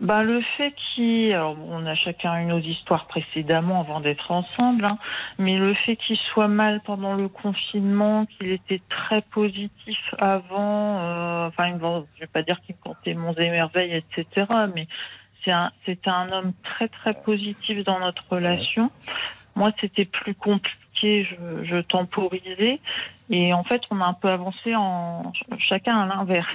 [0.00, 4.98] bah, le fait qu'il, on a chacun une autre histoire précédemment avant d'être ensemble, hein,
[5.38, 11.46] mais le fait qu'il soit mal pendant le confinement, qu'il était très positif avant, euh,
[11.46, 14.88] enfin, bon, je vais pas dire qu'il comptait monts et merveilles, etc., mais
[15.44, 18.90] c'est un, c'était un homme très très positif dans notre relation.
[19.54, 22.80] Moi, c'était plus compliqué, je, je temporisais,
[23.30, 26.48] et en fait, on a un peu avancé en chacun à l'inverse.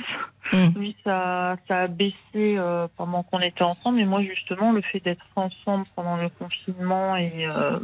[0.53, 0.67] Mm.
[0.79, 4.99] Lui, ça, ça a baissé euh, pendant qu'on était ensemble, et moi, justement, le fait
[4.99, 7.79] d'être ensemble pendant le confinement et euh,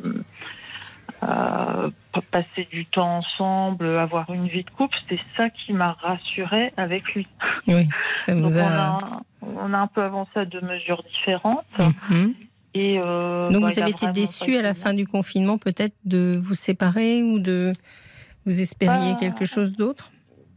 [1.24, 1.90] euh,
[2.32, 7.14] passer du temps ensemble, avoir une vie de couple, c'est ça qui m'a rassurée avec
[7.16, 7.28] lui.
[7.68, 9.00] Oui, ça Donc, vous on a.
[9.00, 11.66] a, on a un peu avancé à deux mesures différentes.
[12.10, 12.34] Mhm.
[12.76, 16.40] Et euh, Donc bah, vous avez été déçu à la fin du confinement, peut-être de
[16.44, 17.74] vous séparer ou de
[18.46, 20.12] vous espériez quelque chose d'autre?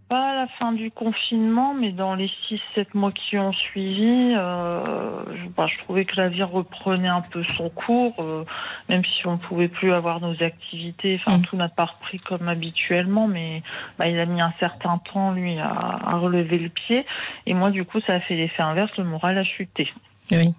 [0.09, 2.31] Pas à la fin du confinement, mais dans les
[2.77, 7.23] 6-7 mois qui ont suivi, euh, je, bah, je trouvais que la vie reprenait un
[7.23, 8.45] peu son cours, euh,
[8.89, 11.17] même si on ne pouvait plus avoir nos activités.
[11.21, 11.43] Enfin, Mm.
[11.43, 13.65] tout n'a pas repris comme habituellement, mais
[13.99, 17.05] bah, il a mis un certain temps, lui, à, à relever le pied.
[17.47, 19.93] Et moi, du coup, ça a fait l'effet inverse, le moral a chuté.
[20.31, 20.55] Oui.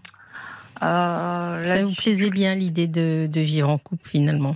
[0.82, 4.56] Euh, Ça vous plaisait bien l'idée de, de vivre en couple finalement?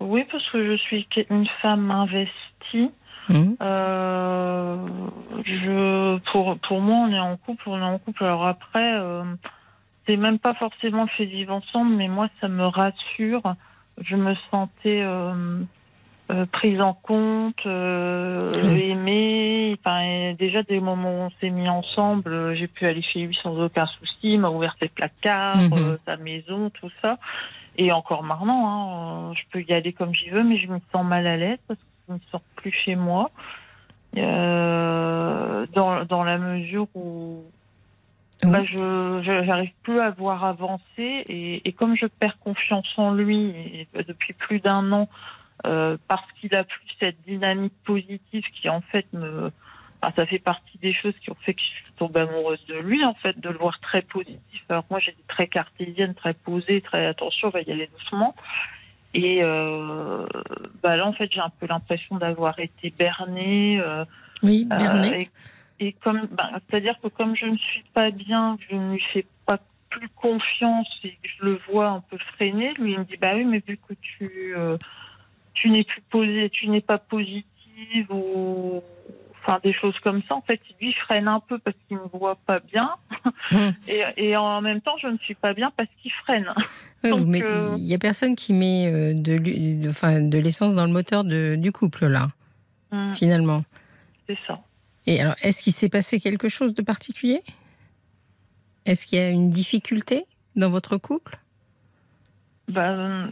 [0.00, 2.90] Oui, parce que je suis une femme investie.
[3.28, 3.56] Mhm.
[3.62, 4.76] Euh,
[5.44, 8.24] je, pour, pour moi, on est en couple, on est en couple.
[8.24, 9.22] Alors après, euh,
[10.06, 13.54] c'est même pas forcément le fait de vivre ensemble, mais moi, ça me rassure.
[14.00, 15.02] Je me sentais
[16.32, 18.76] euh, prise en compte, euh, Mhm.
[18.76, 19.76] aimée.
[19.78, 23.38] Enfin, déjà, des moments où on s'est mis ensemble, euh, j'ai pu aller chez lui
[23.42, 24.32] sans aucun souci.
[24.34, 25.78] Il m'a ouvert ses placards, Mhm.
[25.78, 27.18] euh, sa maison, tout ça.
[27.76, 31.04] Et encore maintenant, hein, je peux y aller comme j'y veux, mais je me sens
[31.04, 33.30] mal à l'aise parce que je ne me sens plus chez moi.
[34.14, 37.44] Dans, dans la mesure où
[38.44, 43.50] bah, je j'arrive plus à voir avancer et, et comme je perds confiance en lui
[43.50, 45.08] et, bah, depuis plus d'un an
[45.66, 49.50] euh, parce qu'il a plus cette dynamique positive qui en fait me
[50.02, 52.76] enfin, ça fait partie des choses qui ont fait que je suis tombée amoureuse de
[52.76, 56.80] lui en fait de le voir très positif alors moi j'étais très cartésienne très posée
[56.80, 58.34] très attention on va y aller doucement
[59.14, 60.26] et euh,
[60.82, 64.04] bah là en fait j'ai un peu l'impression d'avoir été bernée euh,
[64.42, 65.28] Oui, euh, Bernet.
[65.80, 69.02] et, et comme, ben, c'est-à-dire que comme je ne suis pas bien, je ne lui
[69.12, 69.58] fais pas
[69.90, 73.32] plus confiance et que je le vois un peu freiner, lui il me dit bah
[73.34, 74.78] oui, mais vu que tu euh,
[75.54, 77.44] tu n'es plus posé, tu n'es pas positive
[78.10, 78.82] ou
[79.40, 80.34] enfin des choses comme ça.
[80.36, 82.90] En fait, lui freine un peu parce qu'il me voit pas bien
[83.50, 83.72] Mhm.
[83.88, 86.52] et, et en même temps je ne suis pas bien parce qu'il freine.
[87.04, 90.38] Oui, donc, euh, Il y a personne qui met euh, de, l'hu- de, enfin, de
[90.38, 92.28] l'essence dans le moteur de- du couple là,
[92.92, 93.64] Hum, finalement.
[94.28, 94.60] c'est ça.
[95.06, 97.42] Et alors, est-ce qu'il s'est passé quelque chose de particulier?
[98.86, 101.38] Est-ce qu'il y a une difficulté dans votre couple?
[102.68, 103.30] Ben,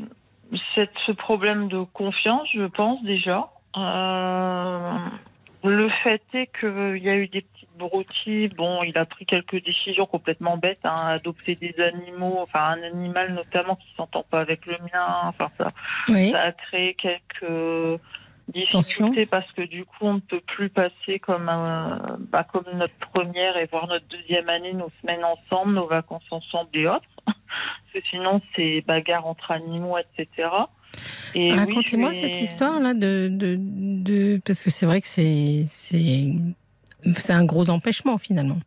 [0.74, 3.50] c'est ce problème de confiance, je pense déjà.
[3.76, 4.96] Euh,
[5.62, 8.48] le fait est qu'il y a eu des petites broutilles.
[8.48, 13.34] Bon, il a pris quelques décisions complètement bêtes, hein, adopter des animaux, enfin un animal
[13.34, 15.06] notamment qui s'entend pas avec le mien.
[15.24, 15.72] Enfin ça,
[16.08, 16.30] Oui.
[16.30, 18.00] ça a créé quelques
[18.70, 19.06] Tension.
[19.06, 22.94] difficultés parce que du coup on ne peut plus passer comme un, bah, comme notre
[23.12, 27.04] première et voir notre deuxième année, nos semaines ensemble, nos vacances ensemble et autres.
[27.26, 30.48] Parce que sinon c'est bagarre entre animaux, etc.
[31.34, 36.32] Et Racontez-moi cette histoire-là de, de, de- parce que c'est vrai que c'est c'est
[37.16, 38.58] c'est un gros empêchement finalement.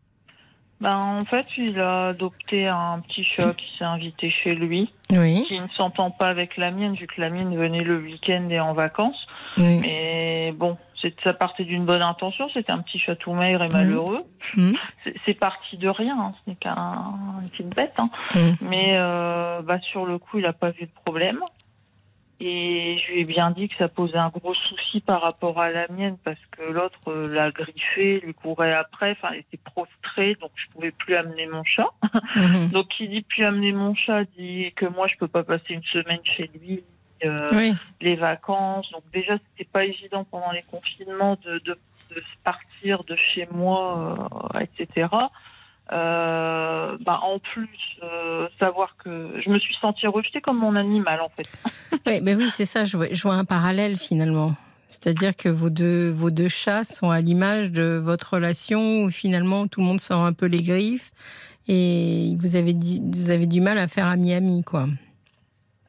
[0.84, 5.46] Ben, en fait, il a adopté un petit chat qui s'est invité chez lui, Oui.
[5.48, 8.60] qui ne s'entend pas avec la mienne, vu que la mienne venait le week-end et
[8.60, 9.26] en vacances.
[9.58, 9.80] oui.
[9.82, 10.78] Mais bon,
[11.24, 12.50] ça partait d'une bonne intention.
[12.54, 14.26] C'était un petit chat tout maigre et malheureux.
[14.58, 14.74] Mhm.
[15.26, 16.18] C'est- parti de rien.
[16.20, 16.34] hein.
[16.44, 17.94] Ce n'est qu'un une petite bête.
[17.98, 18.10] hein.
[18.36, 18.56] Mhm.
[18.62, 21.40] Mais euh, bah, sur le coup, il n'a pas vu de problème.
[22.46, 25.72] Et je lui ai bien dit que ça posait un gros souci par rapport à
[25.72, 30.36] la mienne parce que l'autre euh, l'a griffé, lui courait après, enfin, elle était prostrée,
[30.42, 31.88] donc je pouvais plus amener mon chat.
[32.36, 32.70] Mhm.
[32.72, 35.84] Donc qui dit plus amener mon chat dit que moi je peux pas passer une
[35.84, 36.84] semaine chez lui,
[37.24, 37.74] euh, Oui.
[38.02, 38.92] les vacances.
[38.92, 41.78] Donc déjà c'était pas évident pendant les confinements de, de,
[42.14, 45.08] de partir de chez moi, euh, etc.
[45.92, 47.70] Euh, bah, en plus,
[48.02, 51.50] euh, savoir que je me suis sentie rejetée comme mon animal en fait.
[52.06, 52.84] Oui, ben oui, c'est ça.
[52.84, 54.56] Je vois, un parallèle finalement.
[54.90, 59.68] C'est-à-dire que vos deux, vos deux chats sont à l'image de votre relation où finalement
[59.68, 61.12] tout le monde sort un peu les griffes
[61.68, 64.88] et vous avez, vous avez du mal à faire ami-ami, quoi.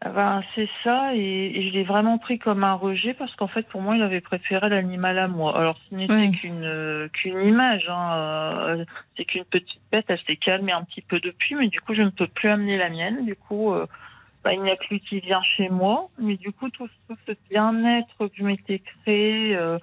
[0.07, 3.47] Ah Ben, c'est ça, et, et je l'ai vraiment pris comme un rejet parce qu'en
[3.47, 5.59] fait, pour moi, il avait préféré l'animal à moi.
[5.59, 8.85] Alors, ce n'était qu'une euh, qu'une image, hein, euh,
[9.17, 12.03] c'est qu'une petite bête, elle s'est calmée un petit peu depuis, mais du coup, je
[12.03, 13.25] ne peux plus amener la mienne.
[13.25, 13.87] Du coup, euh,
[14.45, 17.17] bah, il n'y a que lui qui vient chez moi, mais du coup, tout, tout
[17.27, 19.79] ce bien-être que je m'étais créé euh,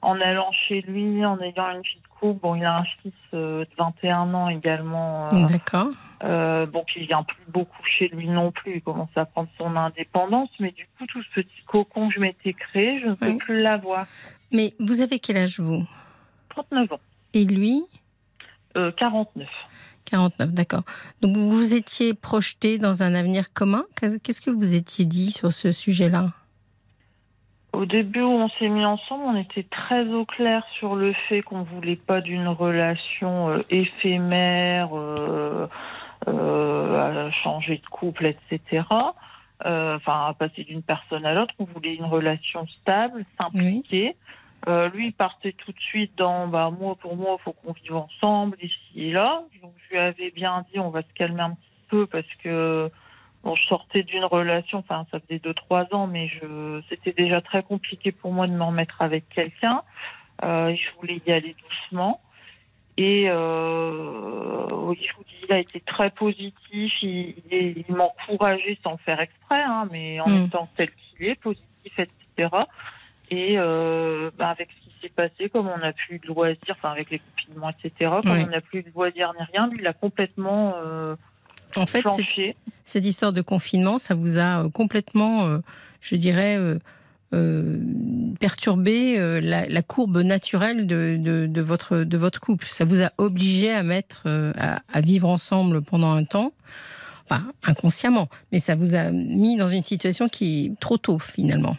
[0.00, 3.12] en allant chez lui, en ayant une vie de couple, bon, il a un fils
[3.32, 5.28] de 21 ans également.
[5.28, 5.92] D'accord.
[6.22, 9.76] Euh, bon, qui vient plus beaucoup chez lui non plus, il commence à prendre son
[9.76, 13.36] indépendance, mais du coup, tout ce petit cocon que je m'étais créé, je ne peux
[13.38, 14.06] plus l'avoir.
[14.52, 15.84] Mais vous avez quel âge, vous?
[16.50, 17.00] 39 ans,
[17.34, 17.82] Et lui?
[18.76, 19.48] Euh, 49.
[20.04, 20.82] 49, d'accord.
[21.20, 23.84] Donc vous vous étiez projeté dans un avenir commun?
[24.22, 26.26] Qu'est-ce que vous étiez dit sur ce sujet-là?
[27.72, 31.40] Au début où on s'est mis ensemble, on était très au clair sur le fait
[31.40, 35.66] qu'on voulait pas d'une relation euh, éphémère, euh,
[36.26, 38.84] à changer de couple, etc.
[39.64, 44.16] Euh, Enfin, à passer d'une personne à l'autre, on voulait une relation stable, simplifiée.
[44.68, 47.72] Euh, lui, il partait tout de suite dans, bah, moi, pour moi, il faut qu'on
[47.72, 49.42] vive ensemble, ici et là.
[49.60, 52.90] Donc, je lui avais bien dit, on va se calmer un petit peu parce que,
[53.42, 57.40] bon, je sortais d'une relation, enfin, ça faisait deux, trois ans, mais je, c'était déjà
[57.40, 59.82] très compliqué pour moi de me remettre avec quelqu'un.
[60.44, 62.20] Euh, je voulais y aller doucement.
[62.98, 66.92] Et euh, oui, je vous dis, il a été très positif.
[67.02, 70.44] Il, il, il m'encourageait sans faire exprès, hein, mais en Mm.
[70.46, 72.48] étant tel qu'il est, positif, etc.
[73.30, 76.90] Et euh, bah, avec ce qui s'est passé, comme on n'a plus de loisirs, enfin
[76.90, 79.94] avec les confinements, etc., comme on n'a plus de loisirs ni rien, lui, il a
[79.94, 81.16] complètement euh,
[81.76, 82.56] En fait, flanché.
[82.84, 85.58] cette histoire de confinement, ça vous a euh, complètement, euh,
[86.02, 86.58] je dirais,
[87.34, 87.78] euh,
[88.40, 92.66] perturbé euh, la, la courbe naturelle de, de, de votre, de votre couple.
[92.66, 96.52] Ça vous a obligé à mettre, euh, à, à vivre ensemble pendant un temps,
[97.24, 101.76] enfin inconsciemment, mais ça vous a mis dans une situation qui est trop tôt finalement.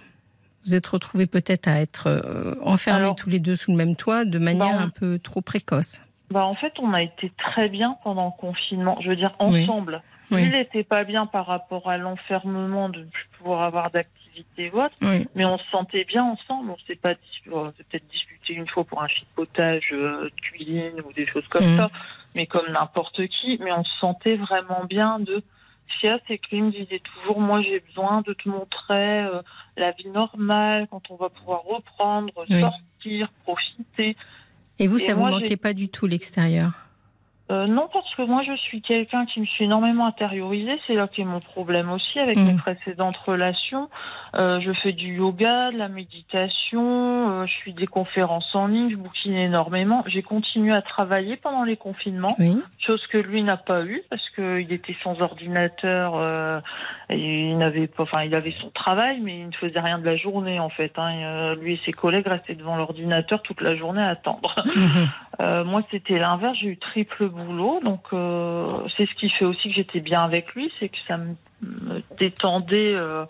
[0.65, 3.95] Vous êtes retrouvés peut-être à être euh, enfermés Alors- tous les deux sous le même
[3.95, 6.01] toit de manière Bah, un peu trop précoce.
[6.31, 8.97] Bah, en fait, on a été très bien pendant le confinement.
[9.01, 10.01] Je veux dire, ensemble.
[10.31, 10.41] Oui.
[10.45, 14.22] Il n'était pas bien par rapport à l'enfermement de ne plus pouvoir avoir d'activité
[14.73, 14.95] ou autre.
[15.01, 15.27] Oui.
[15.35, 16.71] Mais on se sentait bien ensemble.
[16.71, 21.25] On s'est pas peut-être disputé une fois pour un chipotage euh, de cuisine ou des
[21.25, 21.77] choses comme Mhm.
[21.77, 21.89] ça,
[22.35, 23.57] mais comme n'importe qui.
[23.63, 25.43] Mais on se sentait vraiment bien de.
[25.89, 28.47] Ce qu'il y a, c'est que lui me disait toujours, moi j'ai besoin de te
[28.49, 29.41] montrer euh,
[29.77, 32.59] la vie normale, quand on va pouvoir reprendre, Oui.
[32.61, 34.15] sortir, profiter.
[34.79, 36.71] Et vous, Et ça vous moi, manquait j'ai- pas du tout l'extérieur?
[37.53, 40.79] Euh, non, parce que moi, je suis quelqu'un qui me suis énormément intériorisée.
[40.87, 42.45] C'est là qu'est mon problème aussi avec Mhm.
[42.47, 43.89] mes précédentes relations.
[44.35, 46.81] Euh, je fais du yoga, de la méditation,
[47.29, 50.03] euh, je suis des conférences en ligne, je bouquine énormément.
[50.07, 52.57] J'ai continué à travailler pendant les confinements, Oui.
[52.79, 56.15] chose que lui n'a pas eu parce qu'il était sans ordinateur.
[57.09, 60.05] et il n'avait pas, enfin, il avait son travail, mais il ne faisait rien de
[60.05, 60.91] la journée en fait.
[60.97, 61.53] hein.
[61.53, 64.55] Et, lui et ses collègues restaient devant l'ordinateur toute la journée à attendre.
[64.65, 65.07] Mhm.
[65.39, 66.57] Euh, moi, c'était l'inverse.
[66.59, 70.53] J'ai eu triple boulot, donc euh, c'est ce qui fait aussi que j'étais bien avec
[70.53, 71.35] lui, c'est que ça me,
[72.19, 73.25] détendait euh,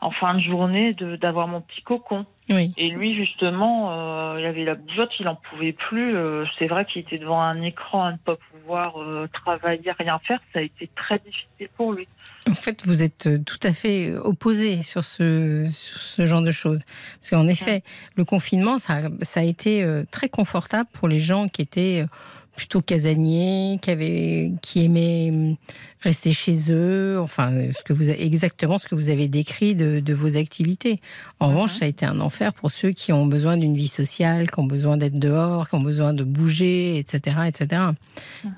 [0.00, 2.24] en fin de journée de- d'avoir mon petit cocon.
[2.50, 2.74] Oui.
[2.76, 6.14] Et lui, justement, euh, il avait la bougeotte, il en pouvait plus.
[6.14, 10.18] Euh, c'est vrai qu'il était devant un écran à ne pas pouvoir euh, travailler, rien
[10.26, 10.40] faire.
[10.52, 12.06] Ça a été très difficile pour lui.
[12.50, 16.52] En fait, vous êtes euh, tout à fait opposé sur ce, sur ce genre de
[16.52, 16.82] choses.
[17.18, 17.82] Parce qu'en effet,
[18.16, 22.02] le confinement, ça, a- ça a été euh, très confortable pour les gens qui étaient
[22.02, 22.06] euh,
[22.56, 25.56] plutôt casaniers, qui, avaient, qui aimaient hum,
[26.00, 30.14] rester chez eux, enfin, ce que vous, exactement ce que vous avez décrit de, de
[30.14, 31.00] vos activités.
[31.40, 34.50] En revanche, ça a été un enfer pour ceux qui ont besoin d'une vie sociale,
[34.50, 37.36] qui ont besoin d'être dehors, qui ont besoin de bouger, etc.
[37.48, 37.82] etc.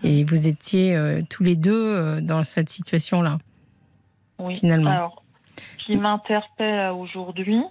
[0.02, 3.39] Et vous étiez euh, tous les deux euh, dans cette situation-là.
[4.39, 4.56] Oui.
[4.56, 4.90] Finalement.
[4.90, 5.23] Alors,
[5.78, 7.62] ce qui m'interpelle aujourd'hui,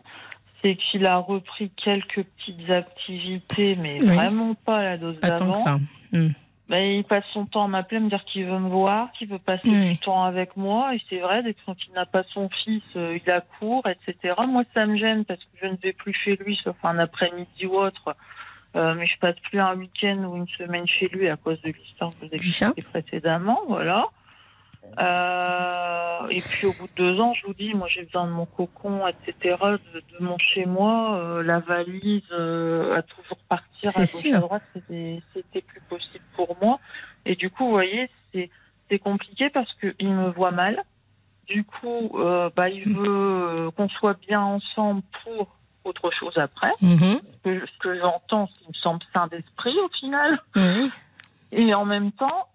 [0.64, 4.08] c'est qu'il a repris quelques petites activités, mais Oui.
[4.08, 5.80] vraiment pas à la dose d'avant.
[6.16, 6.30] Hmm.
[6.68, 9.28] Ben, il passe son temps à m'appeler, à me dire qu'il veut me voir, qu'il
[9.28, 9.90] veut passer Oui.
[9.92, 10.96] du temps avec moi.
[10.96, 14.34] Et c'est vrai, dès qu'il n'a pas son fils, euh, il a cours, etc.
[14.48, 17.68] Moi, ça me gêne parce que je ne vais plus chez lui, sauf un après-midi
[17.68, 18.16] ou autre.
[18.76, 21.70] Euh, mais je passe plus un week-end ou une semaine chez lui à cause de
[21.70, 23.62] l'histoire que vous expliquée précédemment.
[23.68, 24.08] Voilà.
[24.98, 28.32] Euh, et puis au bout de deux ans, je vous dis, moi j'ai besoin de
[28.32, 29.58] mon cocon, etc.,
[29.94, 34.34] de, de mon chez moi, euh, la valise, euh, à toujours partir à C'est gauche
[34.34, 36.80] à droite, c'était plus possible pour moi.
[37.26, 38.50] Et du coup, vous voyez, c'est
[38.90, 40.84] c'est compliqué parce qu'il me voit mal.
[41.48, 46.72] Du coup, euh, bah, il veut qu'on soit bien ensemble pour autre chose après.
[46.82, 47.20] Mhm.
[47.44, 50.40] Ce que, j'entends, ce qui me semble sain d'esprit au final.
[51.52, 52.48] Et en même temps,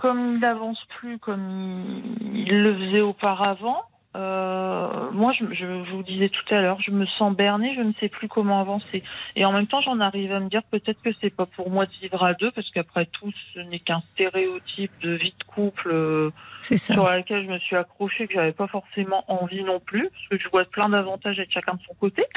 [0.00, 3.84] comme il n'avance plus comme il, il le faisait auparavant,
[4.16, 7.80] euh, moi, je, je, je vous disais tout à l'heure, je me sens bernée, je
[7.80, 9.04] ne sais plus comment avancer.
[9.36, 11.86] Et en même temps, j'en arrive à me dire peut-être que c'est pas pour moi
[11.86, 15.90] de vivre à deux, parce qu'après tout, ce n'est qu'un stéréotype de vie de couple
[15.92, 20.28] euh, sur laquelle je me suis accrochée, que j'avais pas forcément envie non plus, parce
[20.30, 22.24] que je vois plein d'avantages à chacun de son côté.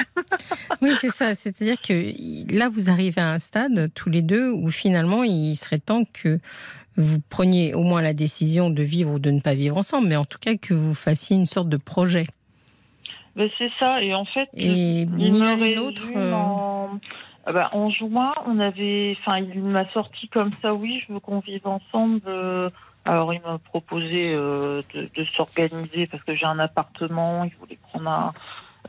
[0.80, 1.34] Oui, c'est ça.
[1.34, 5.78] C'est-à-dire que là, vous arrivez à un stade, tous les deux, où finalement, il serait
[5.78, 6.38] temps que
[6.96, 10.16] vous preniez au moins la décision de vivre ou de ne pas vivre ensemble, mais
[10.16, 12.26] en tout cas que vous fassiez une sorte de projet.
[13.36, 16.04] Mais c'est ça, et en fait, Et ni l'un ni l'autre.
[16.16, 16.90] euh, En...
[17.46, 20.72] Ah bah, en juin, on avait, enfin, il m'a sorti comme ça.
[20.72, 22.20] Oui, je veux qu'on vive ensemble.
[22.26, 22.70] euh,
[23.04, 27.44] Alors, il m'a proposé euh, de, de s'organiser parce que j'ai un appartement.
[27.44, 28.32] Il voulait prendre un,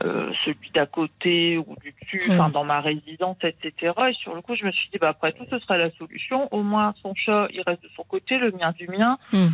[0.02, 2.50] euh, celui d'à côté ou du dessus, Hmm.
[2.52, 3.94] dans ma résidence, etc.
[4.10, 6.52] Et sur le coup, je me suis dit, bah, après tout, ce serait la solution.
[6.52, 9.18] Au moins, son chat, il reste de son côté, le mien du mien.
[9.32, 9.48] Hmm.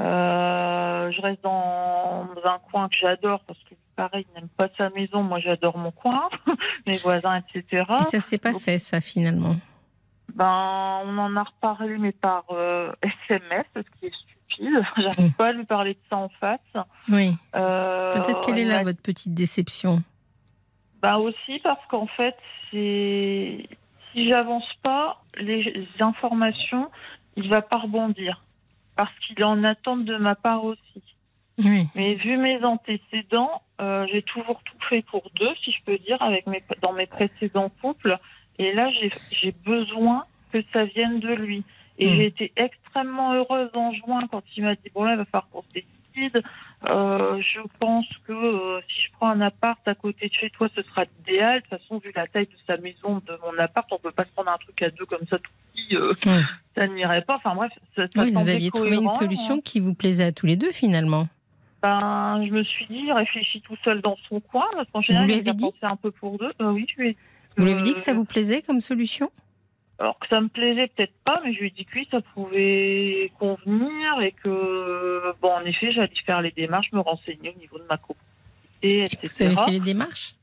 [0.00, 4.90] Euh, je reste dans un coin que j'adore parce que pareil, il n'aime pas sa
[4.90, 5.22] maison.
[5.22, 6.28] Moi, j'adore mon coin,
[6.86, 7.84] mes voisins, etc.
[8.00, 9.54] Et ça s'est pas fait, ça, finalement?
[10.34, 12.90] Ben, on en a reparlé, mais par euh,
[13.28, 14.12] SMS, ce qui est
[14.54, 14.82] stupide.
[14.96, 16.60] J'arrive pas à lui parler de ça en face.
[17.10, 17.32] Oui.
[17.54, 20.02] Euh, Peut-être quelle est là votre petite déception
[21.02, 22.34] Ben aussi parce qu'en fait,
[22.70, 23.66] c'est
[24.12, 26.88] si j'avance pas, les informations,
[27.36, 28.42] il va pas rebondir
[28.96, 31.02] parce qu'il en attente de ma part aussi.
[31.64, 31.86] Oui.
[31.94, 36.20] Mais vu mes antécédents, euh, j'ai toujours tout fait pour deux, si je peux dire,
[36.22, 38.18] avec mes dans mes précédents couples.
[38.58, 41.64] Et là, j'ai j'ai besoin que ça vienne de lui.
[41.98, 42.10] Et Mm.
[42.16, 45.48] j'ai été extrêmement heureuse en juin quand il m'a dit bon là, il va falloir
[45.50, 46.42] qu'on se décide.
[46.86, 50.68] Euh, je pense que euh, si je prends un appart à côté de chez toi,
[50.74, 51.60] ce sera idéal.
[51.60, 54.24] De toute façon, vu la taille de sa maison, de mon appart, on peut pas
[54.24, 55.96] se prendre un truc à deux comme ça tout petit.
[55.96, 56.42] euh, Oui.
[56.76, 57.36] ça n'irait pas.
[57.36, 60.46] Enfin bref, ça, ça Oui, vous aviez trouvé une solution qui vous plaisait à tous
[60.46, 61.26] les deux, finalement.
[61.82, 65.26] Ben, je me suis dit, il réfléchit tout seul dans son coin, parce qu'en général,
[65.26, 66.52] lui il avez a dit un peu pour deux.
[66.60, 67.16] Euh, oui, je lui ai
[67.58, 69.30] Vous lui avez euh, dit que ça vous plaisait comme solution
[69.98, 72.20] Alors que ça me plaisait peut-être pas, mais je lui ai dit que oui, ça
[72.20, 77.78] pouvait convenir et que, bon, en effet, j'allais faire les démarches, me renseigner au niveau
[77.78, 79.28] de ma copropriété, etc.
[79.28, 80.34] Vous avez fait les démarches?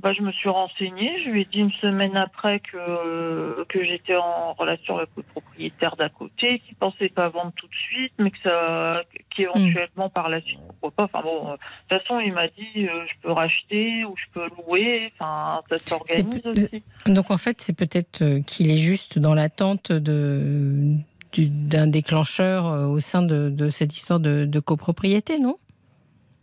[0.00, 1.10] Bah, je me suis renseignée.
[1.24, 5.96] Je lui ai dit une semaine après que, que j'étais en relation avec le propriétaire
[5.96, 9.02] d'à côté, qu'il pensait pas vendre tout de suite, mais que ça,
[9.34, 11.18] qu'éventuellement par la suite, pourquoi pas.
[11.18, 11.58] Enfin bon, euh, de
[11.96, 15.12] toute façon, il m'a dit, euh, je peux racheter ou je peux louer.
[15.18, 16.82] Enfin, ça s'organise aussi.
[17.06, 20.94] Donc en fait, c'est peut-être euh, qu'il est juste dans l'attente de
[21.32, 25.56] du- d'un déclencheur euh, au sein de, de cette histoire de, de copropriété, non?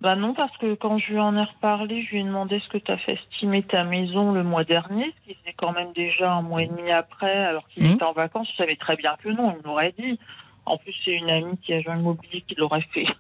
[0.02, 2.68] Bah non, parce que quand je lui en ai reparlé, je lui ai demandé ce
[2.70, 5.94] que tu as fait estimer ta maison le mois dernier, ce qui faisait quand même
[5.94, 7.92] déjà un mois et demi après, alors qu'il Mhm.
[7.94, 8.48] était en vacances.
[8.52, 10.20] Je savais très bien que non, il m'aurait dit.
[10.68, 13.06] En plus, c'est une amie qui a joué immobilier qui l'aurait fait.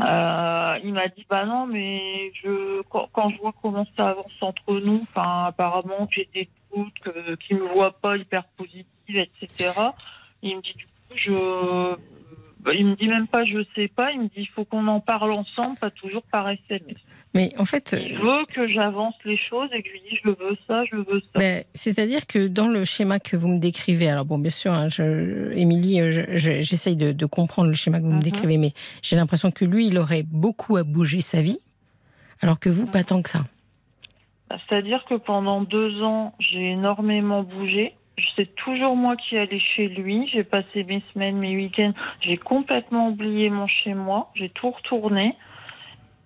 [0.00, 4.32] Euh, il m'a dit, bah non, mais je, quand, quand je vois comment ça avance
[4.40, 9.72] entre nous, enfin, apparemment j'ai des doutes, que, qu'il me voit pas hyper positive, etc.
[10.42, 11.96] Il me dit, du coup, je,
[12.72, 15.00] il me dit, même pas je sais pas, il me dit il faut qu'on en
[15.00, 16.96] parle ensemble, pas toujours par SMS.
[17.34, 20.28] Mais en fait, il veut que j'avance les choses et que je lui dis je
[20.28, 21.40] veux ça, je veux ça.
[21.40, 24.88] Ben, c'est-à-dire que dans le schéma que vous me décrivez, alors bon, bien sûr, hein,
[24.88, 26.00] je, Émilie,
[26.36, 28.22] j'essaye de, de, comprendre le schéma que vous me mhm.
[28.22, 28.72] décrivez, mais
[29.02, 31.58] j'ai l'impression que lui, il aurait beaucoup à bouger sa vie,
[32.40, 33.40] alors que vous, pas tant que ça.
[34.48, 37.94] Bah, c'est-à-dire que pendant deux ans, j'ai énormément bougé.
[38.36, 40.28] C'est toujours moi qui allais chez lui.
[40.32, 41.92] J'ai passé mes semaines, mes week-ends.
[42.20, 44.30] J'ai complètement oublié mon chez moi.
[44.34, 45.36] J'ai tout retourné.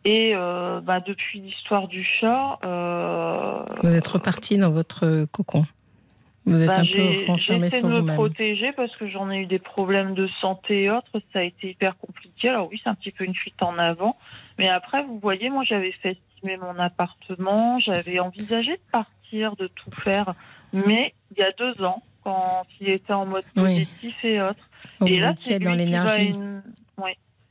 [0.05, 2.59] Et euh, bah, depuis l'histoire du chat.
[2.65, 5.65] Euh, vous êtes reparti dans votre cocon.
[6.49, 8.01] Vous êtes bah, un peu renfermé sur vous-même.
[8.01, 11.21] de me protéger parce que j'en ai eu des problèmes de santé et autres.
[11.33, 12.49] Ça a été hyper compliqué.
[12.49, 14.17] Alors oui, c'est un petit peu une fuite en avant.
[14.59, 17.79] Mais après, vous voyez, moi, j'avais fait estimer mon appartement.
[17.81, 20.35] J'avais envisagé de partir, de tout faire.
[20.73, 24.69] Mais il y a deux ans, quand il était en mode positif et autres.
[25.07, 26.39] et vous là, étiez dans l'énergie.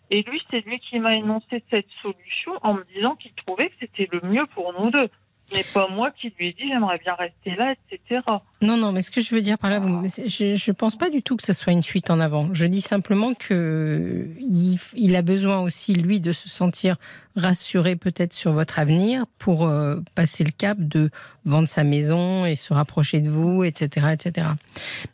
[0.09, 3.75] Et lui, c'est lui qui m'a énoncé cette solution en me disant qu'il trouvait que
[3.81, 5.09] c'était le mieux pour nous deux.
[5.53, 8.21] Mais pas moi qui lui ai dit j'aimerais bien rester là, etc.
[8.61, 11.21] Non, non, mais ce que je veux dire par là, je ne pense pas du
[11.21, 12.49] tout que ce soit une fuite en avant.
[12.53, 16.97] Je dis simplement que il, a besoin aussi, lui, de se sentir
[17.35, 21.11] rassuré peut-être sur votre avenir pour euh, passer le cap de
[21.45, 24.07] vendre sa maison et se rapprocher de vous, etc.
[24.11, 24.47] etc.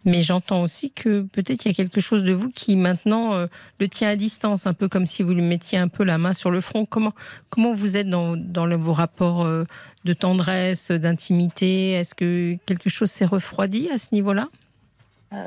[0.06, 3.48] Mais j'entends aussi que peut-être il y a quelque chose de vous qui maintenant euh,
[3.80, 6.34] le tient à distance, un peu comme si vous lui mettiez un peu la main
[6.34, 6.86] sur le front.
[6.86, 7.14] Comment,
[7.50, 9.66] comment vous êtes dans, dans vos rapports euh,
[10.06, 14.48] de tendresse, d'intimité Est-ce que quelque chose s'est refroidi à ce niveau-là?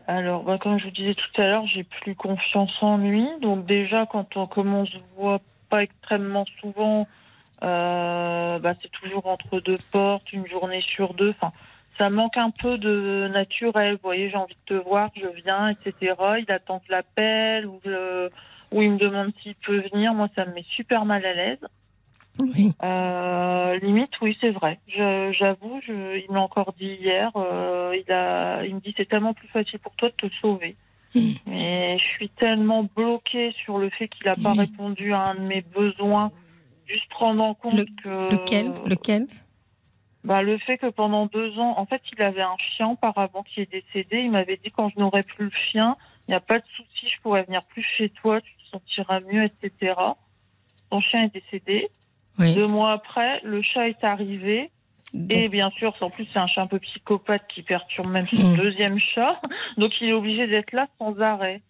[0.08, 3.24] Alors, bah, comme je vous disais tout à l'heure, j'ai plus confiance en lui.
[3.40, 7.06] Donc déjà, quand on, comme on se voit pas extrêmement souvent,
[7.62, 11.30] euh, bah, c'est toujours entre deux portes, une journée sur deux.
[11.30, 11.52] Enfin,
[11.98, 13.94] ça manque un peu de naturel.
[13.94, 16.14] Vous voyez, j'ai envie de te voir, je viens, etc.
[16.40, 17.80] Il attend que l'appel ou,
[18.72, 20.14] ou il me demande s'il peut venir.
[20.14, 21.64] Moi, ça me met super mal à l'aise.
[22.40, 22.72] Oui.
[22.82, 24.78] Euh, limite, oui, c'est vrai.
[24.88, 27.30] J'avoue, il m'a encore dit hier.
[27.36, 30.76] Euh, il a, il me dit c'est tellement plus facile pour toi de te sauver.
[31.14, 31.20] Mm.
[31.46, 35.46] Mais je suis tellement bloquée sur le fait qu'il n'a pas répondu à un de
[35.46, 36.32] mes besoins.
[36.86, 38.32] Juste prendre en compte que.
[38.32, 38.72] Lequel?
[38.84, 39.26] Lequel?
[40.26, 43.60] Bah, le fait que pendant deux ans, en fait, il avait un chien auparavant qui
[43.60, 44.18] est décédé.
[44.18, 45.96] Il m'avait dit quand je n'aurais plus le chien,
[46.26, 49.20] il n'y a pas de souci, je pourrais venir plus chez toi, tu te sentiras
[49.20, 49.94] mieux, etc.
[50.90, 51.88] Son chien est décédé.
[52.38, 54.70] Deux mois après, le chat est arrivé.
[55.30, 58.52] Et bien sûr, en plus, c'est un chat un peu psychopathe qui perturbe même son
[58.52, 58.56] mm.
[58.56, 59.40] deuxième chat.
[59.78, 61.62] Donc, il est obligé d'être là sans arrêt.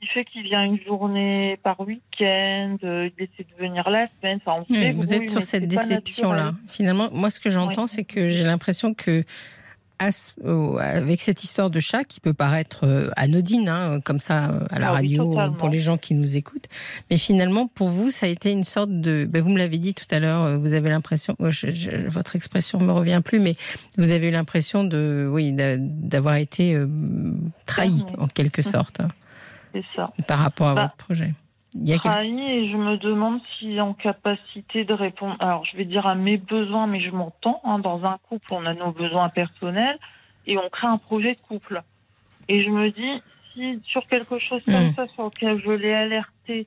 [0.00, 4.40] Il fait qu'il vient une journée par week-end, euh, il essaie de venir la semaine.
[4.44, 4.60] Enfin,
[4.94, 6.54] vous êtes sur cette déception-là.
[6.66, 9.22] Finalement, moi, ce que j'entends, c'est que j'ai l'impression que
[10.80, 14.78] avec cette histoire de chat qui peut paraître euh, anodine, hein, comme ça, euh, à
[14.78, 16.68] la ah radio, pour les gens qui nous écoutent.
[17.10, 19.26] Mais finalement, pour vous, ça a été une sorte de.
[19.28, 21.36] Ben, vous me l'avez dit tout à l'heure, euh, vous avez l'impression.
[21.38, 21.48] Oh,
[22.06, 23.56] votre expression me revient plus, mais
[23.98, 26.78] vous avez eu l'impression de, oui, d'avoir été
[27.66, 29.00] trahi, en quelque sorte.
[29.74, 30.12] C'est ça.
[30.26, 31.34] Par rapport à bah, votre projet.
[31.74, 35.36] Il y a et je me demande s'il est en capacité de répondre.
[35.40, 37.60] Alors, je vais dire à mes besoins, mais je m'entends.
[37.64, 39.98] Hein, dans un couple, on a nos besoins personnels
[40.46, 41.82] et on crée un projet de couple.
[42.48, 43.22] Et je me dis,
[43.54, 44.94] si sur quelque chose comme hmm.
[44.94, 46.66] ça, sur lequel je l'ai alerté,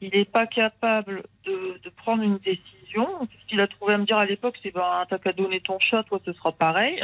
[0.00, 4.04] il n'est pas capable de, de prendre une décision ce qu'il a trouvé à me
[4.04, 7.00] dire à l'époque, c'est ben, t'as qu'à donner ton chat, toi, ce sera pareil.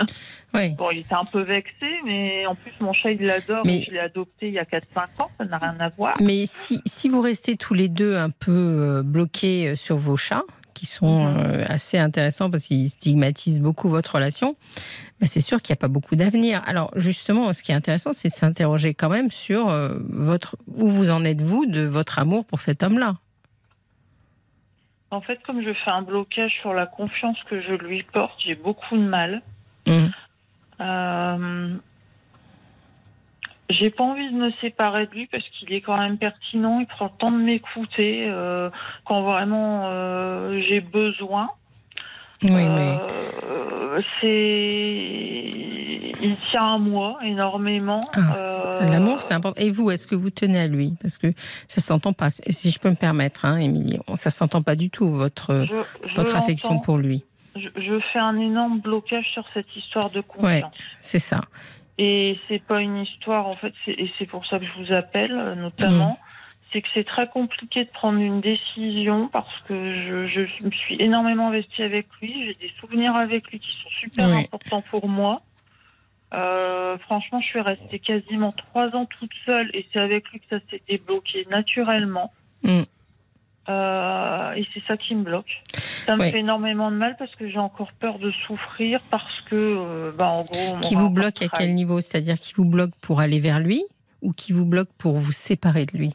[0.55, 0.71] Oui.
[0.71, 3.63] Bon, il était un peu vexé, mais en plus, mon chat, il l'adore.
[3.65, 3.83] Mais...
[3.87, 4.81] Je l'ai adopté il y a 4-5
[5.19, 6.15] ans, ça n'a rien à voir.
[6.21, 10.17] Mais si, si vous restez tous les deux un peu euh, bloqués euh, sur vos
[10.17, 10.45] chats,
[10.75, 11.37] qui sont mhm.
[11.39, 14.57] euh, assez intéressants parce qu'ils stigmatisent beaucoup votre relation,
[15.21, 16.61] ben c'est sûr qu'il n'y a pas beaucoup d'avenir.
[16.67, 19.69] Alors justement, ce qui est intéressant, c'est de s'interroger quand même sur
[20.11, 23.17] votre où vous en êtes vous de votre amour pour cet homme-là?
[25.11, 28.57] En fait, comme je fais un blocage sur la confiance que je lui porte, j'ai
[28.57, 29.43] beaucoup de mal.
[29.87, 30.07] Mmh.
[30.81, 31.75] Euh,
[33.71, 36.87] j'ai pas envie de me séparer de lui parce qu'il est quand même pertinent, il
[36.87, 38.71] prend le temps de m'écouter euh,
[39.05, 41.51] quand vraiment euh, j'ai besoin.
[42.43, 42.99] Oui, mais...
[44.21, 45.36] c'est
[46.27, 48.01] il tient à moi énormément.
[48.15, 49.61] Ah, euh, l'amour, c'est important.
[49.61, 50.95] Et vous, est-ce que vous tenez à lui?
[51.01, 51.33] Parce que
[51.69, 52.31] ça s'entend pas.
[52.31, 55.67] Si je peux me permettre, hein, Émilie, ça s'entend pas du tout votre
[56.15, 57.25] votre affection pour lui.
[57.57, 60.63] Je, fais un énorme blocage sur cette histoire de confiance.
[60.63, 60.63] Ouais,
[61.01, 61.41] c'est ça.
[61.99, 65.33] Et c'est pas une histoire en fait, et c'est pour ça que je vous appelle
[65.33, 66.19] euh, notamment.
[66.21, 66.33] Mmh.
[66.73, 71.49] C'est que c'est très compliqué de prendre une décision parce que je, me suis énormément
[71.49, 72.35] investie avec lui.
[72.45, 75.41] J'ai des souvenirs avec lui qui sont super importants pour moi.
[76.35, 80.47] Euh, franchement, je suis restée quasiment trois ans toute seule et c'est avec lui que
[80.51, 82.33] ça s'est débloqué naturellement.
[82.63, 82.83] Mm.
[83.69, 85.63] Euh, et c'est ça qui me bloque.
[86.05, 86.31] Ça me Oui.
[86.31, 90.29] fait énormément de mal parce que j'ai encore peur de souffrir parce que, euh, bah,
[90.29, 92.01] en gros, Qui vous bloque à quel niveau?
[92.01, 93.85] C'est-à-dire qui vous bloque pour aller vers lui
[94.23, 96.13] ou qui vous bloque pour vous séparer de lui?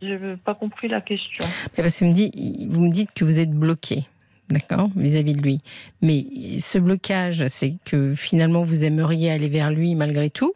[0.00, 1.44] Je n'ai pas compris la question.
[1.76, 2.34] Mais Parce que vous me dites,
[2.68, 4.06] vous me dites que vous êtes bloqué,
[4.50, 5.60] d'accord, vis-à-vis de lui.
[6.02, 6.24] Mais
[6.60, 10.52] ce blocage, c'est que finalement vous aimeriez aller vers lui malgré tout?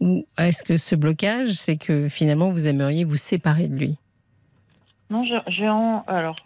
[0.00, 3.96] Ou est-ce que ce blocage, c'est que finalement vous aimeriez vous séparer de lui?
[5.10, 6.04] Non, j'ai- en...
[6.06, 6.36] alors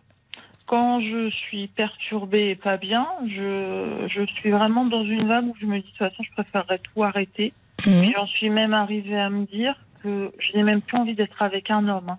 [0.66, 5.55] quand je suis perturbée et pas bien, je, je suis vraiment dans une vague où
[5.60, 7.52] je me dis de toute façon je préférerais tout arrêter.
[7.86, 8.01] Mhm.
[8.02, 11.40] Puis J'en suis même arrivée à me dire que je n'ai même plus envie d'être
[11.40, 12.09] avec un homme.
[12.10, 12.18] hein.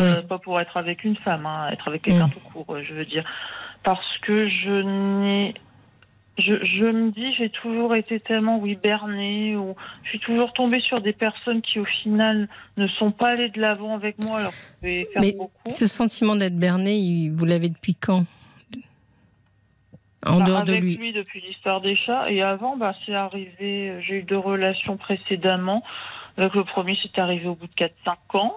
[0.00, 2.30] Euh, Pas pour être avec une femme, hein, être avec quelqu'un Mm.
[2.30, 3.24] tout court, euh, je veux dire.
[3.86, 5.54] Parce que je n'ai.
[6.38, 10.80] Je, je me dis, j'ai toujours été tellement, oui, bernée, ou je suis toujours tombée
[10.80, 14.52] sur des personnes qui, au final, ne sont pas allées de l'avant avec moi, alors
[14.82, 15.70] je faire Mais beaucoup.
[15.70, 18.26] Ce sentiment d'être berné, il- vous l'avez depuis quand?
[20.26, 21.12] En Bah, dehors de avec lui.
[21.12, 22.28] depuis l'histoire des chats.
[22.30, 25.84] Et avant, bah, c'est arrivé, j'ai eu deux relations précédemment.
[26.36, 28.56] Donc, le premier, c'était arrivé au bout de 4-5 ans.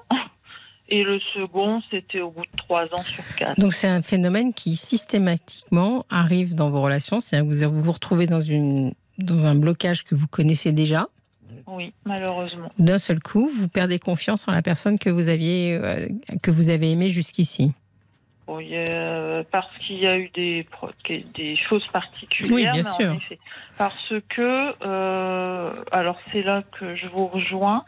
[0.89, 3.59] Et le second, c'était au bout de 3 ans sur 4.
[3.59, 8.25] Donc c'est un phénomène qui systématiquement arrive dans vos relations, c'est-à-dire que vous vous retrouvez
[8.25, 11.07] dans, une, dans un blocage que vous connaissez déjà.
[11.67, 12.69] Oui, malheureusement.
[12.79, 16.07] D'un seul coup, vous perdez confiance en la personne que vous aviez, euh,
[16.41, 17.71] que vous avez aimée jusqu'ici.
[18.47, 20.65] Oui, euh, parce qu'il y a eu des,
[21.69, 22.73] choses particulières.
[22.73, 23.13] Oui, bien sûr.
[23.13, 23.37] effet.
[23.77, 27.85] parce que, euh, alors c'est là que je vous rejoins,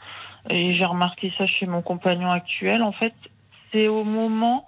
[0.49, 3.13] et j'ai remarqué ça chez mon compagnon actuel, en fait,
[3.71, 4.65] c'est au moment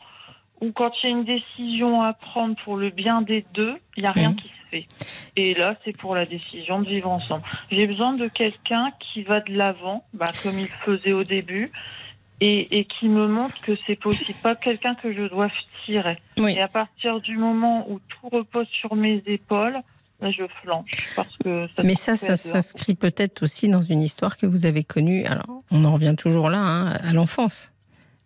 [0.62, 4.04] où quand il y a une décision à prendre pour le bien des deux, il
[4.04, 4.88] n'y a rien qui se fait.
[5.36, 7.44] Et là, c'est pour la décision de vivre ensemble.
[7.70, 11.72] J'ai besoin de quelqu'un qui va de l'avant, bah, comme il faisait au début,
[12.40, 14.38] et, et qui me montre que c'est possible.
[14.42, 15.50] Pas quelqu'un que je dois
[15.86, 16.18] tirer.
[16.40, 16.54] Oui.
[16.56, 19.80] Et à partir du moment où tout repose sur mes épaules,
[20.32, 21.10] je flanche.
[21.16, 24.84] Parce que ça Mais ça, ça s'inscrit peut-être aussi dans une histoire que vous avez
[24.84, 25.26] connue.
[25.26, 27.72] Alors, on en revient toujours là, hein, à l'enfance.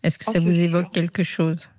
[0.03, 0.91] Est-ce que Oh, ça vous évoque sûr.
[0.91, 1.69] quelque chose?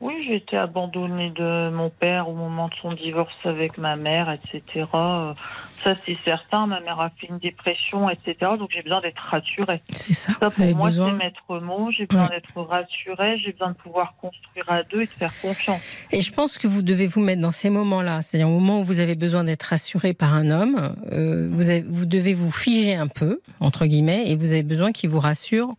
[0.00, 4.30] Oui, j'ai été abandonnée de mon père au moment de son divorce avec ma mère,
[4.30, 4.86] etc.
[4.94, 5.34] Euh,
[5.82, 6.66] Ça, c'est certain.
[6.68, 8.34] Ma mère a fait une dépression, etc.
[8.58, 9.78] Donc, j'ai besoin d'être rassurée.
[9.90, 11.10] C'est ça, Ça, pour moi, besoin.
[11.10, 11.90] c'est maître mot.
[11.90, 13.38] J'ai besoin d'être rassurée.
[13.44, 15.80] J'ai besoin de pouvoir construire à deux et de faire confiance.
[16.12, 18.84] Et je pense que vous devez vous mettre dans ces moments-là, c'est-à-dire au moment où
[18.84, 22.94] vous avez besoin d'être rassuré par un homme, euh, vous, avez- vous devez vous figer
[22.94, 25.70] un peu, entre guillemets, et vous avez besoin qu'il vous rassure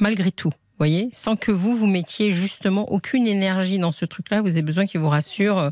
[0.00, 0.50] malgré tout.
[0.78, 4.86] Voyez, sans que vous vous mettiez justement aucune énergie dans ce truc-là, vous avez besoin
[4.86, 5.70] qu'il vous rassure euh,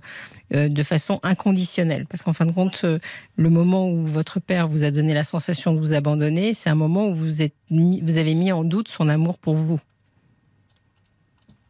[0.54, 2.06] euh, de façon inconditionnelle.
[2.06, 3.00] Parce qu'en fin de compte, euh,
[3.36, 6.76] le moment où votre père vous a donné la sensation de vous abandonner, c'est un
[6.76, 9.80] moment où vous, êtes mis- vous avez mis en doute son amour pour vous.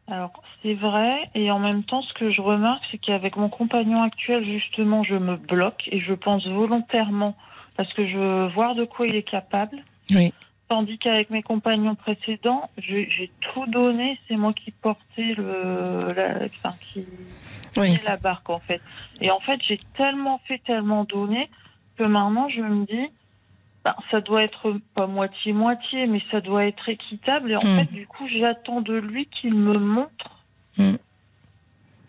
[0.07, 1.29] Alors, c'est vrai.
[1.33, 5.15] Et en même temps, ce que je remarque, c'est qu'avec mon compagnon actuel, justement, je
[5.15, 7.35] me bloque et je pense volontairement
[7.77, 9.77] parce que je veux voir de quoi il est capable.
[10.11, 10.31] Oui.
[10.73, 14.17] Tandis qu'avec mes compagnons précédents, j'ai tout donné.
[14.27, 17.05] C'est moi qui portais le, la, enfin, qui
[17.77, 17.95] Oui.
[18.03, 18.81] la barque, en fait.
[19.21, 21.47] Et en fait, j'ai tellement fait, tellement donné
[21.95, 23.07] que maintenant, je me dis,
[23.85, 27.51] ben, ça doit être pas moitié-moitié, mais ça doit être équitable.
[27.51, 27.77] Et en Mm.
[27.77, 30.43] fait, du coup, j'attends de lui qu'il me montre.
[30.79, 30.93] Mm.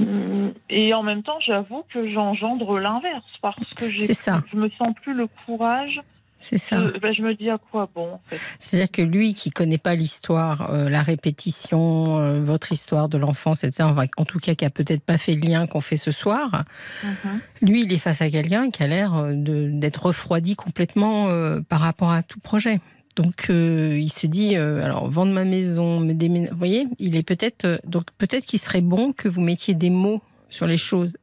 [0.01, 5.13] Mm, Et en même temps, j'avoue que j'engendre l'inverse parce que je me sens plus
[5.13, 6.01] le courage.
[6.47, 6.77] C'est ça.
[7.01, 8.37] ben, je me dis à quoi bon, en fait?
[8.59, 13.65] C'est-à-dire que lui qui connaît pas l'histoire, euh, la répétition, euh, votre histoire de l'enfance,
[13.65, 16.11] etc., enfin, en tout cas qui a peut-être pas fait le lien qu'on fait ce
[16.11, 16.65] soir,
[17.03, 17.41] Mhm.
[17.63, 21.61] lui il est face à quelqu'un qui a l'air euh, de- d'être refroidi complètement euh,
[21.63, 22.81] par rapport à tout projet.
[23.17, 27.17] Donc euh, il se dit euh, alors vendre ma maison, me déménager, vous voyez, il
[27.17, 30.79] est peut-être euh, donc peut-être qu'il serait bon que vous mettiez des mots sur les
[30.79, 31.15] choses,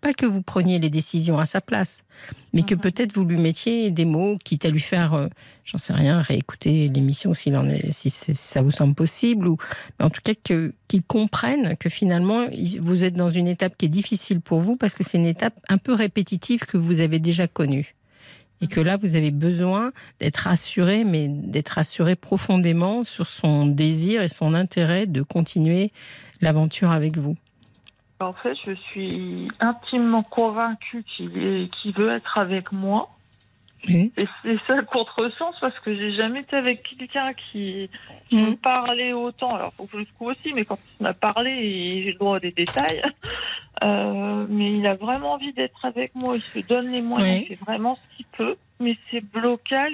[0.00, 2.00] pas que vous preniez les décisions à sa place,
[2.52, 2.80] mais que Mhm.
[2.80, 5.28] peut-être vous lui mettiez des mots, quitte à lui faire, euh,
[5.64, 9.56] j'en sais rien, réécouter l'émission s'il en est, si, ça vous semble possible, ou
[9.98, 12.46] mais en tout cas que qu'il comprenne que finalement
[12.80, 15.54] vous êtes dans une étape qui est difficile pour vous parce que c'est une étape
[15.68, 17.94] un peu répétitive que vous avez déjà connue.
[18.60, 24.20] Et que là, vous avez besoin d'être rassuré, mais d'être rassuré profondément sur son désir
[24.20, 25.92] et son intérêt de continuer
[26.40, 27.36] l'aventure avec vous.
[28.20, 33.10] En fait, je suis intimement convaincue qu'il veut être avec moi.
[33.88, 34.12] Oui.
[34.16, 37.88] Et c'est ça le contresens parce que j'ai jamais été avec quelqu'un qui,
[38.28, 38.50] qui Mhm.
[38.50, 39.54] me parlait autant.
[39.54, 42.40] Alors, faut que je trouve aussi, mais quand il m'a parlé, j'ai le droit à
[42.40, 43.02] des détails.
[43.84, 46.34] Euh, mais il a vraiment envie d'être avec moi.
[46.36, 47.38] Il se donne les moyens.
[47.38, 47.46] Oui.
[47.50, 48.56] Il fait vraiment ce qu'il peut.
[48.80, 49.92] Mais c'est blocage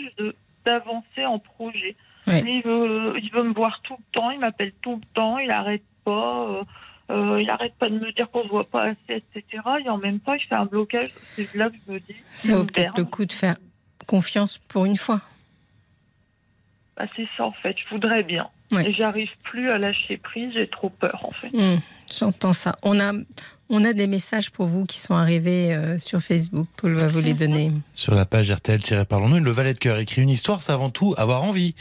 [0.64, 1.94] d'avancer en projet.
[2.26, 2.40] Oui.
[2.46, 4.30] Il, veut, il veut me voir tout le temps.
[4.30, 5.36] Il m'appelle tout le temps.
[5.36, 6.46] Il arrête pas.
[6.48, 6.62] euh,
[7.10, 9.62] euh, il arrête pas de me dire qu'on se voit pas assez, etc.
[9.84, 11.10] Et en même temps, il fait un blocage.
[11.36, 12.14] C'est là que je me dis.
[12.32, 13.56] Ça vaut peut-être le coup de faire
[14.06, 15.20] confiance pour une fois.
[16.96, 17.76] Bah, c'est ça en fait.
[17.78, 18.48] Je voudrais bien.
[18.72, 18.88] Ouais.
[18.88, 20.52] Et j'arrive plus à lâcher prise.
[20.54, 21.50] J'ai trop peur en fait.
[21.52, 21.78] Hmm,
[22.16, 22.76] J'entends ça.
[22.82, 23.12] On a,
[23.70, 26.66] on a des messages pour vous qui sont arrivés euh, sur Facebook.
[26.76, 27.72] Paul va vous les donner.
[27.94, 31.42] Sur la page RTL-Parlons-nous, le valet de cœur écrit une histoire, c'est avant tout avoir
[31.42, 31.74] envie.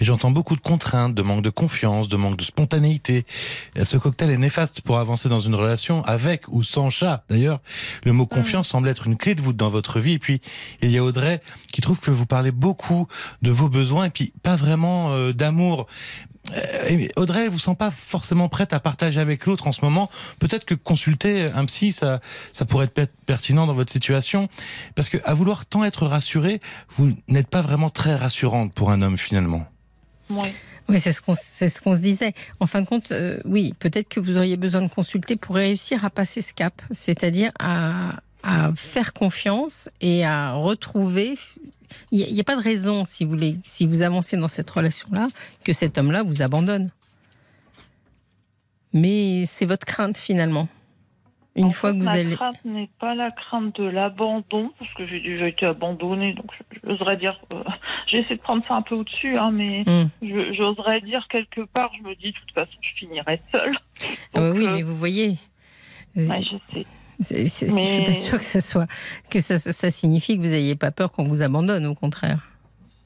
[0.00, 3.24] Et j'entends beaucoup de contraintes, de manque de confiance, de manque de spontanéité.
[3.82, 7.24] Ce cocktail est néfaste pour avancer dans une relation avec ou sans chat.
[7.28, 7.60] D'ailleurs,
[8.04, 10.12] le mot confiance semble être une clé de voûte dans votre vie.
[10.12, 10.40] Et puis,
[10.82, 11.40] il y a Audrey
[11.72, 13.06] qui trouve que vous parlez beaucoup
[13.42, 15.86] de vos besoins et puis pas vraiment euh, d'amour.
[16.52, 20.10] Euh, Audrey vous sent pas forcément prête à partager avec l'autre en ce moment.
[20.38, 22.20] Peut-être que consulter un psy, ça,
[22.52, 24.48] ça pourrait être per- pertinent dans votre situation.
[24.94, 26.60] Parce que à vouloir tant être rassuré,
[26.96, 29.66] vous n'êtes pas vraiment très rassurante pour un homme finalement.
[30.30, 30.52] Ouais.
[30.88, 32.32] Oui, c'est ce qu'on c'est ce qu'on se disait.
[32.58, 36.04] En fin de compte, euh, oui, peut-être que vous auriez besoin de consulter pour réussir
[36.04, 41.38] à passer ce cap, c'est-à-dire à, à faire confiance et à retrouver.
[42.12, 45.28] Il n'y a, pas de raison, si vous voulez, si vous avancez dans cette relation-là,
[45.64, 46.90] que cet homme-là vous abandonne.
[48.92, 50.68] Mais c'est votre crainte finalement.
[51.56, 52.36] Une En fois fait, que vous ma allez.
[52.36, 56.46] crainte n'est pas la crainte de l'abandon, parce que j'ai déjà été abandonnée, donc
[56.84, 57.40] j'oserais dire.
[57.52, 57.62] euh,
[58.06, 59.84] j'ai essayé de prendre ça un peu au-dessus, hein, mais
[60.22, 63.76] je- j'oserais dire quelque part, je me dis, de toute façon, je finirai seule.
[64.34, 65.36] Ah bah oui, euh, mais vous voyez.
[66.16, 66.86] ouais, je sais.
[67.20, 67.34] Je
[67.74, 68.86] Mais- suis pas sûre que ça soit
[69.30, 72.38] que ça, ça, ça signifie que vous n'ayez pas peur qu'on vous abandonne, au contraire.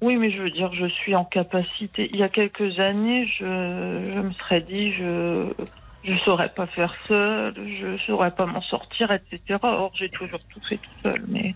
[0.00, 2.10] Oui, mais je veux dire, je suis en capacité.
[2.12, 3.44] Il y a quelques années, je,
[4.12, 5.52] je me serais dit, je
[6.04, 9.58] je saurais pas faire seule, je saurais pas m'en sortir, etc.
[9.62, 11.24] Or, j'ai toujours tout fait tout seul.
[11.28, 11.54] Mais,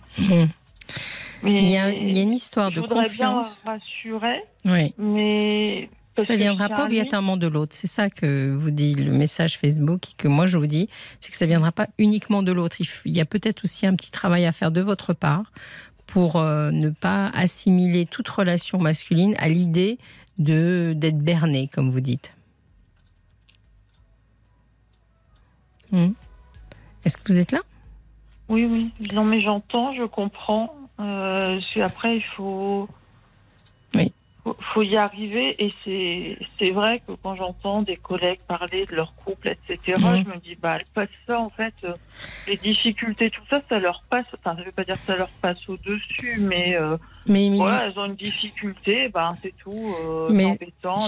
[1.43, 3.61] mais Il y, a, il y a une histoire je de voudrais confiance.
[3.63, 4.93] bien rassurer, Oui.
[4.97, 5.87] mais
[6.19, 7.75] parce Ça que viendra pas obligatoirement de l'autre.
[7.75, 10.89] C'est ça que vous dit le message Facebook et que moi je vous dis,
[11.19, 12.77] c'est que ça viendra pas uniquement de l'autre.
[13.05, 15.51] Il y a peut-être aussi un petit travail à faire de votre part
[16.07, 19.99] pour euh, ne pas assimiler toute relation masculine à l'idée
[20.37, 22.33] de d'être berné, comme vous dites.
[25.91, 26.11] Hmm.
[27.05, 27.61] Est-ce que vous êtes là?
[28.47, 28.91] Oui, oui.
[29.13, 30.73] Non, mais j'entends, je comprends.
[30.99, 32.89] Euh, après, il faut.
[34.73, 35.55] Faut, y arriver.
[35.63, 40.23] Et c'est, vrai que quand j'entends des collègues parler de leur couple, etc., Mhm.
[40.23, 41.93] je me dis, bah, elles passent ça, en fait, euh,
[42.47, 44.25] les difficultés, tout ça, ça leur passe.
[44.33, 46.97] Enfin, ça veut pas dire que ça leur passe au-dessus, mais euh,
[47.27, 49.95] Mais voilà, elles ont une difficulté, ben, c'est tout.
[50.03, 50.57] Euh, Mais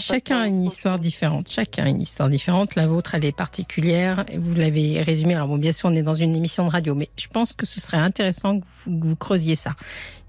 [0.02, 1.50] Chacun a une histoire différente.
[1.50, 2.76] Chacun a une histoire différente.
[2.76, 4.26] La vôtre, elle est particulière.
[4.30, 5.36] Et vous l'avez résumé.
[5.36, 7.66] Alors bon, bien sûr, on est dans une émission de radio, mais je pense que
[7.66, 9.72] ce serait intéressant que vous, que vous creusiez ça.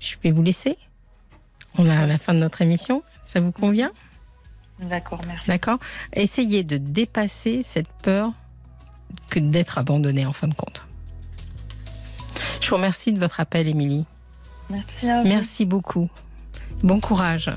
[0.01, 0.79] Je vais vous laisser.
[1.79, 3.03] On à la fin de notre émission.
[3.25, 3.93] Ça vous convient?
[4.81, 5.47] D'accord, merci.
[5.47, 5.79] D'accord
[6.13, 8.33] Essayez de dépasser cette peur
[9.31, 10.85] que d'être abandonné en fin de compte.
[12.61, 14.05] Je vous remercie de votre appel, Émilie.
[14.71, 15.29] Merci à vous.
[15.29, 16.11] Merci beaucoup.
[16.83, 17.51] Bon courage.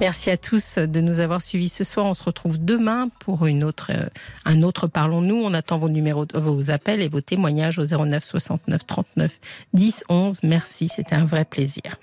[0.00, 2.04] Merci à tous de nous avoir suivis ce soir.
[2.06, 4.08] On se retrouve demain pour une autre, euh,
[4.44, 5.36] un autre Parlons-nous.
[5.36, 9.40] On attend vos numéros, vos appels et vos témoignages au 09 69 39
[9.72, 10.40] 10 11.
[10.42, 11.98] Merci, c'était un vrai plaisir.